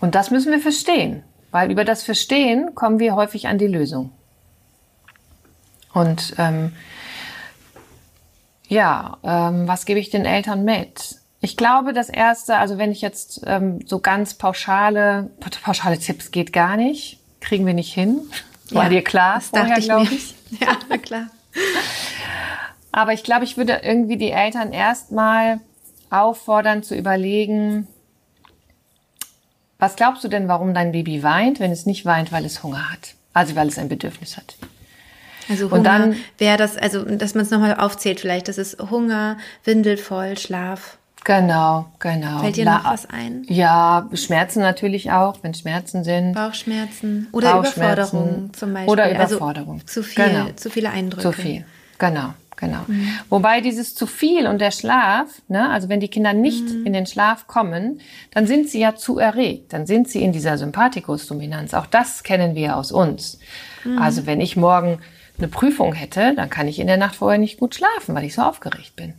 Und 0.00 0.14
das 0.14 0.30
müssen 0.30 0.50
wir 0.50 0.60
verstehen. 0.60 1.22
Weil 1.50 1.70
über 1.70 1.84
das 1.84 2.02
Verstehen 2.02 2.74
kommen 2.74 2.98
wir 2.98 3.14
häufig 3.14 3.48
an 3.48 3.58
die 3.58 3.66
Lösung. 3.66 4.12
Und 5.92 6.34
ähm, 6.38 6.72
ja, 8.66 9.18
ähm, 9.22 9.68
was 9.68 9.84
gebe 9.84 10.00
ich 10.00 10.08
den 10.08 10.24
Eltern 10.24 10.64
mit? 10.64 11.16
Ich 11.42 11.58
glaube, 11.58 11.92
das 11.92 12.08
erste, 12.08 12.56
also 12.56 12.78
wenn 12.78 12.92
ich 12.92 13.02
jetzt 13.02 13.42
ähm, 13.44 13.86
so 13.86 13.98
ganz 13.98 14.34
pauschale, 14.34 15.28
pauschale 15.62 15.98
Tipps 15.98 16.30
geht 16.30 16.54
gar 16.54 16.78
nicht, 16.78 17.18
kriegen 17.40 17.66
wir 17.66 17.74
nicht 17.74 17.92
hin. 17.92 18.22
War 18.70 18.84
ja, 18.84 18.88
dir 18.88 19.04
klar? 19.04 19.34
Das 19.34 19.48
vorher, 19.48 19.78
dachte 19.78 20.14
ich, 20.14 20.34
ich. 20.50 20.60
Ja, 20.60 20.96
klar. 20.96 21.26
Aber 22.92 23.14
ich 23.14 23.24
glaube, 23.24 23.44
ich 23.44 23.56
würde 23.56 23.80
irgendwie 23.82 24.18
die 24.18 24.30
Eltern 24.30 24.72
erstmal 24.72 25.60
auffordern 26.10 26.82
zu 26.82 26.94
überlegen, 26.94 27.88
was 29.78 29.96
glaubst 29.96 30.22
du 30.22 30.28
denn, 30.28 30.46
warum 30.46 30.74
dein 30.74 30.92
Baby 30.92 31.22
weint, 31.22 31.58
wenn 31.58 31.72
es 31.72 31.86
nicht 31.86 32.04
weint, 32.04 32.30
weil 32.30 32.44
es 32.44 32.62
Hunger 32.62 32.92
hat? 32.92 33.14
Also 33.32 33.56
weil 33.56 33.66
es 33.66 33.78
ein 33.78 33.88
Bedürfnis 33.88 34.36
hat. 34.36 34.56
Also 35.48 35.64
Hunger 35.64 35.74
und 35.74 35.84
dann 35.84 36.16
wäre 36.38 36.56
das, 36.56 36.76
also 36.76 37.02
dass 37.04 37.34
man 37.34 37.44
es 37.44 37.50
nochmal 37.50 37.74
aufzählt 37.74 38.20
vielleicht, 38.20 38.46
das 38.46 38.58
ist 38.58 38.78
Hunger, 38.78 39.38
Windel 39.64 39.96
voll, 39.96 40.38
Schlaf. 40.38 40.98
Genau, 41.24 41.86
genau. 41.98 42.40
Fällt 42.40 42.56
dir 42.56 42.64
noch 42.64 42.84
was 42.84 43.08
ein? 43.08 43.44
Ja, 43.48 44.08
Schmerzen 44.12 44.60
natürlich 44.60 45.12
auch, 45.12 45.38
wenn 45.42 45.54
Schmerzen 45.54 46.04
sind. 46.04 46.34
Bauchschmerzen 46.34 47.28
oder 47.32 47.54
Bauchschmerzen 47.54 48.16
Überforderung 48.16 48.54
zum 48.54 48.74
Beispiel. 48.74 48.92
Oder 48.92 49.04
also 49.04 49.36
Überforderung. 49.36 49.74
Also 49.74 49.86
zu 49.86 50.02
viel, 50.02 50.24
genau. 50.24 50.46
zu 50.56 50.70
viele 50.70 50.90
Eindrücke. 50.90 51.22
Zu 51.22 51.32
viel, 51.32 51.64
genau. 51.98 52.34
Genau. 52.62 52.84
Mhm. 52.86 53.08
Wobei 53.28 53.60
dieses 53.60 53.96
zu 53.96 54.06
viel 54.06 54.46
und 54.46 54.60
der 54.60 54.70
Schlaf, 54.70 55.42
ne, 55.48 55.68
also 55.68 55.88
wenn 55.88 55.98
die 55.98 56.06
Kinder 56.06 56.32
nicht 56.32 56.62
mhm. 56.62 56.86
in 56.86 56.92
den 56.92 57.06
Schlaf 57.06 57.48
kommen, 57.48 58.00
dann 58.30 58.46
sind 58.46 58.68
sie 58.68 58.78
ja 58.78 58.94
zu 58.94 59.18
erregt. 59.18 59.72
Dann 59.72 59.84
sind 59.84 60.08
sie 60.08 60.22
in 60.22 60.30
dieser 60.30 60.56
Sympathikus-Dominanz. 60.58 61.74
Auch 61.74 61.86
das 61.86 62.22
kennen 62.22 62.54
wir 62.54 62.76
aus 62.76 62.92
uns. 62.92 63.40
Mhm. 63.82 63.98
Also 63.98 64.26
wenn 64.26 64.40
ich 64.40 64.56
morgen 64.56 65.00
eine 65.38 65.48
Prüfung 65.48 65.92
hätte, 65.92 66.34
dann 66.36 66.50
kann 66.50 66.68
ich 66.68 66.78
in 66.78 66.86
der 66.86 66.98
Nacht 66.98 67.16
vorher 67.16 67.40
nicht 67.40 67.58
gut 67.58 67.74
schlafen, 67.74 68.14
weil 68.14 68.24
ich 68.24 68.34
so 68.34 68.42
aufgeregt 68.42 68.94
bin. 68.94 69.14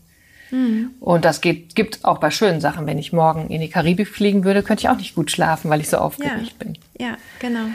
Mhm. 0.52 0.92
Und 1.02 1.26
das 1.26 1.42
gibt 1.42 2.06
auch 2.06 2.20
bei 2.20 2.32
schönen 2.32 2.62
Sachen. 2.62 2.86
Wenn 2.86 2.98
ich 2.98 3.12
morgen 3.12 3.50
in 3.50 3.60
die 3.60 3.70
Karibik 3.70 4.08
fliegen 4.08 4.46
würde, 4.46 4.64
könnte 4.64 4.84
ich 4.84 4.90
auch 4.90 4.98
nicht 4.98 5.16
gut 5.16 5.32
schlafen, 5.32 5.70
weil 5.70 5.82
ich 5.82 5.90
so 5.90 5.98
aufgeregt 5.98 6.56
ja. 6.60 6.66
bin. 6.66 6.78
Ja, 6.98 7.18
genau. 7.40 7.66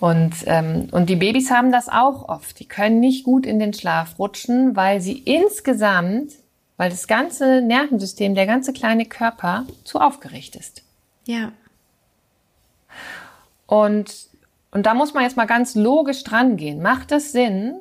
Und, 0.00 0.34
ähm, 0.46 0.88
und 0.90 1.08
die 1.08 1.16
Babys 1.16 1.50
haben 1.50 1.72
das 1.72 1.88
auch 1.88 2.28
oft. 2.28 2.58
Die 2.60 2.66
können 2.66 3.00
nicht 3.00 3.24
gut 3.24 3.46
in 3.46 3.58
den 3.58 3.72
Schlaf 3.72 4.18
rutschen, 4.18 4.76
weil 4.76 5.00
sie 5.00 5.18
insgesamt, 5.18 6.32
weil 6.76 6.90
das 6.90 7.06
ganze 7.06 7.62
Nervensystem, 7.62 8.34
der 8.34 8.46
ganze 8.46 8.72
kleine 8.72 9.06
Körper 9.06 9.66
zu 9.84 10.00
aufgeregt 10.00 10.56
ist. 10.56 10.82
Ja. 11.26 11.52
Und, 13.66 14.12
und 14.72 14.86
da 14.86 14.94
muss 14.94 15.14
man 15.14 15.22
jetzt 15.22 15.36
mal 15.36 15.46
ganz 15.46 15.74
logisch 15.74 16.24
dran 16.24 16.56
gehen. 16.56 16.82
Macht 16.82 17.12
es 17.12 17.32
Sinn, 17.32 17.76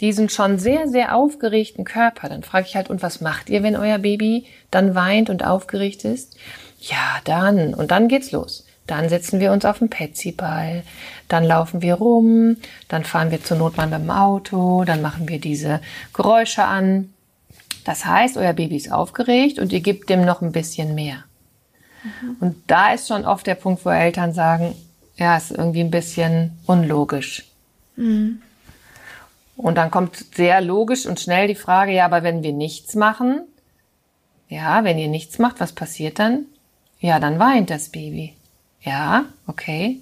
diesen 0.00 0.28
schon 0.28 0.58
sehr, 0.58 0.88
sehr 0.88 1.14
aufgeregten 1.14 1.84
Körper, 1.84 2.28
dann 2.28 2.42
frage 2.42 2.66
ich 2.68 2.76
halt, 2.76 2.88
und 2.88 3.02
was 3.02 3.20
macht 3.20 3.50
ihr, 3.50 3.62
wenn 3.62 3.76
euer 3.76 3.98
Baby 3.98 4.46
dann 4.70 4.94
weint 4.94 5.28
und 5.28 5.44
aufgeregt 5.44 6.04
ist? 6.04 6.36
Ja, 6.78 7.18
dann, 7.24 7.74
und 7.74 7.90
dann 7.90 8.08
geht's 8.08 8.30
los. 8.30 8.64
Dann 8.86 9.08
setzen 9.08 9.40
wir 9.40 9.52
uns 9.52 9.64
auf 9.64 9.80
den 9.80 9.90
Petsyball, 9.90 10.82
dann 11.28 11.44
laufen 11.44 11.82
wir 11.82 11.94
rum, 11.94 12.56
dann 12.88 13.04
fahren 13.04 13.30
wir 13.30 13.42
zur 13.44 13.58
Not 13.58 13.76
mal 13.76 13.86
mit 13.86 14.00
dem 14.00 14.10
Auto, 14.10 14.84
dann 14.84 15.02
machen 15.02 15.28
wir 15.28 15.40
diese 15.40 15.80
Geräusche 16.14 16.64
an. 16.64 17.12
Das 17.84 18.04
heißt, 18.04 18.36
euer 18.36 18.52
Baby 18.52 18.76
ist 18.76 18.92
aufgeregt 18.92 19.58
und 19.58 19.72
ihr 19.72 19.80
gebt 19.80 20.10
dem 20.10 20.24
noch 20.24 20.42
ein 20.42 20.52
bisschen 20.52 20.94
mehr. 20.94 21.24
Mhm. 22.02 22.36
Und 22.40 22.56
da 22.66 22.92
ist 22.92 23.08
schon 23.08 23.24
oft 23.24 23.46
der 23.46 23.54
Punkt, 23.54 23.84
wo 23.84 23.90
Eltern 23.90 24.32
sagen, 24.32 24.74
ja, 25.16 25.36
ist 25.36 25.50
irgendwie 25.50 25.80
ein 25.80 25.90
bisschen 25.90 26.58
unlogisch. 26.66 27.44
Mhm. 27.96 28.42
Und 29.56 29.74
dann 29.74 29.90
kommt 29.90 30.16
sehr 30.34 30.60
logisch 30.60 31.04
und 31.04 31.18
schnell 31.18 31.48
die 31.48 31.56
Frage, 31.56 31.92
ja, 31.92 32.04
aber 32.04 32.22
wenn 32.22 32.42
wir 32.42 32.52
nichts 32.52 32.94
machen, 32.94 33.40
ja, 34.48 34.84
wenn 34.84 34.98
ihr 34.98 35.08
nichts 35.08 35.38
macht, 35.38 35.60
was 35.60 35.72
passiert 35.72 36.18
dann? 36.18 36.46
Ja, 37.00 37.18
dann 37.20 37.38
weint 37.38 37.70
das 37.70 37.88
Baby. 37.88 38.34
Ja, 38.82 39.24
okay. 39.46 40.00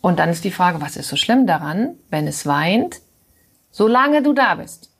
Und 0.00 0.18
dann 0.18 0.28
ist 0.28 0.44
die 0.44 0.50
Frage, 0.50 0.80
was 0.80 0.96
ist 0.96 1.08
so 1.08 1.16
schlimm 1.16 1.46
daran, 1.46 1.94
wenn 2.10 2.26
es 2.26 2.46
weint, 2.46 3.00
solange 3.70 4.22
du 4.22 4.32
da 4.32 4.56
bist 4.56 4.90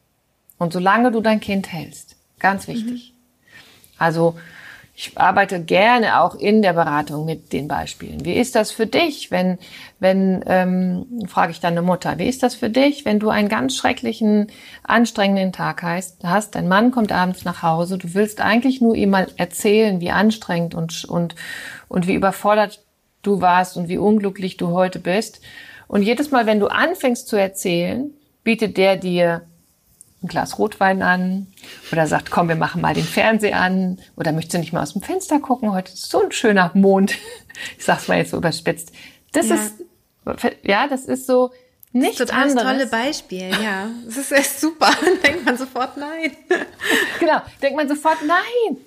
und 0.59 0.73
solange 0.73 1.11
du 1.11 1.21
dein 1.21 1.41
Kind 1.41 1.73
hältst. 1.73 2.17
Ganz 2.39 2.69
wichtig. 2.69 3.13
Mhm. 3.13 3.99
Also 3.99 4.37
ich 4.95 5.17
arbeite 5.17 5.63
gerne 5.63 6.21
auch 6.21 6.35
in 6.35 6.61
der 6.61 6.75
Beratung 6.75 7.25
mit 7.25 7.53
den 7.53 7.67
Beispielen. 7.67 8.25
Wie 8.25 8.35
ist 8.35 8.55
das 8.55 8.71
für 8.71 8.87
dich, 8.87 9.31
wenn, 9.31 9.59
wenn 10.01 10.45
ähm, 10.47 11.25
frage 11.27 11.53
ich 11.53 11.61
deine 11.61 11.81
Mutter, 11.81 12.19
wie 12.19 12.29
ist 12.29 12.43
das 12.43 12.55
für 12.55 12.69
dich, 12.69 13.05
wenn 13.05 13.19
du 13.19 13.31
einen 13.31 13.49
ganz 13.49 13.75
schrecklichen, 13.75 14.49
anstrengenden 14.83 15.53
Tag 15.53 15.83
hast, 15.83 16.55
dein 16.55 16.69
Mann 16.69 16.91
kommt 16.91 17.11
abends 17.11 17.45
nach 17.45 17.63
Hause, 17.63 17.97
du 17.97 18.13
willst 18.13 18.41
eigentlich 18.43 18.83
nur 18.83 18.95
ihm 18.95 19.11
mal 19.11 19.29
erzählen, 19.37 20.01
wie 20.01 20.11
anstrengend 20.11 20.75
und, 20.75 21.05
und, 21.07 21.37
und 21.89 22.07
wie 22.07 22.15
überfordert 22.15 22.81
du 23.23 23.41
warst 23.41 23.77
und 23.77 23.89
wie 23.89 23.99
unglücklich 23.99 24.57
du 24.57 24.69
heute 24.69 24.99
bist. 24.99 25.41
Und 25.89 26.03
jedes 26.03 26.31
Mal, 26.31 26.47
wenn 26.47 26.61
du 26.61 26.69
anfängst 26.69 27.29
zu 27.29 27.37
erzählen, 27.37 28.13
bietet 28.45 28.77
der 28.77 28.97
dir 28.97 29.43
ein 30.23 30.29
Glas 30.29 30.59
Rotwein 30.59 31.03
an 31.03 31.49
oder 31.91 32.07
sagt, 32.07 32.31
komm, 32.31 32.49
wir 32.49 32.57
machen 32.57 32.81
mal 32.81 32.95
den 32.95 33.05
Fernseher 33.05 33.61
an 33.61 33.99
oder 34.17 34.33
möchtest 34.33 34.55
du 34.55 34.59
nicht 34.59 34.73
mal 34.73 34.83
aus 34.83 34.93
dem 34.93 35.03
Fenster 35.03 35.41
gucken? 35.41 35.73
Heute 35.73 35.93
ist 35.93 36.11
so 36.11 36.23
ein 36.23 36.33
schöner 36.33 36.71
Mond. 36.75 37.15
Ich 37.79 37.85
sag's 37.85 38.09
mal 38.09 38.17
jetzt 38.17 38.31
so 38.31 38.39
überspitzt. 38.39 38.93
Das 39.33 39.51
ja. 39.51 39.57
ist, 39.57 39.75
ja, 40.63 40.89
das 40.89 41.05
ist 41.05 41.27
so 41.27 41.51
nichts 41.93 42.17
das 42.17 42.31
ist 42.31 42.31
total 42.31 42.49
anderes. 42.49 42.91
tolle 42.91 43.05
Beispiel, 43.05 43.51
ja. 43.63 43.91
Das 44.07 44.17
ist 44.17 44.33
echt 44.33 44.59
super. 44.59 44.91
Dann 45.05 45.21
denkt 45.23 45.45
man 45.45 45.59
sofort 45.59 45.99
nein. 45.99 46.33
Genau, 47.21 47.43
denkt 47.61 47.77
man 47.77 47.89
sofort 47.89 48.19
nein. 48.27 48.79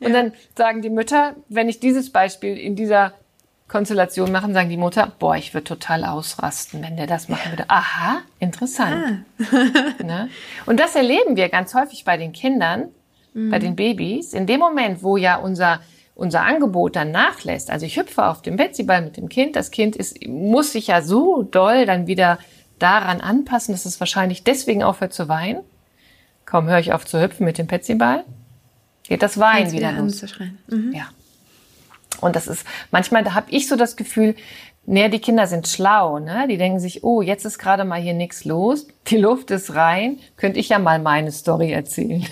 Und 0.00 0.12
ja. 0.12 0.22
dann 0.22 0.32
sagen 0.56 0.82
die 0.82 0.90
Mütter, 0.90 1.36
wenn 1.48 1.68
ich 1.68 1.80
dieses 1.80 2.10
Beispiel 2.10 2.56
in 2.56 2.76
dieser 2.76 3.14
Konstellation 3.68 4.32
machen, 4.32 4.54
sagen 4.54 4.70
die 4.70 4.78
Mutter, 4.78 5.12
boah, 5.18 5.36
ich 5.36 5.52
würde 5.52 5.64
total 5.64 6.04
ausrasten, 6.04 6.82
wenn 6.82 6.96
der 6.96 7.06
das 7.06 7.28
machen 7.28 7.52
würde. 7.52 7.66
Aha, 7.68 8.22
interessant. 8.38 9.24
Ah. 9.38 10.02
ne? 10.02 10.30
Und 10.64 10.80
das 10.80 10.96
erleben 10.96 11.36
wir 11.36 11.50
ganz 11.50 11.74
häufig 11.74 12.04
bei 12.04 12.16
den 12.16 12.32
Kindern, 12.32 12.88
mhm. 13.34 13.50
bei 13.50 13.58
den 13.58 13.76
Babys. 13.76 14.32
In 14.32 14.46
dem 14.46 14.58
Moment, 14.60 15.02
wo 15.02 15.18
ja 15.18 15.36
unser, 15.36 15.80
unser 16.14 16.42
Angebot 16.42 16.96
dann 16.96 17.10
nachlässt, 17.10 17.70
also 17.70 17.84
ich 17.84 17.98
hüpfe 17.98 18.24
auf 18.24 18.40
dem 18.40 18.56
Betsyball 18.56 19.02
mit 19.02 19.18
dem 19.18 19.28
Kind, 19.28 19.54
das 19.54 19.70
Kind 19.70 19.96
ist, 19.96 20.26
muss 20.26 20.72
sich 20.72 20.86
ja 20.86 21.02
so 21.02 21.42
doll 21.42 21.84
dann 21.84 22.06
wieder 22.06 22.38
daran 22.78 23.20
anpassen, 23.20 23.72
dass 23.72 23.84
es 23.84 24.00
wahrscheinlich 24.00 24.44
deswegen 24.44 24.82
aufhört 24.82 25.12
zu 25.12 25.28
weinen. 25.28 25.60
Kaum 26.46 26.68
höre 26.68 26.78
ich 26.78 26.94
auf 26.94 27.04
zu 27.04 27.20
hüpfen 27.20 27.44
mit 27.44 27.58
dem 27.58 27.66
Petsyball, 27.66 28.24
geht 29.02 29.22
das 29.22 29.38
Weinen 29.38 29.72
wieder, 29.72 29.90
wieder 29.90 30.00
los. 30.00 30.24
Mhm. 30.68 30.94
Ja. 30.94 31.08
Und 32.20 32.36
das 32.36 32.48
ist, 32.48 32.66
manchmal 32.90 33.24
da 33.24 33.34
habe 33.34 33.50
ich 33.50 33.68
so 33.68 33.76
das 33.76 33.96
Gefühl, 33.96 34.34
naja, 34.86 35.08
die 35.08 35.18
Kinder 35.18 35.46
sind 35.46 35.68
schlau, 35.68 36.18
ne? 36.18 36.46
Die 36.48 36.56
denken 36.56 36.80
sich, 36.80 37.04
oh, 37.04 37.20
jetzt 37.20 37.44
ist 37.44 37.58
gerade 37.58 37.84
mal 37.84 38.00
hier 38.00 38.14
nichts 38.14 38.44
los, 38.44 38.86
die 39.08 39.18
Luft 39.18 39.50
ist 39.50 39.74
rein, 39.74 40.18
könnte 40.36 40.58
ich 40.58 40.70
ja 40.70 40.78
mal 40.78 40.98
meine 40.98 41.30
Story 41.30 41.72
erzählen. 41.72 42.26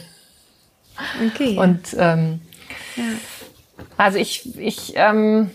Okay. 1.27 1.59
Und 1.59 1.95
ähm, 1.99 2.41
ja. 2.97 3.05
also 3.99 4.17
ich, 4.17 4.59
ich 4.59 4.95
ähm, 4.97 5.51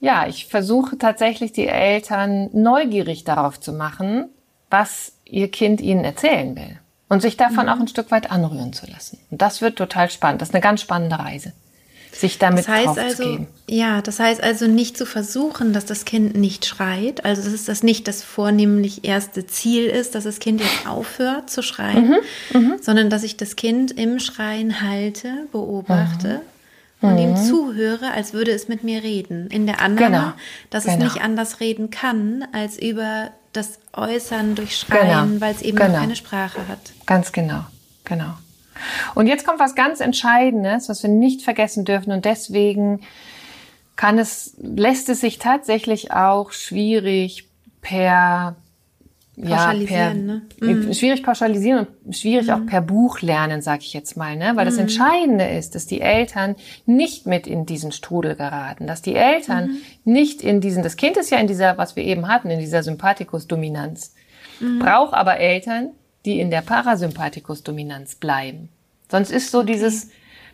ja, 0.00 0.26
ich 0.26 0.46
versuche 0.46 0.96
tatsächlich 0.96 1.52
die 1.52 1.66
Eltern 1.66 2.48
neugierig 2.54 3.24
darauf 3.24 3.60
zu 3.60 3.72
machen, 3.74 4.30
was 4.70 5.12
ihr 5.24 5.50
Kind 5.50 5.82
ihnen 5.82 6.04
erzählen 6.04 6.56
will. 6.56 6.78
Und 7.10 7.20
sich 7.20 7.36
davon 7.36 7.66
mhm. 7.66 7.68
auch 7.68 7.80
ein 7.80 7.88
Stück 7.88 8.10
weit 8.10 8.30
anrühren 8.30 8.72
zu 8.72 8.86
lassen. 8.86 9.18
Und 9.30 9.42
das 9.42 9.60
wird 9.60 9.76
total 9.76 10.10
spannend. 10.10 10.40
Das 10.40 10.50
ist 10.50 10.54
eine 10.54 10.62
ganz 10.62 10.80
spannende 10.80 11.18
Reise 11.18 11.52
sich 12.12 12.38
damit 12.38 12.60
das 12.60 12.68
heißt 12.68 12.98
also, 12.98 13.46
Ja, 13.68 14.02
das 14.02 14.18
heißt 14.18 14.42
also 14.42 14.66
nicht 14.66 14.96
zu 14.96 15.06
versuchen, 15.06 15.72
dass 15.72 15.84
das 15.84 16.04
Kind 16.04 16.36
nicht 16.36 16.66
schreit. 16.66 17.24
Also 17.24 17.48
dass 17.50 17.64
das 17.64 17.82
nicht 17.82 18.08
das 18.08 18.22
vornehmlich 18.22 19.04
erste 19.04 19.46
Ziel 19.46 19.86
ist, 19.86 20.14
dass 20.14 20.24
das 20.24 20.38
Kind 20.38 20.60
jetzt 20.60 20.88
aufhört 20.88 21.50
zu 21.50 21.62
schreien, 21.62 22.16
mhm, 22.52 22.60
mhm. 22.60 22.74
sondern 22.80 23.10
dass 23.10 23.22
ich 23.22 23.36
das 23.36 23.56
Kind 23.56 23.92
im 23.92 24.18
Schreien 24.20 24.82
halte, 24.82 25.46
beobachte. 25.52 26.28
Mhm. 26.28 26.40
Und 27.00 27.16
ihm 27.16 27.30
mhm. 27.30 27.36
zuhöre, 27.36 28.10
als 28.10 28.32
würde 28.32 28.50
es 28.50 28.66
mit 28.66 28.82
mir 28.82 29.04
reden. 29.04 29.46
In 29.50 29.66
der 29.66 29.80
Annahme, 29.80 30.16
genau. 30.16 30.32
dass 30.70 30.84
es 30.84 30.94
genau. 30.94 31.04
nicht 31.04 31.22
anders 31.22 31.60
reden 31.60 31.90
kann, 31.90 32.44
als 32.50 32.76
über 32.76 33.30
das 33.52 33.78
Äußern 33.92 34.56
durch 34.56 34.76
Schreien, 34.76 35.28
genau. 35.28 35.40
weil 35.40 35.54
es 35.54 35.62
eben 35.62 35.76
genau. 35.76 35.96
keine 35.96 36.16
Sprache 36.16 36.66
hat. 36.66 36.80
Ganz 37.06 37.30
genau, 37.30 37.64
genau. 38.04 38.34
Und 39.14 39.26
jetzt 39.26 39.46
kommt 39.46 39.60
was 39.60 39.74
ganz 39.74 40.00
Entscheidendes, 40.00 40.88
was 40.88 41.02
wir 41.02 41.10
nicht 41.10 41.42
vergessen 41.42 41.84
dürfen. 41.84 42.12
Und 42.12 42.24
deswegen 42.24 43.00
kann 43.96 44.18
es, 44.18 44.54
lässt 44.58 45.08
es 45.08 45.20
sich 45.20 45.38
tatsächlich 45.38 46.12
auch 46.12 46.52
schwierig 46.52 47.48
per 47.80 48.56
ja, 49.40 49.72
per, 49.86 50.14
ne? 50.14 50.42
mhm. 50.60 50.92
schwierig 50.92 51.22
pauschalisieren 51.22 51.86
und 52.04 52.16
schwierig 52.16 52.48
mhm. 52.48 52.52
auch 52.52 52.66
per 52.66 52.80
Buch 52.80 53.20
lernen, 53.20 53.62
sage 53.62 53.82
ich 53.82 53.92
jetzt 53.92 54.16
mal, 54.16 54.36
ne? 54.36 54.56
Weil 54.56 54.64
mhm. 54.64 54.70
das 54.70 54.78
Entscheidende 54.78 55.44
ist, 55.44 55.74
dass 55.74 55.86
die 55.86 56.00
Eltern 56.00 56.56
nicht 56.86 57.26
mit 57.26 57.46
in 57.46 57.64
diesen 57.64 57.92
Strudel 57.92 58.34
geraten, 58.34 58.86
dass 58.86 59.00
die 59.00 59.14
Eltern 59.14 59.80
mhm. 60.04 60.12
nicht 60.12 60.42
in 60.42 60.60
diesen, 60.60 60.82
das 60.82 60.96
Kind 60.96 61.16
ist 61.16 61.30
ja 61.30 61.38
in 61.38 61.46
dieser, 61.46 61.78
was 61.78 61.94
wir 61.94 62.02
eben 62.02 62.26
hatten, 62.26 62.50
in 62.50 62.58
dieser 62.58 62.82
Sympathikus-Dominanz, 62.82 64.14
mhm. 64.58 64.80
braucht 64.80 65.14
aber 65.14 65.36
Eltern, 65.36 65.90
die 66.28 66.40
in 66.40 66.50
der 66.50 66.60
Parasympathikus-Dominanz 66.60 68.16
bleiben. 68.16 68.68
Sonst 69.10 69.30
ist 69.30 69.50
so 69.50 69.62
dieses 69.62 70.10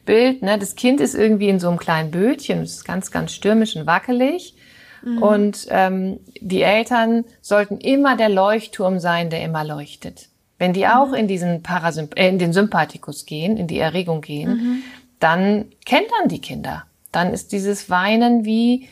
Bild, 0.06 0.40
ne, 0.40 0.56
das 0.56 0.76
Kind 0.76 1.00
ist 1.00 1.16
irgendwie 1.16 1.48
in 1.48 1.58
so 1.58 1.68
einem 1.68 1.78
kleinen 1.78 2.12
Bötchen, 2.12 2.62
es 2.62 2.76
ist 2.76 2.84
ganz, 2.84 3.10
ganz 3.10 3.32
stürmisch 3.32 3.74
und 3.74 3.84
wackelig. 3.84 4.54
Mhm. 5.02 5.22
Und 5.22 5.66
ähm, 5.70 6.20
die 6.40 6.62
Eltern 6.62 7.24
sollten 7.40 7.78
immer 7.78 8.16
der 8.16 8.28
Leuchtturm 8.28 9.00
sein, 9.00 9.30
der 9.30 9.42
immer 9.42 9.64
leuchtet. 9.64 10.28
Wenn 10.58 10.72
die 10.72 10.86
auch 10.86 11.08
mhm. 11.08 11.14
in 11.14 11.28
diesen 11.28 11.62
Parasymp 11.64 12.16
äh, 12.16 12.28
in 12.28 12.38
den 12.38 12.52
Sympathikus 12.52 13.26
gehen, 13.26 13.56
in 13.56 13.66
die 13.66 13.80
Erregung 13.80 14.20
gehen, 14.20 14.50
mhm. 14.50 14.82
dann 15.18 15.64
kentern 15.84 16.28
die 16.28 16.40
Kinder. 16.40 16.84
Dann 17.10 17.32
ist 17.32 17.50
dieses 17.50 17.90
Weinen 17.90 18.44
wie, 18.44 18.88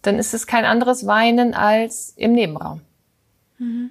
dann 0.00 0.18
ist 0.18 0.32
es 0.32 0.46
kein 0.46 0.64
anderes 0.64 1.06
Weinen 1.06 1.52
als 1.52 2.14
im 2.16 2.32
Nebenraum. 2.32 2.80
Mhm. 3.58 3.90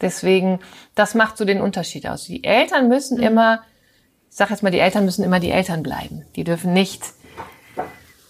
Deswegen, 0.00 0.60
das 0.94 1.14
macht 1.14 1.36
so 1.36 1.44
den 1.44 1.60
Unterschied 1.60 2.06
aus. 2.06 2.24
Die 2.24 2.44
Eltern 2.44 2.88
müssen 2.88 3.18
mhm. 3.18 3.24
immer, 3.24 3.62
ich 4.30 4.36
sag 4.36 4.50
jetzt 4.50 4.62
mal, 4.62 4.70
die 4.70 4.78
Eltern 4.78 5.04
müssen 5.04 5.24
immer 5.24 5.40
die 5.40 5.50
Eltern 5.50 5.82
bleiben. 5.82 6.24
Die 6.36 6.44
dürfen 6.44 6.72
nicht, 6.72 7.02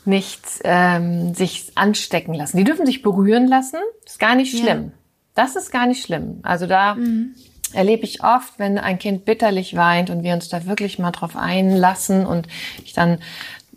nicht 0.05 0.43
ähm, 0.65 1.35
sich 1.35 1.73
anstecken 1.77 2.35
lassen. 2.35 2.57
Die 2.57 2.65
dürfen 2.65 2.87
sich 2.87 3.03
berühren 3.03 3.47
lassen. 3.47 3.79
ist 4.05 4.19
gar 4.19 4.35
nicht 4.35 4.59
schlimm. 4.59 4.85
Ja. 4.85 4.93
Das 5.35 5.57
ist 5.57 5.71
gar 5.71 5.87
nicht 5.87 6.05
schlimm. 6.05 6.41
Also 6.43 6.67
da 6.67 6.97
mhm. 6.97 7.35
erlebe 7.73 8.05
ich 8.05 8.25
oft, 8.25 8.59
wenn 8.59 8.79
ein 8.79 8.99
Kind 8.99 9.25
bitterlich 9.25 9.77
weint 9.77 10.11
und 10.11 10.25
wir 10.25 10.35
uns 10.35 10.49
da 10.49 10.67
wirklich 10.67 10.99
mal 10.99 11.13
drauf 11.13 11.37
einlassen 11.37 12.27
und 12.27 12.49
ich 12.85 12.93
dann 12.93 13.19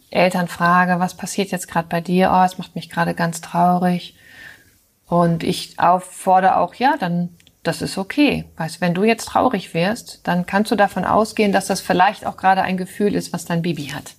Eltern 0.10 0.48
frage, 0.48 1.00
was 1.00 1.16
passiert 1.16 1.52
jetzt 1.52 1.68
gerade 1.68 1.88
bei 1.90 2.02
dir? 2.02 2.32
Oh, 2.34 2.44
es 2.44 2.58
macht 2.58 2.76
mich 2.76 2.90
gerade 2.90 3.14
ganz 3.14 3.42
traurig. 3.42 4.16
Und 5.08 5.44
ich 5.44 5.80
auffordere 5.80 6.58
auch, 6.58 6.76
ja, 6.76 6.96
dann 7.00 7.30
das 7.64 7.82
ist 7.82 7.98
okay. 7.98 8.46
Weißt, 8.58 8.82
wenn 8.82 8.94
du 8.94 9.04
jetzt 9.04 9.26
traurig 9.26 9.74
wirst, 9.74 10.20
dann 10.24 10.46
kannst 10.46 10.72
du 10.72 10.76
davon 10.76 11.06
ausgehen, 11.06 11.54
dass 11.54 11.68
das 11.68 11.82
vielleicht 11.82 12.26
auch 12.26 12.38
gerade 12.38 12.62
ein 12.62 12.78
Gefühl 12.78 13.16
ist, 13.16 13.34
was 13.34 13.46
dein 13.46 13.62
Baby 13.62 13.88
hat. 13.88 14.14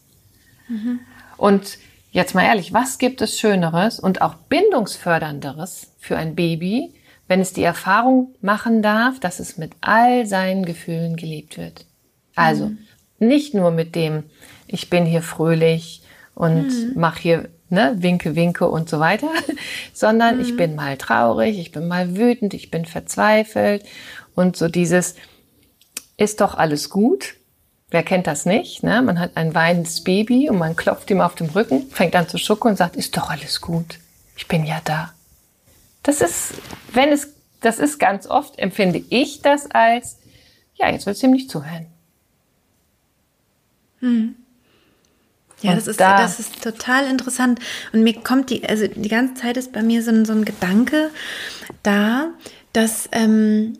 Mhm. 0.68 1.00
Und 1.36 1.78
jetzt 2.10 2.34
mal 2.34 2.44
ehrlich, 2.44 2.72
was 2.72 2.98
gibt 2.98 3.20
es 3.20 3.38
Schöneres 3.38 4.00
und 4.00 4.22
auch 4.22 4.34
bindungsfördernderes 4.34 5.92
für 5.98 6.16
ein 6.16 6.34
Baby, 6.34 6.94
wenn 7.28 7.40
es 7.40 7.52
die 7.52 7.62
Erfahrung 7.62 8.34
machen 8.40 8.82
darf, 8.82 9.20
dass 9.20 9.40
es 9.40 9.58
mit 9.58 9.72
all 9.82 10.26
seinen 10.26 10.64
Gefühlen 10.64 11.16
gelebt 11.16 11.58
wird? 11.58 11.86
Also 12.34 12.68
mhm. 12.68 12.78
nicht 13.18 13.54
nur 13.54 13.70
mit 13.70 13.94
dem, 13.94 14.24
ich 14.66 14.88
bin 14.88 15.04
hier 15.04 15.22
fröhlich 15.22 16.02
und 16.34 16.68
mhm. 16.68 16.92
mach 16.94 17.18
hier 17.18 17.50
ne, 17.74 17.96
winke, 17.98 18.34
winke 18.34 18.68
und 18.68 18.88
so 18.88 19.00
weiter, 19.00 19.28
sondern 19.92 20.36
mhm. 20.36 20.42
ich 20.42 20.56
bin 20.56 20.74
mal 20.74 20.96
traurig, 20.96 21.58
ich 21.58 21.72
bin 21.72 21.86
mal 21.88 22.16
wütend, 22.16 22.54
ich 22.54 22.70
bin 22.70 22.86
verzweifelt 22.86 23.84
und 24.34 24.56
so 24.56 24.68
dieses 24.68 25.16
ist 26.16 26.40
doch 26.40 26.54
alles 26.54 26.90
gut. 26.90 27.34
Wer 27.90 28.02
kennt 28.02 28.26
das 28.26 28.46
nicht? 28.46 28.82
Ne? 28.82 29.02
Man 29.02 29.20
hat 29.20 29.36
ein 29.36 29.54
weinendes 29.54 30.02
Baby 30.02 30.48
und 30.48 30.58
man 30.58 30.74
klopft 30.74 31.10
ihm 31.10 31.20
auf 31.20 31.34
dem 31.34 31.48
Rücken, 31.48 31.88
fängt 31.90 32.16
an 32.16 32.28
zu 32.28 32.38
schucken 32.38 32.70
und 32.70 32.76
sagt, 32.76 32.96
ist 32.96 33.16
doch 33.16 33.30
alles 33.30 33.60
gut. 33.60 33.98
Ich 34.36 34.48
bin 34.48 34.64
ja 34.64 34.80
da. 34.84 35.12
Das 36.02 36.20
ist, 36.20 36.54
wenn 36.92 37.10
es, 37.10 37.34
das 37.60 37.78
ist 37.78 37.98
ganz 37.98 38.26
oft, 38.26 38.58
empfinde 38.58 39.02
ich 39.10 39.42
das 39.42 39.70
als, 39.70 40.18
ja, 40.74 40.90
jetzt 40.90 41.06
willst 41.06 41.22
du 41.22 41.26
ihm 41.26 41.32
nicht 41.32 41.50
zuhören. 41.50 41.86
Hm. 44.00 44.34
Ja, 45.64 45.74
das 45.74 45.86
ist, 45.86 46.00
da 46.00 46.18
das 46.18 46.38
ist 46.38 46.62
total 46.62 47.06
interessant. 47.06 47.58
Und 47.92 48.02
mir 48.02 48.14
kommt 48.14 48.50
die, 48.50 48.68
also 48.68 48.86
die 48.86 49.08
ganze 49.08 49.34
Zeit 49.34 49.56
ist 49.56 49.72
bei 49.72 49.82
mir 49.82 50.02
so 50.02 50.10
ein, 50.10 50.24
so 50.24 50.32
ein 50.32 50.44
Gedanke 50.44 51.10
da, 51.82 52.28
dass, 52.72 53.08
ähm, 53.12 53.78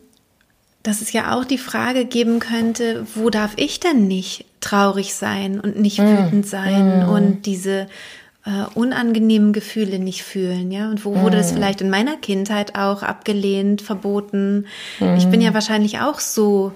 dass 0.83 1.01
es 1.01 1.13
ja 1.13 1.35
auch 1.35 1.45
die 1.45 1.57
Frage 1.57 2.05
geben 2.05 2.39
könnte, 2.39 3.05
wo 3.13 3.29
darf 3.29 3.53
ich 3.57 3.79
denn 3.79 4.07
nicht 4.07 4.45
traurig 4.61 5.13
sein 5.13 5.59
und 5.59 5.79
nicht 5.79 5.99
mm. 5.99 6.03
wütend 6.03 6.47
sein 6.47 7.05
mm. 7.05 7.09
und 7.09 7.45
diese 7.45 7.87
äh, 8.45 8.65
unangenehmen 8.73 9.53
Gefühle 9.53 9.99
nicht 9.99 10.23
fühlen, 10.23 10.71
ja? 10.71 10.89
Und 10.89 11.05
wo 11.05 11.15
mm. 11.15 11.21
wurde 11.21 11.37
das 11.37 11.51
vielleicht 11.51 11.81
in 11.81 11.89
meiner 11.89 12.17
Kindheit 12.17 12.75
auch 12.75 13.03
abgelehnt, 13.03 13.81
verboten? 13.81 14.65
Ich 15.17 15.27
bin 15.27 15.41
ja 15.41 15.51
mm. 15.51 15.53
wahrscheinlich 15.53 15.99
auch 15.99 16.19
so 16.19 16.71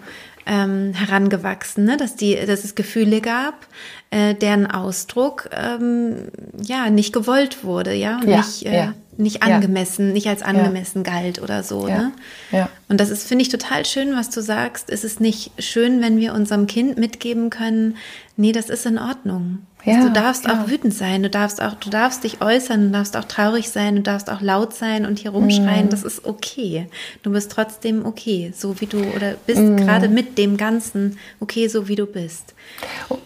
ähm, 0.50 0.94
herangewachsen, 0.94 1.86
ne? 1.86 1.96
dass, 1.96 2.16
die, 2.16 2.36
dass 2.36 2.64
es 2.64 2.74
Gefühle 2.74 3.22
gab, 3.22 3.68
äh, 4.10 4.34
deren 4.34 4.66
Ausdruck 4.66 5.50
ähm, 5.52 6.30
ja 6.60 6.90
nicht 6.90 7.14
gewollt 7.14 7.64
wurde, 7.64 7.94
ja, 7.94 8.18
und 8.18 8.28
ja, 8.28 8.38
nicht, 8.38 8.66
äh, 8.66 8.76
ja. 8.76 8.94
Nicht 9.20 9.44
angemessen, 9.44 10.08
ja. 10.08 10.14
nicht 10.14 10.28
als 10.28 10.42
angemessen 10.42 11.04
ja. 11.06 11.12
galt 11.12 11.42
oder 11.42 11.64
so. 11.64 11.88
Ja. 11.88 11.98
Ne? 11.98 12.12
Ja. 12.52 12.70
Und 12.88 13.00
das 13.00 13.10
ist, 13.10 13.28
finde 13.28 13.44
ich, 13.44 13.50
total 13.50 13.86
schön, 13.86 14.16
was 14.16 14.30
du 14.30 14.42
sagst. 14.42 14.90
Ist 14.90 15.04
es 15.04 15.20
nicht 15.20 15.52
schön, 15.60 16.02
wenn 16.02 16.18
wir 16.18 16.34
unserem 16.34 16.68
Kind 16.68 16.98
mitgeben 16.98 17.50
können, 17.50 17.98
nee, 18.38 18.52
das 18.52 18.70
ist 18.70 18.86
in 18.86 18.98
Ordnung. 18.98 19.60
Ja, 19.84 20.02
du 20.02 20.12
darfst 20.12 20.46
ja. 20.46 20.54
auch 20.54 20.70
wütend 20.70 20.94
sein, 20.94 21.24
du 21.24 21.30
darfst 21.30 21.62
auch, 21.62 21.74
du 21.76 21.90
darfst 21.90 22.24
dich 22.24 22.42
äußern, 22.42 22.88
du 22.88 22.92
darfst 22.92 23.16
auch 23.16 23.26
traurig 23.26 23.70
sein, 23.70 23.96
du 23.96 24.02
darfst 24.02 24.30
auch 24.30 24.42
laut 24.42 24.74
sein 24.74 25.06
und 25.06 25.20
hier 25.20 25.32
rumschreien. 25.32 25.88
Mm. 25.88 25.90
Das 25.90 26.04
ist 26.04 26.26
okay. 26.26 26.88
Du 27.24 27.32
bist 27.32 27.52
trotzdem 27.52 28.06
okay, 28.06 28.52
so 28.56 28.82
wie 28.82 28.88
du 28.88 29.00
oder 29.16 29.36
bist 29.46 29.62
mm. 29.62 29.78
gerade 29.78 30.10
mit 30.10 30.38
dem 30.38 30.58
Ganzen 30.58 31.18
okay, 31.40 31.68
so 31.68 31.88
wie 31.88 31.96
du 31.96 32.06
bist. 32.06 32.56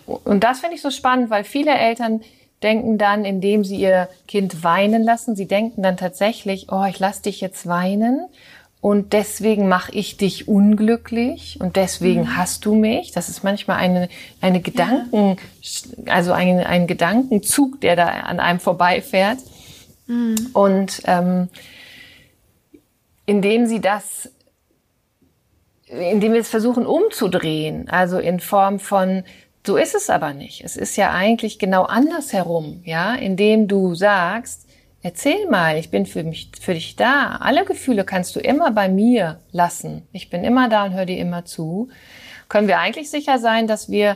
Und 0.05 0.43
das 0.43 0.59
finde 0.59 0.75
ich 0.75 0.81
so 0.81 0.91
spannend, 0.91 1.31
weil 1.31 1.43
viele 1.43 1.71
Eltern 1.71 2.21
denken 2.63 2.97
dann, 2.97 3.25
indem 3.25 3.63
sie 3.63 3.77
ihr 3.77 4.09
Kind 4.27 4.63
weinen 4.63 5.03
lassen, 5.03 5.35
sie 5.35 5.47
denken 5.47 5.83
dann 5.83 5.97
tatsächlich, 5.97 6.67
oh, 6.71 6.85
ich 6.85 6.99
lass 6.99 7.21
dich 7.21 7.41
jetzt 7.41 7.67
weinen 7.67 8.27
und 8.83 9.13
deswegen 9.13 9.69
mache 9.69 9.93
ich 9.93 10.17
dich 10.17 10.49
unglücklich 10.49 11.57
und 11.61 11.77
deswegen 11.77 12.23
mhm. 12.23 12.35
hast 12.35 12.65
du 12.65 12.75
mich. 12.75 13.11
Das 13.11 13.29
ist 13.29 13.41
manchmal 13.41 13.77
eine, 13.77 14.09
eine 14.41 14.59
Gedanken, 14.59 15.37
ja. 15.61 16.13
also 16.13 16.33
ein, 16.33 16.59
ein 16.59 16.85
Gedankenzug, 16.85 17.79
der 17.79 17.95
da 17.95 18.07
an 18.07 18.41
einem 18.41 18.59
vorbeifährt. 18.59 19.39
Mhm. 20.07 20.35
Und 20.51 21.01
ähm, 21.05 21.47
indem 23.25 23.67
sie 23.67 23.79
das, 23.79 24.29
indem 25.87 26.33
wir 26.33 26.41
es 26.41 26.49
versuchen 26.49 26.85
umzudrehen, 26.85 27.87
also 27.89 28.19
in 28.19 28.41
Form 28.41 28.79
von, 28.79 29.23
so 29.65 29.77
ist 29.77 29.95
es 29.95 30.09
aber 30.09 30.33
nicht. 30.33 30.63
Es 30.63 30.75
ist 30.75 30.95
ja 30.95 31.11
eigentlich 31.11 31.59
genau 31.59 31.83
andersherum, 31.83 32.81
ja, 32.83 33.15
indem 33.15 33.67
du 33.67 33.95
sagst, 33.95 34.67
Erzähl 35.05 35.49
mal, 35.49 35.77
ich 35.77 35.91
bin 35.91 36.05
für 36.05 36.23
mich, 36.23 36.49
für 36.61 36.73
dich 36.73 36.95
da. 36.95 37.35
Alle 37.41 37.65
Gefühle 37.65 38.05
kannst 38.05 38.37
du 38.37 38.39
immer 38.39 38.71
bei 38.71 38.87
mir 38.87 39.41
lassen. 39.51 40.07
Ich 40.13 40.29
bin 40.29 40.45
immer 40.45 40.69
da 40.69 40.85
und 40.85 40.93
höre 40.93 41.05
dir 41.05 41.17
immer 41.17 41.43
zu. 41.43 41.89
Können 42.47 42.69
wir 42.69 42.79
eigentlich 42.79 43.09
sicher 43.09 43.37
sein, 43.37 43.67
dass 43.67 43.89
wir, 43.89 44.15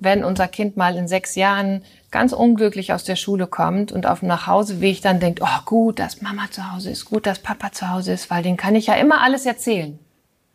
wenn 0.00 0.24
unser 0.24 0.46
Kind 0.46 0.76
mal 0.76 0.96
in 0.96 1.08
sechs 1.08 1.34
Jahren 1.34 1.82
ganz 2.10 2.34
unglücklich 2.34 2.92
aus 2.92 3.04
der 3.04 3.16
Schule 3.16 3.46
kommt 3.46 3.90
und 3.90 4.06
auf 4.06 4.20
dem 4.20 4.28
Nachhauseweg 4.28 5.00
dann 5.00 5.18
denkt, 5.18 5.40
oh 5.42 5.64
gut, 5.64 5.98
dass 5.98 6.20
Mama 6.20 6.50
zu 6.50 6.72
Hause 6.72 6.90
ist, 6.90 7.06
gut, 7.06 7.24
dass 7.24 7.38
Papa 7.38 7.72
zu 7.72 7.88
Hause 7.88 8.12
ist, 8.12 8.28
weil 8.28 8.42
den 8.42 8.58
kann 8.58 8.74
ich 8.74 8.88
ja 8.88 8.96
immer 8.96 9.22
alles 9.22 9.46
erzählen. 9.46 9.98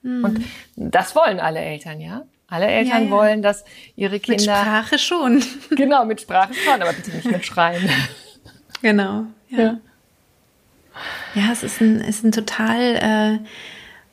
Mhm. 0.03 0.23
Und 0.23 0.41
das 0.75 1.15
wollen 1.15 1.39
alle 1.39 1.59
Eltern, 1.59 1.99
ja? 1.99 2.27
Alle 2.53 2.67
Eltern 2.67 2.99
ja, 2.99 3.05
ja. 3.05 3.09
wollen, 3.09 3.41
dass 3.41 3.65
ihre 3.95 4.19
Kinder. 4.19 4.35
Mit 4.35 4.43
Sprache 4.43 4.99
schon. 4.99 5.43
Genau, 5.71 6.05
mit 6.05 6.21
Sprache 6.21 6.53
schon, 6.53 6.79
aber 6.79 6.93
bitte 6.93 7.09
nicht 7.09 7.31
mit 7.31 7.43
Schreien. 7.43 7.89
Genau. 8.83 9.25
Ja. 9.49 9.79
Ja, 11.33 11.51
es 11.51 11.63
ist 11.63 11.81
ein, 11.81 11.99
ist 12.01 12.23
ein 12.23 12.31
total 12.31 13.39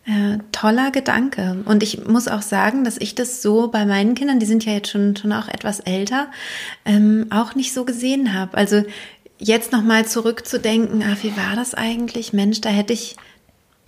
äh, 0.06 0.10
äh, 0.10 0.38
toller 0.52 0.90
Gedanke. 0.90 1.62
Und 1.66 1.82
ich 1.82 2.06
muss 2.06 2.28
auch 2.28 2.40
sagen, 2.40 2.82
dass 2.82 2.96
ich 2.96 3.14
das 3.14 3.42
so 3.42 3.68
bei 3.68 3.84
meinen 3.84 4.14
Kindern, 4.14 4.38
die 4.40 4.46
sind 4.46 4.64
ja 4.64 4.72
jetzt 4.72 4.88
schon, 4.88 5.16
schon 5.16 5.34
auch 5.34 5.48
etwas 5.48 5.80
älter, 5.80 6.28
ähm, 6.86 7.26
auch 7.28 7.54
nicht 7.54 7.74
so 7.74 7.84
gesehen 7.84 8.32
habe. 8.32 8.56
Also 8.56 8.84
jetzt 9.38 9.70
nochmal 9.70 10.06
zurückzudenken, 10.06 11.04
ach, 11.06 11.22
wie 11.22 11.36
war 11.36 11.56
das 11.56 11.74
eigentlich? 11.74 12.32
Mensch, 12.32 12.62
da 12.62 12.70
hätte 12.70 12.94
ich 12.94 13.16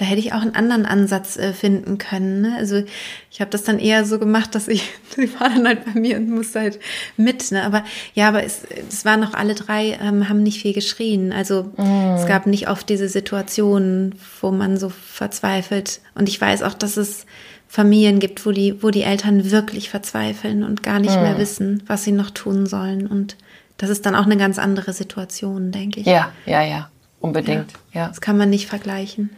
da 0.02 0.08
hätte 0.08 0.18
ich 0.18 0.32
auch 0.32 0.42
einen 0.42 0.56
anderen 0.56 0.84
Ansatz 0.84 1.36
äh, 1.36 1.52
finden 1.52 1.96
können. 1.96 2.40
Ne? 2.40 2.56
Also 2.58 2.82
ich 3.30 3.40
habe 3.40 3.52
das 3.52 3.62
dann 3.62 3.78
eher 3.78 4.04
so 4.04 4.18
gemacht, 4.18 4.52
dass 4.56 4.66
ich, 4.66 4.90
die 5.16 5.32
war 5.38 5.48
dann 5.48 5.64
halt 5.64 5.84
bei 5.84 6.00
mir 6.00 6.16
und 6.16 6.28
musste 6.28 6.58
halt 6.58 6.80
mit. 7.16 7.52
Ne? 7.52 7.62
Aber 7.62 7.84
ja, 8.12 8.26
aber 8.26 8.42
es, 8.42 8.62
es 8.88 9.04
waren 9.04 9.20
noch 9.20 9.32
alle 9.32 9.54
drei, 9.54 9.96
ähm, 10.02 10.28
haben 10.28 10.42
nicht 10.42 10.60
viel 10.60 10.72
geschrien. 10.72 11.32
Also 11.32 11.70
mm. 11.76 12.16
es 12.16 12.26
gab 12.26 12.48
nicht 12.48 12.68
oft 12.68 12.88
diese 12.88 13.08
Situationen, 13.08 14.16
wo 14.40 14.50
man 14.50 14.76
so 14.76 14.88
verzweifelt. 14.88 16.00
Und 16.16 16.28
ich 16.28 16.40
weiß 16.40 16.64
auch, 16.64 16.74
dass 16.74 16.96
es 16.96 17.24
Familien 17.68 18.18
gibt, 18.18 18.44
wo 18.44 18.50
die, 18.50 18.82
wo 18.82 18.90
die 18.90 19.02
Eltern 19.02 19.52
wirklich 19.52 19.88
verzweifeln 19.88 20.64
und 20.64 20.82
gar 20.82 20.98
nicht 20.98 21.14
mm. 21.14 21.22
mehr 21.22 21.38
wissen, 21.38 21.84
was 21.86 22.02
sie 22.02 22.12
noch 22.12 22.30
tun 22.30 22.66
sollen. 22.66 23.06
Und 23.06 23.36
das 23.76 23.88
ist 23.88 24.04
dann 24.04 24.16
auch 24.16 24.26
eine 24.26 24.36
ganz 24.36 24.58
andere 24.58 24.92
Situation, 24.94 25.70
denke 25.70 26.00
ich. 26.00 26.06
Ja, 26.06 26.32
ja, 26.44 26.62
ja, 26.64 26.90
unbedingt. 27.20 27.70
Ja. 27.92 28.00
ja. 28.00 28.08
Das 28.08 28.20
kann 28.20 28.36
man 28.36 28.50
nicht 28.50 28.66
vergleichen. 28.66 29.30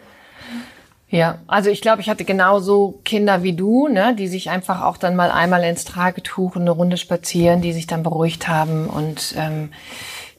Ja, 1.15 1.39
also 1.47 1.71
ich 1.71 1.81
glaube, 1.81 2.01
ich 2.01 2.09
hatte 2.09 2.25
genauso 2.25 3.01
Kinder 3.05 3.45
wie 3.45 3.53
du, 3.53 3.87
ne, 3.87 4.17
die 4.17 4.27
sich 4.27 4.51
einfach 4.51 4.83
auch 4.83 4.97
dann 4.97 5.15
mal 5.15 5.31
einmal 5.31 5.63
ins 5.63 5.85
Tragetuch 5.85 6.57
eine 6.57 6.73
Runde 6.73 6.97
spazieren, 6.97 7.63
die 7.63 7.73
sich 7.73 7.87
dann 7.87 8.03
beruhigt 8.03 8.49
haben 8.49 8.89
und 8.89 9.33
ähm, 9.39 9.71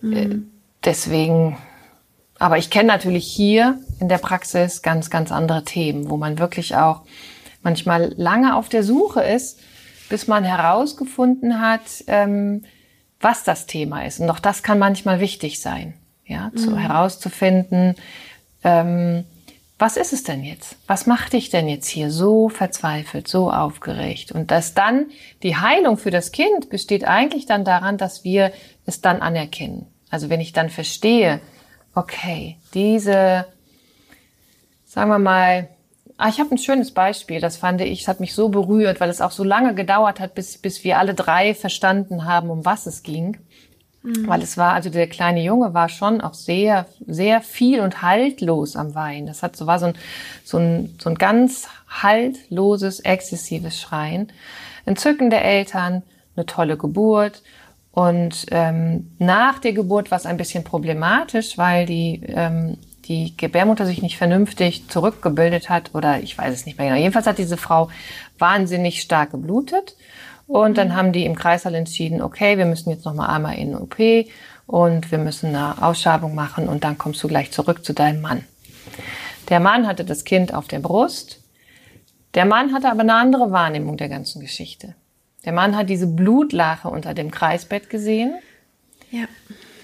mhm. 0.01 0.13
äh, 0.13 0.37
deswegen. 0.83 1.57
Aber 2.39 2.57
ich 2.57 2.69
kenne 2.69 2.87
natürlich 2.87 3.25
hier 3.25 3.79
in 4.01 4.09
der 4.09 4.17
Praxis 4.17 4.81
ganz, 4.81 5.09
ganz 5.09 5.31
andere 5.31 5.63
Themen, 5.63 6.09
wo 6.09 6.17
man 6.17 6.39
wirklich 6.39 6.75
auch 6.75 7.03
manchmal 7.63 8.13
lange 8.17 8.57
auf 8.57 8.67
der 8.67 8.83
Suche 8.83 9.21
ist, 9.21 9.61
bis 10.09 10.27
man 10.27 10.43
herausgefunden 10.43 11.61
hat, 11.61 12.03
ähm, 12.07 12.65
was 13.21 13.45
das 13.45 13.65
Thema 13.65 14.05
ist. 14.05 14.19
Und 14.19 14.29
auch 14.29 14.39
das 14.39 14.61
kann 14.61 14.77
manchmal 14.77 15.21
wichtig 15.21 15.61
sein, 15.61 15.93
ja, 16.25 16.51
mhm. 16.53 16.57
zu 16.57 16.77
herauszufinden. 16.77 17.95
Ähm, 18.61 19.23
was 19.77 19.97
ist 19.97 20.13
es 20.13 20.23
denn 20.23 20.43
jetzt? 20.43 20.77
Was 20.87 21.05
macht 21.05 21.33
dich 21.33 21.49
denn 21.49 21.67
jetzt 21.67 21.87
hier 21.87 22.09
so 22.09 22.47
verzweifelt, 22.47 23.27
so 23.27 23.51
aufgeregt? 23.51 24.31
Und 24.31 24.49
dass 24.51 24.73
dann 24.73 25.07
die 25.43 25.57
Heilung 25.57 25.97
für 25.97 26.11
das 26.11 26.31
Kind 26.31 26.69
besteht 26.69 27.05
eigentlich 27.05 27.45
dann 27.45 27.65
daran, 27.65 27.97
dass 27.97 28.23
wir 28.23 28.53
es 28.85 29.01
dann 29.01 29.21
anerkennen. 29.21 29.87
Also 30.09 30.29
wenn 30.29 30.39
ich 30.39 30.53
dann 30.53 30.69
verstehe, 30.69 31.41
okay, 31.93 32.57
diese, 32.73 33.45
sagen 34.85 35.09
wir 35.09 35.19
mal, 35.19 35.67
ah, 36.15 36.29
ich 36.29 36.39
habe 36.39 36.55
ein 36.55 36.57
schönes 36.57 36.91
Beispiel, 36.91 37.41
das 37.41 37.57
fand 37.57 37.81
ich, 37.81 38.01
es 38.01 38.07
hat 38.07 38.21
mich 38.21 38.33
so 38.33 38.47
berührt, 38.47 39.01
weil 39.01 39.09
es 39.09 39.19
auch 39.19 39.31
so 39.31 39.43
lange 39.43 39.75
gedauert 39.75 40.21
hat, 40.21 40.35
bis, 40.35 40.57
bis 40.57 40.85
wir 40.85 40.99
alle 40.99 41.13
drei 41.13 41.53
verstanden 41.53 42.23
haben, 42.23 42.49
um 42.49 42.63
was 42.63 42.85
es 42.85 43.03
ging. 43.03 43.37
Mhm. 44.05 44.27
Weil 44.27 44.41
es 44.43 44.55
war, 44.55 44.73
also 44.73 44.89
der 44.89 45.07
kleine 45.07 45.41
Junge 45.41 45.73
war 45.73 45.89
schon 45.89 46.21
auch 46.21 46.35
sehr, 46.35 46.85
sehr 47.07 47.41
viel 47.41 47.79
und 47.79 48.03
haltlos 48.03 48.75
am 48.75 48.93
Weinen. 48.93 49.25
Das 49.25 49.41
hat 49.41 49.55
so, 49.55 49.65
war 49.65 49.79
so 49.79 49.87
ein, 49.87 49.93
so 50.43 50.59
ein, 50.59 50.95
so 51.01 51.09
ein 51.09 51.15
ganz 51.15 51.67
haltloses, 51.89 52.99
exzessives 52.99 53.81
Schreien. 53.81 54.31
Entzücken 54.85 55.31
der 55.31 55.43
Eltern, 55.43 56.03
eine 56.35 56.45
tolle 56.45 56.77
Geburt. 56.77 57.41
Und 57.91 58.45
ähm, 58.51 59.11
nach 59.17 59.57
der 59.59 59.73
Geburt 59.73 60.11
war 60.11 60.19
es 60.19 60.25
ein 60.25 60.37
bisschen 60.37 60.63
problematisch, 60.63 61.57
weil 61.57 61.87
die, 61.87 62.21
ähm, 62.27 62.77
die 63.05 63.35
Gebärmutter 63.35 63.87
sich 63.87 64.01
nicht 64.01 64.17
vernünftig 64.17 64.87
zurückgebildet 64.87 65.69
hat 65.69 65.95
oder 65.95 66.19
ich 66.19 66.37
weiß 66.37 66.53
es 66.53 66.65
nicht 66.65 66.77
mehr 66.77 66.89
genau. 66.89 66.99
Jedenfalls 66.99 67.25
hat 67.25 67.37
diese 67.37 67.57
Frau 67.57 67.89
wahnsinnig 68.37 69.01
stark 69.01 69.31
geblutet 69.31 69.95
und 70.47 70.77
dann 70.77 70.95
haben 70.95 71.11
die 71.11 71.25
im 71.25 71.35
Kreißsaal 71.35 71.75
entschieden, 71.75 72.21
okay, 72.21 72.57
wir 72.57 72.65
müssen 72.65 72.89
jetzt 72.89 73.05
noch 73.05 73.13
mal 73.13 73.27
einmal 73.27 73.57
in 73.57 73.75
OP 73.75 73.97
und 74.67 75.11
wir 75.11 75.17
müssen 75.17 75.55
eine 75.55 75.81
Ausschabung 75.81 76.35
machen 76.35 76.67
und 76.67 76.83
dann 76.83 76.97
kommst 76.97 77.23
du 77.23 77.27
gleich 77.27 77.51
zurück 77.51 77.83
zu 77.83 77.93
deinem 77.93 78.21
Mann. 78.21 78.43
Der 79.49 79.59
Mann 79.59 79.87
hatte 79.87 80.05
das 80.05 80.23
Kind 80.23 80.53
auf 80.53 80.67
der 80.67 80.79
Brust. 80.79 81.41
Der 82.33 82.45
Mann 82.45 82.73
hatte 82.73 82.89
aber 82.89 83.01
eine 83.01 83.15
andere 83.15 83.51
Wahrnehmung 83.51 83.97
der 83.97 84.09
ganzen 84.09 84.41
Geschichte. 84.41 84.95
Der 85.45 85.53
Mann 85.53 85.77
hat 85.77 85.89
diese 85.89 86.07
Blutlache 86.07 86.89
unter 86.89 87.13
dem 87.13 87.31
Kreisbett 87.31 87.89
gesehen. 87.89 88.35
Ja. 89.11 89.25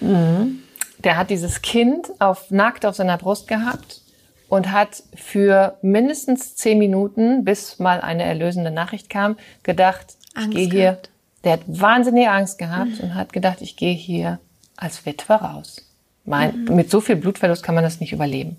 Mhm. 0.00 0.62
Der 0.98 1.16
hat 1.16 1.30
dieses 1.30 1.62
Kind 1.62 2.10
auf, 2.20 2.50
nackt 2.50 2.84
auf 2.84 2.96
seiner 2.96 3.18
Brust 3.18 3.48
gehabt 3.48 4.02
und 4.48 4.70
hat 4.70 5.02
für 5.14 5.78
mindestens 5.82 6.56
zehn 6.56 6.78
Minuten, 6.78 7.44
bis 7.44 7.78
mal 7.78 8.00
eine 8.00 8.24
erlösende 8.24 8.70
Nachricht 8.70 9.08
kam, 9.08 9.36
gedacht, 9.62 10.16
Angst 10.34 10.56
gehe 10.56 10.70
hier. 10.70 10.98
Der 11.44 11.54
hat 11.54 11.62
wahnsinnige 11.66 12.30
Angst 12.30 12.58
gehabt 12.58 12.98
mhm. 12.98 13.04
und 13.04 13.14
hat 13.14 13.32
gedacht, 13.32 13.60
ich 13.60 13.76
gehe 13.76 13.94
hier 13.94 14.38
als 14.76 15.04
Witwe 15.06 15.34
raus. 15.34 15.88
Mein, 16.24 16.64
mhm. 16.64 16.76
Mit 16.76 16.90
so 16.90 17.00
viel 17.00 17.16
Blutverlust 17.16 17.62
kann 17.62 17.74
man 17.74 17.84
das 17.84 18.00
nicht 18.00 18.12
überleben. 18.12 18.56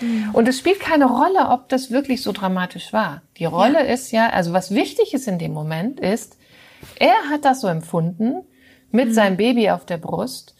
Mhm. 0.00 0.30
Und 0.32 0.48
es 0.48 0.58
spielt 0.58 0.80
keine 0.80 1.06
Rolle, 1.06 1.48
ob 1.50 1.68
das 1.68 1.90
wirklich 1.90 2.22
so 2.22 2.32
dramatisch 2.32 2.92
war. 2.92 3.22
Die 3.38 3.44
Rolle 3.44 3.86
ja. 3.86 3.92
ist 3.92 4.12
ja, 4.12 4.28
also 4.30 4.52
was 4.52 4.72
wichtig 4.72 5.14
ist 5.14 5.28
in 5.28 5.38
dem 5.38 5.52
Moment 5.52 6.00
ist, 6.00 6.36
er 6.98 7.30
hat 7.30 7.44
das 7.44 7.60
so 7.60 7.68
empfunden 7.68 8.42
mit 8.90 9.08
mhm. 9.08 9.12
seinem 9.12 9.36
Baby 9.36 9.70
auf 9.70 9.86
der 9.86 9.98
Brust. 9.98 10.54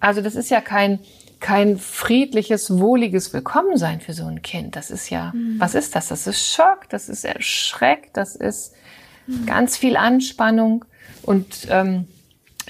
Also 0.00 0.20
das 0.20 0.34
ist 0.34 0.50
ja 0.50 0.60
kein, 0.60 0.98
kein 1.40 1.78
friedliches, 1.78 2.78
wohliges 2.78 3.32
Willkommensein 3.32 4.00
für 4.00 4.14
so 4.14 4.24
ein 4.24 4.42
Kind. 4.42 4.76
Das 4.76 4.90
ist 4.90 5.10
ja, 5.10 5.32
mhm. 5.34 5.56
was 5.58 5.74
ist 5.74 5.94
das? 5.94 6.08
Das 6.08 6.26
ist 6.26 6.54
Schock, 6.54 6.88
das 6.88 7.08
ist 7.08 7.24
Erschreck, 7.24 8.12
das 8.12 8.34
ist 8.36 8.74
ganz 9.46 9.76
viel 9.76 9.96
Anspannung 9.96 10.84
und 11.22 11.68
ähm, 11.70 12.06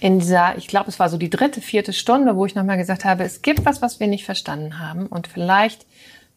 in 0.01 0.19
dieser, 0.19 0.57
ich 0.57 0.67
glaube, 0.67 0.89
es 0.89 0.99
war 0.99 1.09
so 1.09 1.17
die 1.17 1.31
dritte, 1.31 1.61
vierte 1.61 1.93
Stunde, 1.93 2.37
wo 2.37 2.45
ich 2.45 2.55
nochmal 2.55 2.77
gesagt 2.77 3.05
habe, 3.05 3.25
es 3.25 3.43
gibt 3.43 3.65
was, 3.65 3.83
was 3.83 4.01
wir 4.01 4.09
nicht 4.09 4.25
verstanden 4.25 4.79
haben 4.79 5.07
und 5.07 5.29
vielleicht 5.29 5.87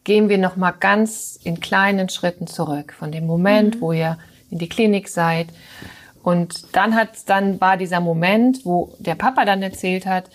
gehen 0.03 0.29
wir 0.29 0.37
nochmal 0.37 0.73
ganz 0.79 1.39
in 1.43 1.59
kleinen 1.59 2.09
Schritten 2.09 2.47
zurück 2.47 2.93
von 2.93 3.11
dem 3.11 3.25
Moment, 3.25 3.75
mhm. 3.75 3.81
wo 3.81 3.91
ihr 3.91 4.17
in 4.51 4.59
die 4.59 4.69
Klinik 4.69 5.09
seid. 5.09 5.47
Und 6.23 6.75
dann 6.75 6.95
hat, 6.95 7.09
dann 7.27 7.59
war 7.59 7.77
dieser 7.77 7.99
Moment, 7.99 8.65
wo 8.65 8.95
der 8.99 9.15
Papa 9.15 9.45
dann 9.45 9.61
erzählt 9.61 10.05
hat, 10.05 10.29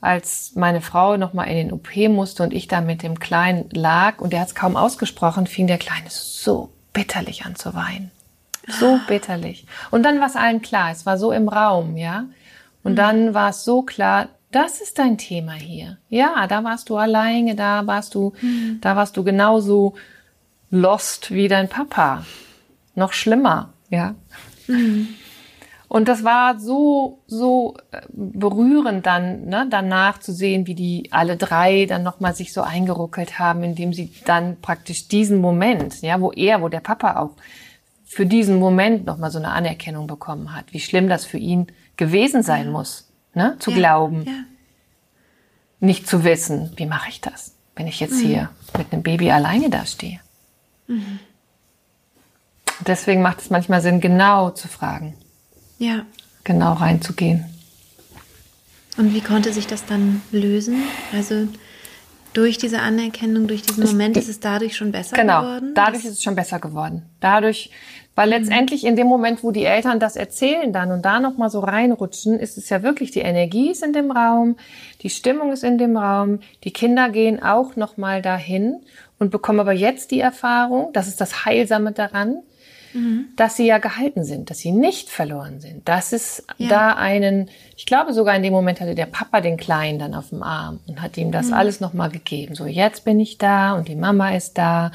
als 0.00 0.52
meine 0.54 0.80
Frau 0.80 1.16
nochmal 1.16 1.48
in 1.48 1.56
den 1.56 1.72
OP 1.72 1.96
musste 2.08 2.44
und 2.44 2.52
ich 2.52 2.68
da 2.68 2.80
mit 2.80 3.02
dem 3.02 3.18
Kleinen 3.18 3.68
lag 3.70 4.20
und 4.20 4.32
der 4.32 4.40
hat 4.40 4.48
es 4.48 4.54
kaum 4.54 4.76
ausgesprochen, 4.76 5.46
fing 5.46 5.66
der 5.66 5.78
Kleine 5.78 6.06
so 6.08 6.70
bitterlich 6.92 7.44
an 7.44 7.56
zu 7.56 7.74
weinen. 7.74 8.12
So 8.68 9.00
bitterlich. 9.06 9.66
Und 9.90 10.02
dann 10.02 10.20
war 10.20 10.26
es 10.26 10.36
allen 10.36 10.62
klar, 10.62 10.90
es 10.90 11.06
war 11.06 11.18
so 11.18 11.32
im 11.32 11.48
Raum, 11.48 11.96
ja. 11.96 12.26
Und 12.82 12.92
mhm. 12.92 12.96
dann 12.96 13.34
war 13.34 13.50
es 13.50 13.64
so 13.64 13.82
klar, 13.82 14.28
das 14.50 14.80
ist 14.80 14.98
dein 14.98 15.18
Thema 15.18 15.52
hier. 15.52 15.98
Ja, 16.08 16.46
da 16.46 16.64
warst 16.64 16.88
du 16.88 16.96
alleine, 16.96 17.54
da 17.54 17.86
warst 17.86 18.14
du, 18.14 18.32
mhm. 18.40 18.78
da 18.80 18.96
warst 18.96 19.16
du 19.16 19.24
genauso 19.24 19.94
lost 20.70 21.30
wie 21.30 21.48
dein 21.48 21.68
Papa. 21.68 22.24
Noch 22.94 23.12
schlimmer, 23.12 23.72
ja. 23.90 24.14
Mhm. 24.66 25.08
Und 25.88 26.06
das 26.06 26.22
war 26.22 26.58
so, 26.60 27.20
so 27.26 27.74
äh, 27.92 28.02
berührend 28.10 29.06
dann, 29.06 29.46
ne, 29.46 29.66
danach 29.70 30.18
zu 30.18 30.32
sehen, 30.32 30.66
wie 30.66 30.74
die 30.74 31.08
alle 31.10 31.38
drei 31.38 31.86
dann 31.86 32.02
nochmal 32.02 32.34
sich 32.34 32.52
so 32.52 32.60
eingeruckelt 32.60 33.38
haben, 33.38 33.62
indem 33.62 33.94
sie 33.94 34.12
dann 34.26 34.60
praktisch 34.60 35.08
diesen 35.08 35.40
Moment, 35.40 36.02
ja, 36.02 36.20
wo 36.20 36.30
er, 36.32 36.60
wo 36.60 36.68
der 36.68 36.80
Papa 36.80 37.16
auch 37.16 37.36
für 38.08 38.26
diesen 38.26 38.58
Moment 38.58 39.04
nochmal 39.04 39.30
so 39.30 39.38
eine 39.38 39.50
Anerkennung 39.50 40.06
bekommen 40.06 40.54
hat, 40.54 40.72
wie 40.72 40.80
schlimm 40.80 41.08
das 41.08 41.26
für 41.26 41.38
ihn 41.38 41.66
gewesen 41.96 42.42
sein 42.42 42.66
ja. 42.66 42.70
muss, 42.70 43.08
ne, 43.34 43.56
zu 43.58 43.70
ja, 43.70 43.76
glauben, 43.76 44.24
ja. 44.24 44.32
nicht 45.80 46.08
zu 46.08 46.24
wissen, 46.24 46.72
wie 46.76 46.86
mache 46.86 47.10
ich 47.10 47.20
das, 47.20 47.54
wenn 47.76 47.86
ich 47.86 48.00
jetzt 48.00 48.14
mhm. 48.22 48.26
hier 48.26 48.50
mit 48.76 48.92
einem 48.92 49.02
Baby 49.02 49.30
alleine 49.30 49.68
dastehe. 49.68 50.20
Mhm. 50.86 51.20
Deswegen 52.86 53.22
macht 53.22 53.40
es 53.40 53.50
manchmal 53.50 53.82
Sinn, 53.82 54.00
genau 54.00 54.50
zu 54.50 54.68
fragen. 54.68 55.14
Ja. 55.78 56.06
Genau 56.44 56.72
reinzugehen. 56.72 57.44
Und 58.96 59.14
wie 59.14 59.20
konnte 59.20 59.52
sich 59.52 59.66
das 59.66 59.84
dann 59.84 60.22
lösen? 60.32 60.82
Also 61.12 61.46
durch 62.32 62.58
diese 62.58 62.80
Anerkennung, 62.80 63.46
durch 63.46 63.62
diesen 63.62 63.84
Moment 63.84 64.16
ist 64.16 64.28
es 64.28 64.40
dadurch 64.40 64.76
schon 64.76 64.92
besser 64.92 65.16
genau, 65.16 65.40
geworden? 65.40 65.60
Genau, 65.60 65.74
dadurch 65.74 66.04
ist 66.04 66.12
es 66.12 66.22
schon 66.22 66.34
besser 66.34 66.58
geworden. 66.58 67.02
Dadurch, 67.20 67.70
weil 68.14 68.28
letztendlich 68.28 68.84
in 68.84 68.96
dem 68.96 69.06
Moment, 69.06 69.42
wo 69.42 69.50
die 69.50 69.64
Eltern 69.64 70.00
das 70.00 70.16
erzählen 70.16 70.72
dann 70.72 70.92
und 70.92 71.04
da 71.04 71.20
nochmal 71.20 71.50
so 71.50 71.60
reinrutschen, 71.60 72.38
ist 72.38 72.58
es 72.58 72.68
ja 72.68 72.82
wirklich, 72.82 73.10
die 73.10 73.20
Energie 73.20 73.70
ist 73.70 73.82
in 73.82 73.92
dem 73.92 74.10
Raum, 74.10 74.56
die 75.02 75.10
Stimmung 75.10 75.52
ist 75.52 75.64
in 75.64 75.78
dem 75.78 75.96
Raum, 75.96 76.40
die 76.64 76.72
Kinder 76.72 77.10
gehen 77.10 77.42
auch 77.42 77.76
nochmal 77.76 78.22
dahin 78.22 78.80
und 79.18 79.30
bekommen 79.30 79.60
aber 79.60 79.72
jetzt 79.72 80.10
die 80.10 80.20
Erfahrung, 80.20 80.92
das 80.92 81.08
ist 81.08 81.20
das 81.20 81.44
Heilsame 81.44 81.92
daran, 81.92 82.42
mhm. 82.92 83.26
dass 83.36 83.56
sie 83.56 83.66
ja 83.66 83.78
gehalten 83.78 84.24
sind, 84.24 84.50
dass 84.50 84.58
sie 84.58 84.72
nicht 84.72 85.08
verloren 85.08 85.60
sind. 85.60 85.88
Dass 85.88 86.12
es 86.12 86.44
ja. 86.58 86.68
da 86.68 86.88
einen, 86.94 87.48
ich 87.76 87.86
glaube 87.86 88.12
sogar 88.12 88.36
in 88.36 88.42
dem 88.42 88.52
Moment 88.52 88.80
hatte 88.80 88.94
der 88.94 89.06
Papa 89.06 89.40
den 89.40 89.56
Kleinen 89.56 89.98
dann 89.98 90.14
auf 90.14 90.30
dem 90.30 90.42
Arm 90.42 90.80
und 90.86 91.02
hat 91.02 91.16
ihm 91.16 91.32
das 91.32 91.48
mhm. 91.48 91.54
alles 91.54 91.80
nochmal 91.80 92.10
gegeben. 92.10 92.54
So, 92.54 92.66
jetzt 92.66 93.04
bin 93.04 93.20
ich 93.20 93.38
da 93.38 93.72
und 93.74 93.88
die 93.88 93.96
Mama 93.96 94.34
ist 94.34 94.58
da 94.58 94.92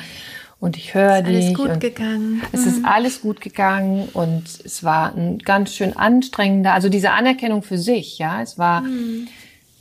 und 0.60 0.78
ich 0.78 0.94
höre 0.94 1.22
dich. 1.22 1.48
Alles 1.48 1.58
gut 1.58 1.80
gegangen. 1.80 2.42
Es 2.54 2.66
ist 2.66 2.80
mhm. 2.80 2.86
alles 2.86 3.22
gut 3.22 3.42
gegangen 3.42 4.08
und 4.14 4.44
es 4.64 4.84
war 4.84 5.14
ein 5.14 5.40
ganz 5.40 5.74
schön 5.74 5.96
anstrengender, 5.98 6.74
also 6.74 6.90
diese 6.90 7.12
Anerkennung 7.12 7.64
für 7.64 7.78
sich, 7.78 8.18
ja, 8.18 8.42
es 8.42 8.58
war 8.58 8.82
mhm. 8.82 9.28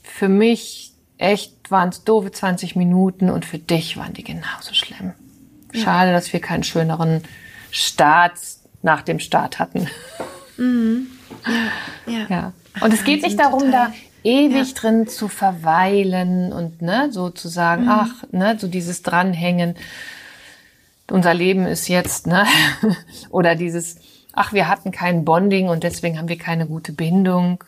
für 0.02 0.28
mich 0.28 0.92
echt 1.18 1.70
waren 1.70 1.90
es 1.90 2.02
doofe 2.02 2.32
20 2.32 2.74
Minuten 2.74 3.30
und 3.30 3.44
für 3.44 3.58
dich 3.58 3.96
waren 3.96 4.12
die 4.12 4.24
genauso 4.24 4.74
schlimm. 4.74 5.12
Schade, 5.72 6.10
ja. 6.10 6.12
dass 6.12 6.32
wir 6.32 6.40
keinen 6.40 6.64
schöneren 6.64 7.22
Start 7.72 8.34
nach 8.82 9.02
dem 9.02 9.18
Start 9.18 9.58
hatten. 9.58 9.88
Mhm. 10.58 11.06
Ja, 12.06 12.12
ja. 12.12 12.26
ja. 12.28 12.52
Und 12.80 12.92
es 12.92 13.02
geht 13.02 13.22
nicht 13.22 13.40
darum, 13.40 13.60
total. 13.60 13.88
da 13.88 13.92
ewig 14.24 14.68
ja. 14.68 14.74
drin 14.74 15.08
zu 15.08 15.28
verweilen 15.28 16.52
und 16.52 16.82
ne, 16.82 17.08
sozusagen, 17.10 17.84
mhm. 17.84 17.90
ach, 17.90 18.24
ne, 18.30 18.56
so 18.58 18.68
dieses 18.68 19.02
Dranhängen. 19.02 19.74
Unser 21.10 21.32
Leben 21.32 21.66
ist 21.66 21.88
jetzt, 21.88 22.26
ne, 22.26 22.46
oder 23.30 23.54
dieses, 23.54 23.96
ach, 24.34 24.52
wir 24.52 24.68
hatten 24.68 24.92
kein 24.92 25.24
Bonding 25.24 25.68
und 25.68 25.82
deswegen 25.82 26.18
haben 26.18 26.28
wir 26.28 26.38
keine 26.38 26.66
gute 26.66 26.92
Bindung. 26.92 27.64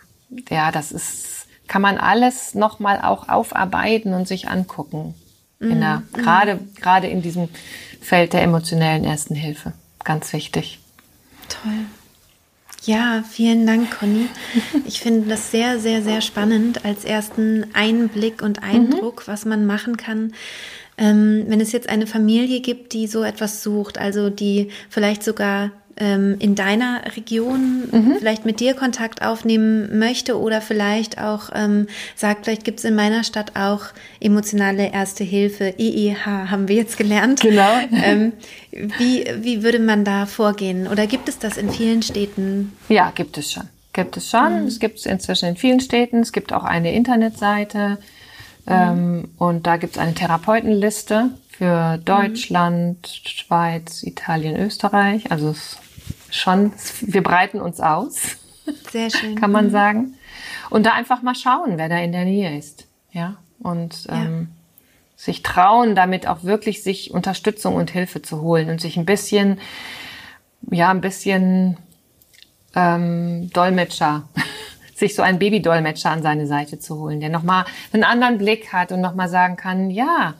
Ja, 0.50 0.70
das 0.70 0.92
ist, 0.92 1.46
kann 1.66 1.80
man 1.80 1.96
alles 1.96 2.54
nochmal 2.54 3.00
auch 3.00 3.30
aufarbeiten 3.30 4.12
und 4.12 4.28
sich 4.28 4.48
angucken. 4.48 5.14
Mhm. 5.60 5.70
In 5.70 5.80
der, 5.80 5.96
mhm. 5.96 6.12
gerade, 6.12 6.58
gerade 6.78 7.06
in 7.06 7.22
diesem 7.22 7.48
Feld 8.02 8.34
der 8.34 8.42
emotionellen 8.42 9.04
Ersten 9.04 9.34
Hilfe 9.34 9.72
ganz 10.04 10.32
wichtig. 10.32 10.78
Toll. 11.48 11.86
Ja, 12.84 13.24
vielen 13.28 13.66
Dank, 13.66 13.98
Conny. 13.98 14.26
Ich 14.86 15.00
finde 15.00 15.28
das 15.28 15.50
sehr, 15.50 15.78
sehr, 15.78 16.02
sehr 16.02 16.20
spannend 16.20 16.84
als 16.84 17.04
ersten 17.04 17.66
Einblick 17.72 18.42
und 18.42 18.62
Eindruck, 18.62 19.26
mhm. 19.26 19.32
was 19.32 19.44
man 19.46 19.66
machen 19.66 19.96
kann, 19.96 20.34
ähm, 20.98 21.44
wenn 21.48 21.60
es 21.60 21.72
jetzt 21.72 21.88
eine 21.88 22.06
Familie 22.06 22.60
gibt, 22.60 22.92
die 22.92 23.06
so 23.06 23.22
etwas 23.22 23.62
sucht, 23.62 23.98
also 23.98 24.30
die 24.30 24.68
vielleicht 24.90 25.22
sogar 25.22 25.70
ähm, 25.96 26.36
in 26.38 26.54
deiner 26.54 27.02
Region 27.16 27.84
mhm. 27.90 28.16
vielleicht 28.18 28.44
mit 28.44 28.60
dir 28.60 28.74
Kontakt 28.74 29.22
aufnehmen 29.22 29.98
möchte 29.98 30.38
oder 30.38 30.60
vielleicht 30.60 31.20
auch 31.20 31.50
ähm, 31.54 31.86
sagt, 32.16 32.44
vielleicht 32.44 32.64
gibt 32.64 32.80
es 32.80 32.84
in 32.84 32.94
meiner 32.94 33.24
Stadt 33.24 33.52
auch 33.54 33.86
emotionale 34.20 34.92
Erste 34.92 35.24
Hilfe, 35.24 35.74
EEH 35.78 36.26
haben 36.26 36.68
wir 36.68 36.76
jetzt 36.76 36.96
gelernt. 36.96 37.40
Genau. 37.40 37.64
Ähm, 38.04 38.32
wie, 38.72 39.24
wie 39.40 39.62
würde 39.62 39.78
man 39.78 40.04
da 40.04 40.26
vorgehen? 40.26 40.88
Oder 40.88 41.06
gibt 41.06 41.28
es 41.28 41.38
das 41.38 41.56
in 41.56 41.70
vielen 41.70 42.02
Städten? 42.02 42.72
Ja, 42.88 43.12
gibt 43.14 43.38
es 43.38 43.52
schon. 43.52 43.68
Gibt 43.92 44.16
es 44.16 44.28
schon. 44.28 44.62
Mhm. 44.62 44.66
Es 44.66 44.80
gibt 44.80 44.98
es 44.98 45.06
inzwischen 45.06 45.50
in 45.50 45.56
vielen 45.56 45.80
Städten. 45.80 46.20
Es 46.20 46.32
gibt 46.32 46.52
auch 46.52 46.64
eine 46.64 46.92
Internetseite. 46.92 47.98
Mhm. 48.66 48.72
Ähm, 48.72 49.28
und 49.38 49.66
da 49.66 49.76
gibt 49.76 49.94
es 49.94 50.02
eine 50.02 50.12
Therapeutenliste 50.12 51.30
für 51.56 51.98
Deutschland, 52.04 53.06
Schweiz, 53.06 54.02
Italien, 54.02 54.56
Österreich. 54.56 55.30
Also 55.30 55.50
es 55.50 55.78
schon, 56.34 56.72
wir 57.00 57.22
breiten 57.22 57.60
uns 57.60 57.80
aus. 57.80 58.36
Sehr 58.90 59.10
schön. 59.10 59.34
Kann 59.40 59.52
man 59.52 59.66
mhm. 59.66 59.70
sagen. 59.70 60.14
Und 60.70 60.86
da 60.86 60.92
einfach 60.92 61.22
mal 61.22 61.34
schauen, 61.34 61.78
wer 61.78 61.88
da 61.88 61.98
in 61.98 62.12
der 62.12 62.24
Nähe 62.24 62.56
ist. 62.58 62.86
Ja. 63.12 63.36
Und 63.60 64.04
ja. 64.04 64.14
Ähm, 64.14 64.48
sich 65.16 65.42
trauen, 65.42 65.94
damit 65.94 66.26
auch 66.26 66.42
wirklich 66.42 66.82
sich 66.82 67.12
Unterstützung 67.12 67.76
und 67.76 67.90
Hilfe 67.90 68.20
zu 68.20 68.40
holen 68.40 68.68
und 68.68 68.80
sich 68.80 68.96
ein 68.96 69.06
bisschen, 69.06 69.60
ja, 70.70 70.90
ein 70.90 71.00
bisschen 71.00 71.76
ähm, 72.74 73.50
Dolmetscher, 73.52 74.28
sich 74.94 75.14
so 75.14 75.22
einen 75.22 75.38
Babydolmetscher 75.38 76.10
an 76.10 76.22
seine 76.22 76.46
Seite 76.46 76.78
zu 76.78 76.98
holen, 76.98 77.20
der 77.20 77.30
nochmal 77.30 77.64
einen 77.92 78.04
anderen 78.04 78.38
Blick 78.38 78.72
hat 78.72 78.92
und 78.92 79.00
nochmal 79.00 79.28
sagen 79.28 79.56
kann, 79.56 79.90
ja, 79.90 80.34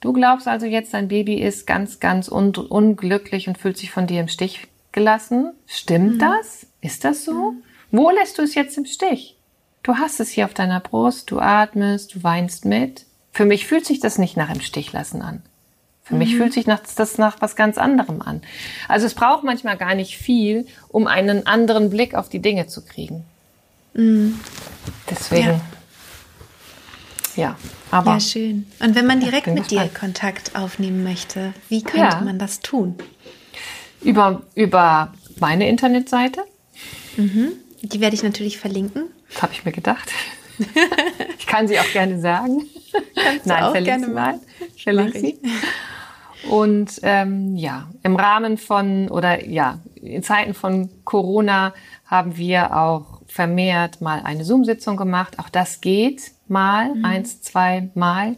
du 0.00 0.12
glaubst 0.12 0.46
also 0.48 0.64
jetzt, 0.64 0.94
dein 0.94 1.08
Baby 1.08 1.34
ist 1.34 1.66
ganz, 1.66 2.00
ganz 2.00 2.28
un 2.30 2.54
unglücklich 2.54 3.48
und 3.48 3.58
fühlt 3.58 3.76
sich 3.76 3.90
von 3.90 4.06
dir 4.06 4.20
im 4.20 4.28
Stich 4.28 4.68
gelassen. 4.92 5.52
Stimmt 5.66 6.14
mhm. 6.14 6.18
das? 6.18 6.66
Ist 6.80 7.04
das 7.04 7.24
so? 7.24 7.52
Mhm. 7.52 7.62
Wo 7.90 8.10
lässt 8.10 8.38
du 8.38 8.42
es 8.42 8.54
jetzt 8.54 8.76
im 8.76 8.84
Stich? 8.84 9.36
Du 9.82 9.96
hast 9.96 10.20
es 10.20 10.30
hier 10.30 10.44
auf 10.44 10.54
deiner 10.54 10.80
Brust, 10.80 11.30
du 11.30 11.38
atmest, 11.38 12.14
du 12.14 12.22
weinst 12.22 12.64
mit. 12.64 13.06
Für 13.32 13.44
mich 13.44 13.66
fühlt 13.66 13.86
sich 13.86 14.00
das 14.00 14.18
nicht 14.18 14.36
nach 14.36 14.50
im 14.50 14.60
Stich 14.60 14.92
lassen 14.92 15.22
an. 15.22 15.42
Für 16.04 16.14
mhm. 16.14 16.18
mich 16.18 16.36
fühlt 16.36 16.52
sich 16.52 16.64
das 16.64 17.18
nach 17.18 17.40
was 17.40 17.56
ganz 17.56 17.78
anderem 17.78 18.22
an. 18.22 18.42
Also 18.88 19.06
es 19.06 19.14
braucht 19.14 19.44
manchmal 19.44 19.76
gar 19.76 19.94
nicht 19.94 20.16
viel, 20.16 20.66
um 20.88 21.06
einen 21.06 21.46
anderen 21.46 21.90
Blick 21.90 22.14
auf 22.14 22.28
die 22.28 22.40
Dinge 22.40 22.66
zu 22.66 22.84
kriegen. 22.84 23.24
Mhm. 23.94 24.38
Deswegen. 25.10 25.60
Ja. 27.36 27.42
ja. 27.42 27.56
aber. 27.90 28.12
Ja, 28.12 28.20
schön. 28.20 28.66
Und 28.80 28.94
wenn 28.94 29.06
man 29.06 29.20
direkt 29.20 29.48
mit 29.48 29.70
dir 29.70 29.88
Kontakt 29.88 30.56
aufnehmen 30.56 31.04
möchte, 31.04 31.52
wie 31.68 31.82
könnte 31.82 32.16
ja. 32.16 32.20
man 32.22 32.38
das 32.38 32.60
tun? 32.60 32.96
Über, 34.02 34.42
über 34.54 35.12
meine 35.40 35.68
Internetseite. 35.68 36.44
Mhm. 37.16 37.52
Die 37.82 38.00
werde 38.00 38.14
ich 38.14 38.22
natürlich 38.22 38.58
verlinken. 38.58 39.04
Das 39.32 39.42
habe 39.42 39.52
ich 39.52 39.64
mir 39.64 39.72
gedacht. 39.72 40.10
ich 41.38 41.46
kann 41.46 41.68
sie 41.68 41.78
auch 41.78 41.92
gerne 41.92 42.20
sagen. 42.20 42.62
Kannst 43.14 43.46
Nein, 43.46 43.62
auch 43.62 43.74
gerne 43.74 44.08
mal. 44.08 44.40
Verlinke 44.76 45.20
sie. 45.20 45.38
Und 46.48 47.00
ähm, 47.02 47.56
ja, 47.56 47.88
im 48.02 48.16
Rahmen 48.16 48.58
von 48.58 49.08
oder 49.08 49.46
ja, 49.46 49.80
in 49.96 50.22
Zeiten 50.22 50.54
von 50.54 50.88
Corona 51.04 51.74
haben 52.06 52.36
wir 52.36 52.76
auch 52.76 53.18
vermehrt 53.26 54.00
mal 54.00 54.22
eine 54.24 54.44
Zoom-Sitzung 54.44 54.96
gemacht. 54.96 55.38
Auch 55.38 55.48
das 55.48 55.80
geht 55.80 56.32
mal, 56.48 56.94
mhm. 56.94 57.04
eins, 57.04 57.42
zwei 57.42 57.90
Mal. 57.94 58.36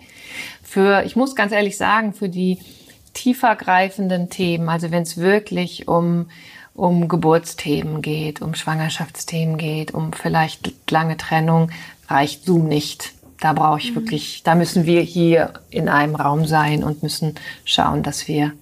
Für, 0.63 1.05
ich 1.05 1.15
muss 1.15 1.37
ganz 1.37 1.53
ehrlich 1.53 1.77
sagen, 1.77 2.13
für 2.13 2.29
die 2.29 2.59
tiefergreifenden 3.15 4.31
Themen, 4.31 4.69
also 4.69 4.91
wenn 4.91 5.03
es 5.03 5.17
wirklich 5.17 5.89
um, 5.89 6.31
um 6.75 7.09
Geburtsthemen 7.09 8.03
geht, 8.03 8.41
um 8.41 8.55
Schwangerschaftsthemen 8.55 9.59
geht, 9.59 9.93
um 9.93 10.13
vielleicht 10.13 10.73
lange 10.91 11.17
Trennung, 11.17 11.71
reicht 12.09 12.45
Zoom 12.45 12.69
nicht. 12.69 13.13
Da 13.41 13.53
brauche 13.53 13.79
ich 13.79 13.91
mhm. 13.91 13.97
wirklich, 13.97 14.43
da 14.43 14.55
müssen 14.55 14.87
wir 14.87 15.01
hier 15.01 15.55
in 15.71 15.89
einem 15.89 16.15
Raum 16.15 16.47
sein 16.47 16.85
und 16.85 17.03
müssen 17.03 17.35
schauen, 17.65 18.03
dass 18.03 18.29
wir 18.29 18.53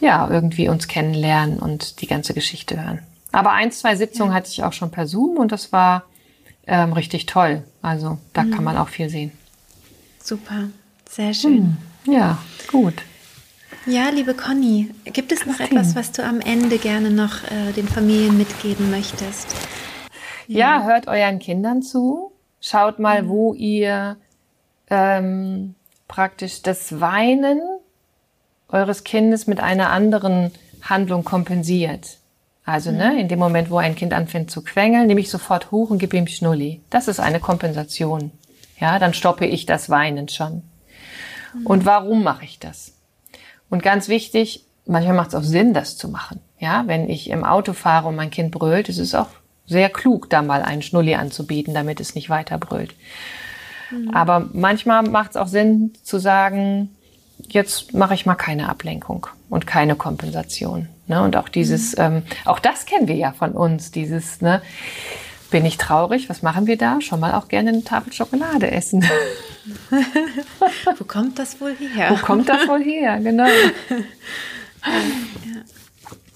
ja 0.00 0.28
irgendwie 0.28 0.68
uns 0.68 0.88
kennenlernen 0.88 1.58
und 1.58 2.00
die 2.00 2.06
ganze 2.06 2.34
Geschichte 2.34 2.82
hören. 2.82 3.00
Aber 3.32 3.52
ein, 3.52 3.72
zwei 3.72 3.96
Sitzungen 3.96 4.32
ja. 4.32 4.36
hatte 4.36 4.50
ich 4.50 4.64
auch 4.64 4.72
schon 4.72 4.90
per 4.90 5.06
Zoom 5.06 5.36
und 5.38 5.52
das 5.52 5.72
war 5.72 6.04
ähm, 6.66 6.92
richtig 6.92 7.26
toll. 7.26 7.62
Also 7.82 8.18
da 8.32 8.42
mhm. 8.42 8.50
kann 8.50 8.64
man 8.64 8.76
auch 8.76 8.88
viel 8.88 9.08
sehen. 9.08 9.32
Super, 10.22 10.68
sehr 11.08 11.32
schön. 11.32 11.76
Mhm. 12.04 12.12
Ja, 12.12 12.38
gut. 12.70 13.02
Ja, 13.86 14.08
liebe 14.08 14.34
Conny, 14.34 14.90
gibt 15.04 15.30
es 15.30 15.46
noch 15.46 15.60
etwas, 15.60 15.94
was 15.94 16.10
du 16.10 16.24
am 16.24 16.40
Ende 16.40 16.78
gerne 16.78 17.10
noch 17.10 17.44
äh, 17.44 17.72
den 17.72 17.86
Familien 17.86 18.36
mitgeben 18.36 18.90
möchtest? 18.90 19.54
Ja. 20.48 20.80
ja. 20.80 20.84
hört 20.84 21.06
euren 21.06 21.38
Kindern 21.38 21.82
zu. 21.82 22.32
Schaut 22.60 22.98
mal, 22.98 23.22
mhm. 23.22 23.28
wo 23.28 23.54
ihr 23.54 24.16
ähm, 24.90 25.76
praktisch 26.08 26.62
das 26.62 27.00
Weinen 27.00 27.60
eures 28.68 29.04
Kindes 29.04 29.46
mit 29.46 29.60
einer 29.60 29.90
anderen 29.90 30.50
Handlung 30.82 31.22
kompensiert. 31.22 32.18
Also 32.64 32.90
ne, 32.90 33.10
mhm. 33.10 33.14
ne, 33.14 33.20
in 33.20 33.28
dem 33.28 33.38
Moment, 33.38 33.70
wo 33.70 33.76
ein 33.78 33.94
Kind 33.94 34.12
anfängt 34.12 34.50
zu 34.50 34.64
quengeln, 34.64 35.06
nehme 35.06 35.20
ich 35.20 35.30
sofort 35.30 35.70
hoch 35.70 35.90
und 35.90 35.98
gebe 35.98 36.16
ihm 36.16 36.26
Schnulli. 36.26 36.80
Das 36.90 37.06
ist 37.06 37.20
eine 37.20 37.38
Kompensation. 37.38 38.32
Ja, 38.80 38.98
dann 38.98 39.14
stoppe 39.14 39.46
ich 39.46 39.64
das 39.64 39.88
Weinen 39.90 40.28
schon. 40.28 40.64
Mhm. 41.54 41.66
Und 41.66 41.86
warum 41.86 42.24
mache 42.24 42.44
ich 42.44 42.58
das? 42.58 42.95
Und 43.68 43.82
ganz 43.82 44.08
wichtig, 44.08 44.64
manchmal 44.86 45.16
macht 45.16 45.28
es 45.28 45.34
auch 45.34 45.42
Sinn, 45.42 45.74
das 45.74 45.96
zu 45.96 46.08
machen. 46.08 46.40
Ja, 46.58 46.84
wenn 46.86 47.08
ich 47.08 47.30
im 47.30 47.44
Auto 47.44 47.72
fahre 47.72 48.08
und 48.08 48.16
mein 48.16 48.30
Kind 48.30 48.50
brüllt, 48.50 48.88
ist 48.88 48.98
es 48.98 49.14
auch 49.14 49.28
sehr 49.66 49.90
klug, 49.90 50.30
da 50.30 50.42
mal 50.42 50.62
einen 50.62 50.82
Schnulli 50.82 51.14
anzubieten, 51.14 51.74
damit 51.74 52.00
es 52.00 52.14
nicht 52.14 52.30
weiter 52.30 52.56
brüllt. 52.58 52.94
Mhm. 53.90 54.10
Aber 54.10 54.48
manchmal 54.52 55.02
macht 55.02 55.30
es 55.30 55.36
auch 55.36 55.48
Sinn 55.48 55.92
zu 56.02 56.18
sagen, 56.18 56.90
jetzt 57.48 57.94
mache 57.94 58.14
ich 58.14 58.26
mal 58.26 58.36
keine 58.36 58.68
Ablenkung 58.68 59.26
und 59.50 59.66
keine 59.66 59.96
Kompensation. 59.96 60.88
Ne? 61.06 61.22
Und 61.22 61.36
auch 61.36 61.48
dieses, 61.48 61.96
mhm. 61.96 62.02
ähm, 62.02 62.22
auch 62.44 62.58
das 62.58 62.86
kennen 62.86 63.08
wir 63.08 63.16
ja 63.16 63.32
von 63.32 63.52
uns, 63.52 63.90
dieses, 63.90 64.40
ne, 64.40 64.62
bin 65.50 65.64
ich 65.64 65.78
traurig, 65.78 66.28
was 66.28 66.42
machen 66.42 66.66
wir 66.66 66.76
da? 66.76 67.00
Schon 67.00 67.20
mal 67.20 67.34
auch 67.34 67.48
gerne 67.48 67.70
eine 67.70 67.84
Tafel 67.84 68.12
Schokolade 68.12 68.70
essen. 68.70 69.04
Wo 70.98 71.04
kommt 71.04 71.38
das 71.38 71.60
wohl 71.60 71.74
her? 71.74 72.10
Wo 72.10 72.16
kommt 72.16 72.48
das 72.48 72.66
wohl 72.68 72.82
her, 72.82 73.20
genau. 73.20 73.48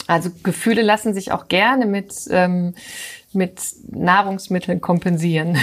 Also 0.06 0.30
Gefühle 0.42 0.82
lassen 0.82 1.14
sich 1.14 1.32
auch 1.32 1.48
gerne 1.48 1.86
mit, 1.86 2.14
ähm, 2.30 2.74
mit 3.32 3.60
Nahrungsmitteln 3.88 4.80
kompensieren. 4.80 5.56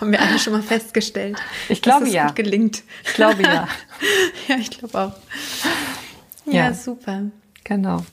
Haben 0.00 0.12
wir 0.12 0.20
alle 0.20 0.38
schon 0.38 0.52
mal 0.52 0.62
festgestellt. 0.62 1.38
Ich 1.70 1.80
glaube 1.80 2.08
ja. 2.08 2.26
Gut 2.26 2.36
gelingt. 2.36 2.82
Ich 3.04 3.14
glaube 3.14 3.42
ja. 3.42 3.66
ja, 4.48 4.56
ich 4.56 4.70
glaube 4.70 4.98
auch. 4.98 5.12
Ja, 6.44 6.66
ja, 6.66 6.74
super. 6.74 7.22
Genau. 7.64 8.04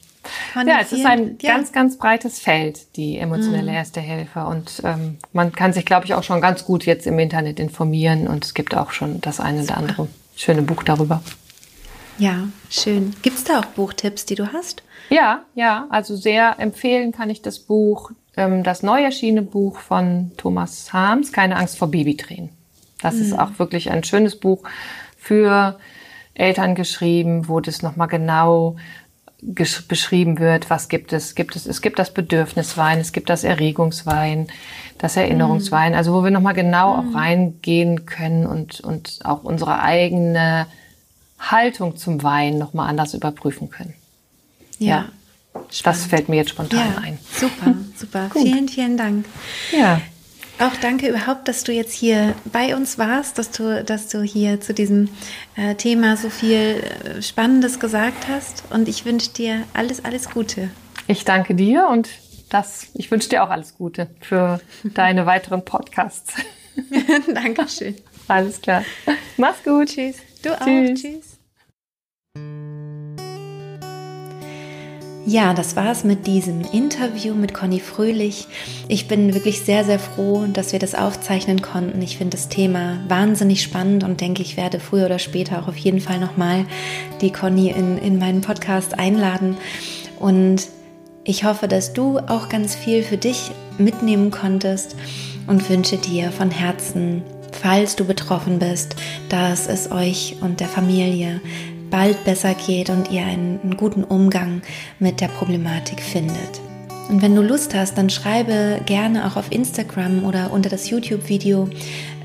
Von 0.53 0.67
ja, 0.67 0.77
es 0.81 0.91
ist 0.91 1.05
ein 1.05 1.37
ja. 1.41 1.53
ganz, 1.53 1.71
ganz 1.71 1.97
breites 1.97 2.39
Feld, 2.39 2.95
die 2.95 3.17
emotionelle 3.17 3.71
mhm. 3.71 3.77
Erste 3.77 3.99
Hilfe. 3.99 4.45
Und 4.45 4.81
ähm, 4.83 5.17
man 5.31 5.51
kann 5.51 5.73
sich, 5.73 5.85
glaube 5.85 6.05
ich, 6.05 6.13
auch 6.13 6.23
schon 6.23 6.41
ganz 6.41 6.63
gut 6.63 6.85
jetzt 6.85 7.07
im 7.07 7.17
Internet 7.17 7.59
informieren. 7.59 8.27
Und 8.27 8.45
es 8.45 8.53
gibt 8.53 8.75
auch 8.75 8.91
schon 8.91 9.19
das 9.21 9.39
eine 9.39 9.63
oder 9.63 9.77
andere 9.77 10.07
schöne 10.35 10.61
Buch 10.61 10.83
darüber. 10.83 11.23
Ja, 12.19 12.47
schön. 12.69 13.15
Gibt 13.23 13.37
es 13.37 13.43
da 13.43 13.59
auch 13.59 13.65
Buchtipps, 13.65 14.25
die 14.25 14.35
du 14.35 14.53
hast? 14.53 14.83
Ja, 15.09 15.43
ja. 15.55 15.87
Also 15.89 16.15
sehr 16.15 16.59
empfehlen 16.59 17.11
kann 17.11 17.31
ich 17.31 17.41
das 17.41 17.59
Buch 17.59 18.11
ähm, 18.35 18.63
das 18.63 18.83
neu 18.83 19.01
erschienene 19.01 19.43
Buch 19.43 19.77
von 19.77 20.31
Thomas 20.37 20.91
Harms, 20.93 21.31
Keine 21.31 21.55
Angst 21.55 21.77
vor 21.77 21.89
Babytränen. 21.89 22.49
Das 23.01 23.15
mhm. 23.15 23.21
ist 23.21 23.39
auch 23.39 23.59
wirklich 23.59 23.91
ein 23.91 24.03
schönes 24.03 24.39
Buch 24.39 24.63
für 25.17 25.77
Eltern 26.33 26.75
geschrieben, 26.75 27.47
wo 27.47 27.59
das 27.59 27.81
nochmal 27.81 28.07
genau 28.07 28.75
beschrieben 29.87 30.39
wird, 30.39 30.69
was 30.69 30.87
gibt 30.87 31.13
es? 31.13 31.35
Gibt 31.35 31.55
es, 31.55 31.65
es 31.65 31.81
gibt 31.81 31.99
das 31.99 32.13
Bedürfniswein, 32.13 32.99
es 32.99 33.11
gibt 33.11 33.29
das 33.29 33.43
Erregungswein, 33.43 34.47
das 34.97 35.17
Erinnerungswein, 35.17 35.91
mhm. 35.91 35.97
also 35.97 36.13
wo 36.13 36.23
wir 36.23 36.31
nochmal 36.31 36.53
genau 36.53 37.01
mhm. 37.01 37.09
auch 37.09 37.19
reingehen 37.19 38.05
können 38.05 38.45
und, 38.45 38.79
und 38.79 39.19
auch 39.23 39.43
unsere 39.43 39.81
eigene 39.81 40.67
Haltung 41.39 41.97
zum 41.97 42.23
Wein 42.23 42.57
nochmal 42.57 42.89
anders 42.89 43.13
überprüfen 43.13 43.69
können. 43.69 43.93
Ja. 44.79 44.87
ja. 44.87 45.05
Das 45.83 46.05
fällt 46.05 46.29
mir 46.29 46.37
jetzt 46.37 46.49
spontan 46.49 46.79
ja, 46.79 47.01
ein. 47.01 47.19
Super, 47.31 47.75
super. 47.95 48.29
vielen, 48.33 48.67
vielen 48.67 48.97
Dank. 48.97 49.25
Ja. 49.71 50.01
Auch 50.59 50.75
danke 50.81 51.09
überhaupt, 51.09 51.47
dass 51.47 51.63
du 51.63 51.71
jetzt 51.71 51.93
hier 51.93 52.35
bei 52.45 52.75
uns 52.75 52.97
warst, 52.97 53.37
dass 53.37 53.51
du, 53.51 53.83
dass 53.83 54.07
du 54.07 54.21
hier 54.21 54.61
zu 54.61 54.73
diesem 54.73 55.09
Thema 55.77 56.17
so 56.17 56.29
viel 56.29 56.83
äh, 56.83 57.21
Spannendes 57.21 57.79
gesagt 57.79 58.27
hast. 58.27 58.63
Und 58.69 58.87
ich 58.87 59.05
wünsche 59.05 59.31
dir 59.31 59.63
alles, 59.73 60.03
alles 60.03 60.29
Gute. 60.29 60.69
Ich 61.07 61.25
danke 61.25 61.55
dir 61.55 61.87
und 61.89 62.09
das, 62.49 62.87
ich 62.93 63.09
wünsche 63.11 63.29
dir 63.29 63.43
auch 63.43 63.49
alles 63.49 63.75
Gute 63.77 64.07
für 64.21 64.59
deine 64.83 65.25
weiteren 65.25 65.65
Podcasts. 65.65 66.33
Dankeschön. 67.33 67.95
Alles 68.27 68.61
klar. 68.61 68.83
Mach's 69.37 69.63
gut. 69.63 69.89
Tschüss. 69.89 70.17
Du 70.41 70.59
auch. 70.59 70.65
Tschüss. 70.65 71.32
Ja, 75.25 75.53
das 75.53 75.77
war's 75.77 76.03
mit 76.03 76.27
diesem 76.27 76.61
Interview 76.73 77.33
mit 77.33 77.53
Conny 77.53 77.79
Fröhlich. 77.79 78.45
Ich 78.89 79.07
bin 79.07 79.33
wirklich 79.33 79.61
sehr, 79.61 79.85
sehr 79.85 79.97
froh, 79.97 80.45
dass 80.51 80.73
wir 80.73 80.79
das 80.79 80.95
aufzeichnen 80.95 81.61
konnten. 81.61 82.01
Ich 82.01 82.17
finde 82.17 82.35
das 82.35 82.49
Thema 82.49 82.99
wahnsinnig 83.07 83.63
spannend 83.63 84.03
und 84.03 84.19
denke, 84.19 84.41
ich 84.41 84.57
werde 84.57 84.81
früher 84.81 85.05
oder 85.05 85.19
später 85.19 85.59
auch 85.59 85.69
auf 85.69 85.77
jeden 85.77 86.01
Fall 86.01 86.19
nochmal 86.19 86.65
die 87.21 87.31
Conny 87.31 87.69
in, 87.69 87.97
in 87.99 88.19
meinen 88.19 88.41
Podcast 88.41 88.99
einladen. 88.99 89.55
Und 90.19 90.67
ich 91.23 91.45
hoffe, 91.45 91.69
dass 91.69 91.93
du 91.93 92.19
auch 92.19 92.49
ganz 92.49 92.75
viel 92.75 93.01
für 93.01 93.17
dich 93.17 93.51
mitnehmen 93.77 94.29
konntest 94.29 94.97
und 95.47 95.69
wünsche 95.69 95.95
dir 95.95 96.31
von 96.31 96.51
Herzen, 96.51 97.23
falls 97.53 97.95
du 97.95 98.03
betroffen 98.03 98.59
bist, 98.59 98.97
dass 99.29 99.67
es 99.67 99.89
euch 99.89 100.35
und 100.41 100.59
der 100.59 100.67
Familie 100.67 101.39
bald 101.93 102.23
besser 102.23 102.55
geht 102.55 102.89
und 102.89 103.11
ihr 103.11 103.23
einen, 103.23 103.59
einen 103.61 103.77
guten 103.77 104.03
Umgang 104.03 104.63
mit 104.97 105.21
der 105.21 105.27
Problematik 105.27 106.01
findet. 106.01 106.59
Und 107.07 107.21
wenn 107.21 107.35
du 107.35 107.43
Lust 107.43 107.75
hast, 107.75 107.99
dann 107.99 108.09
schreibe 108.09 108.81
gerne 108.87 109.27
auch 109.27 109.35
auf 109.35 109.51
Instagram 109.51 110.25
oder 110.25 110.51
unter 110.51 110.71
das 110.71 110.89
YouTube-Video 110.89 111.69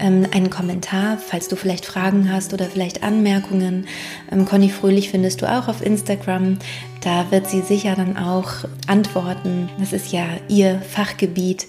ähm, 0.01 0.27
einen 0.33 0.49
Kommentar, 0.49 1.19
falls 1.19 1.49
du 1.49 1.57
vielleicht 1.57 1.85
Fragen 1.85 2.33
hast 2.33 2.55
oder 2.55 2.65
vielleicht 2.65 3.03
Anmerkungen. 3.03 3.87
Ähm, 4.33 4.47
Conny 4.47 4.71
Fröhlich 4.71 5.11
findest 5.11 5.43
du 5.43 5.53
auch 5.53 5.69
auf 5.69 5.85
Instagram. 5.85 6.59
Da 7.03 7.31
wird 7.31 7.51
sie 7.51 7.61
sicher 7.61 7.95
dann 7.95 8.17
auch 8.17 8.51
antworten. 8.87 9.69
Das 9.79 9.93
ist 9.93 10.13
ja 10.13 10.25
ihr 10.49 10.81
Fachgebiet. 10.81 11.67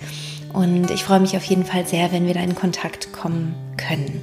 Und 0.60 0.92
ich 0.92 1.04
freue 1.06 1.22
mich 1.22 1.38
auf 1.38 1.46
jeden 1.46 1.64
Fall 1.64 1.88
sehr, 1.88 2.12
wenn 2.12 2.28
wir 2.28 2.34
da 2.34 2.42
in 2.42 2.54
Kontakt 2.54 3.14
kommen 3.14 3.56
können. 3.78 4.20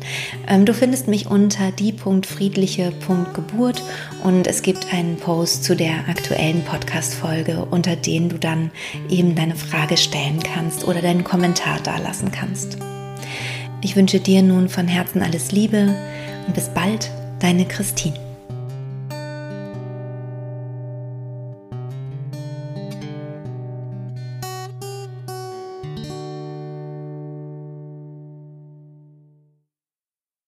Ähm, 0.46 0.66
du 0.66 0.74
findest 0.74 1.08
mich 1.08 1.30
unter 1.30 1.72
die.friedliche.geburt 1.72 3.82
und 4.22 4.46
es 4.46 4.60
gibt 4.60 4.92
einen 4.92 5.16
Post 5.16 5.64
zu 5.64 5.74
der 5.74 6.10
aktuellen 6.10 6.62
Podcast-Folge, 6.62 7.66
unter 7.70 7.96
den 7.96 8.28
du 8.28 8.38
dann 8.38 8.70
eben 9.08 9.34
deine 9.34 9.56
Frage 9.56 9.96
stellen 9.96 10.42
kannst 10.42 10.86
oder 10.86 11.00
deinen 11.00 11.24
Kommentar 11.24 11.80
dalassen 11.80 12.30
kannst. 12.32 12.76
Ich 13.80 13.96
wünsche 13.96 14.20
dir 14.20 14.42
nun 14.42 14.68
von 14.68 14.88
Herzen 14.88 15.22
alles 15.22 15.52
Liebe 15.52 15.96
und 16.46 16.54
bis 16.54 16.68
bald, 16.68 17.10
deine 17.40 17.64
Christine. 17.64 18.25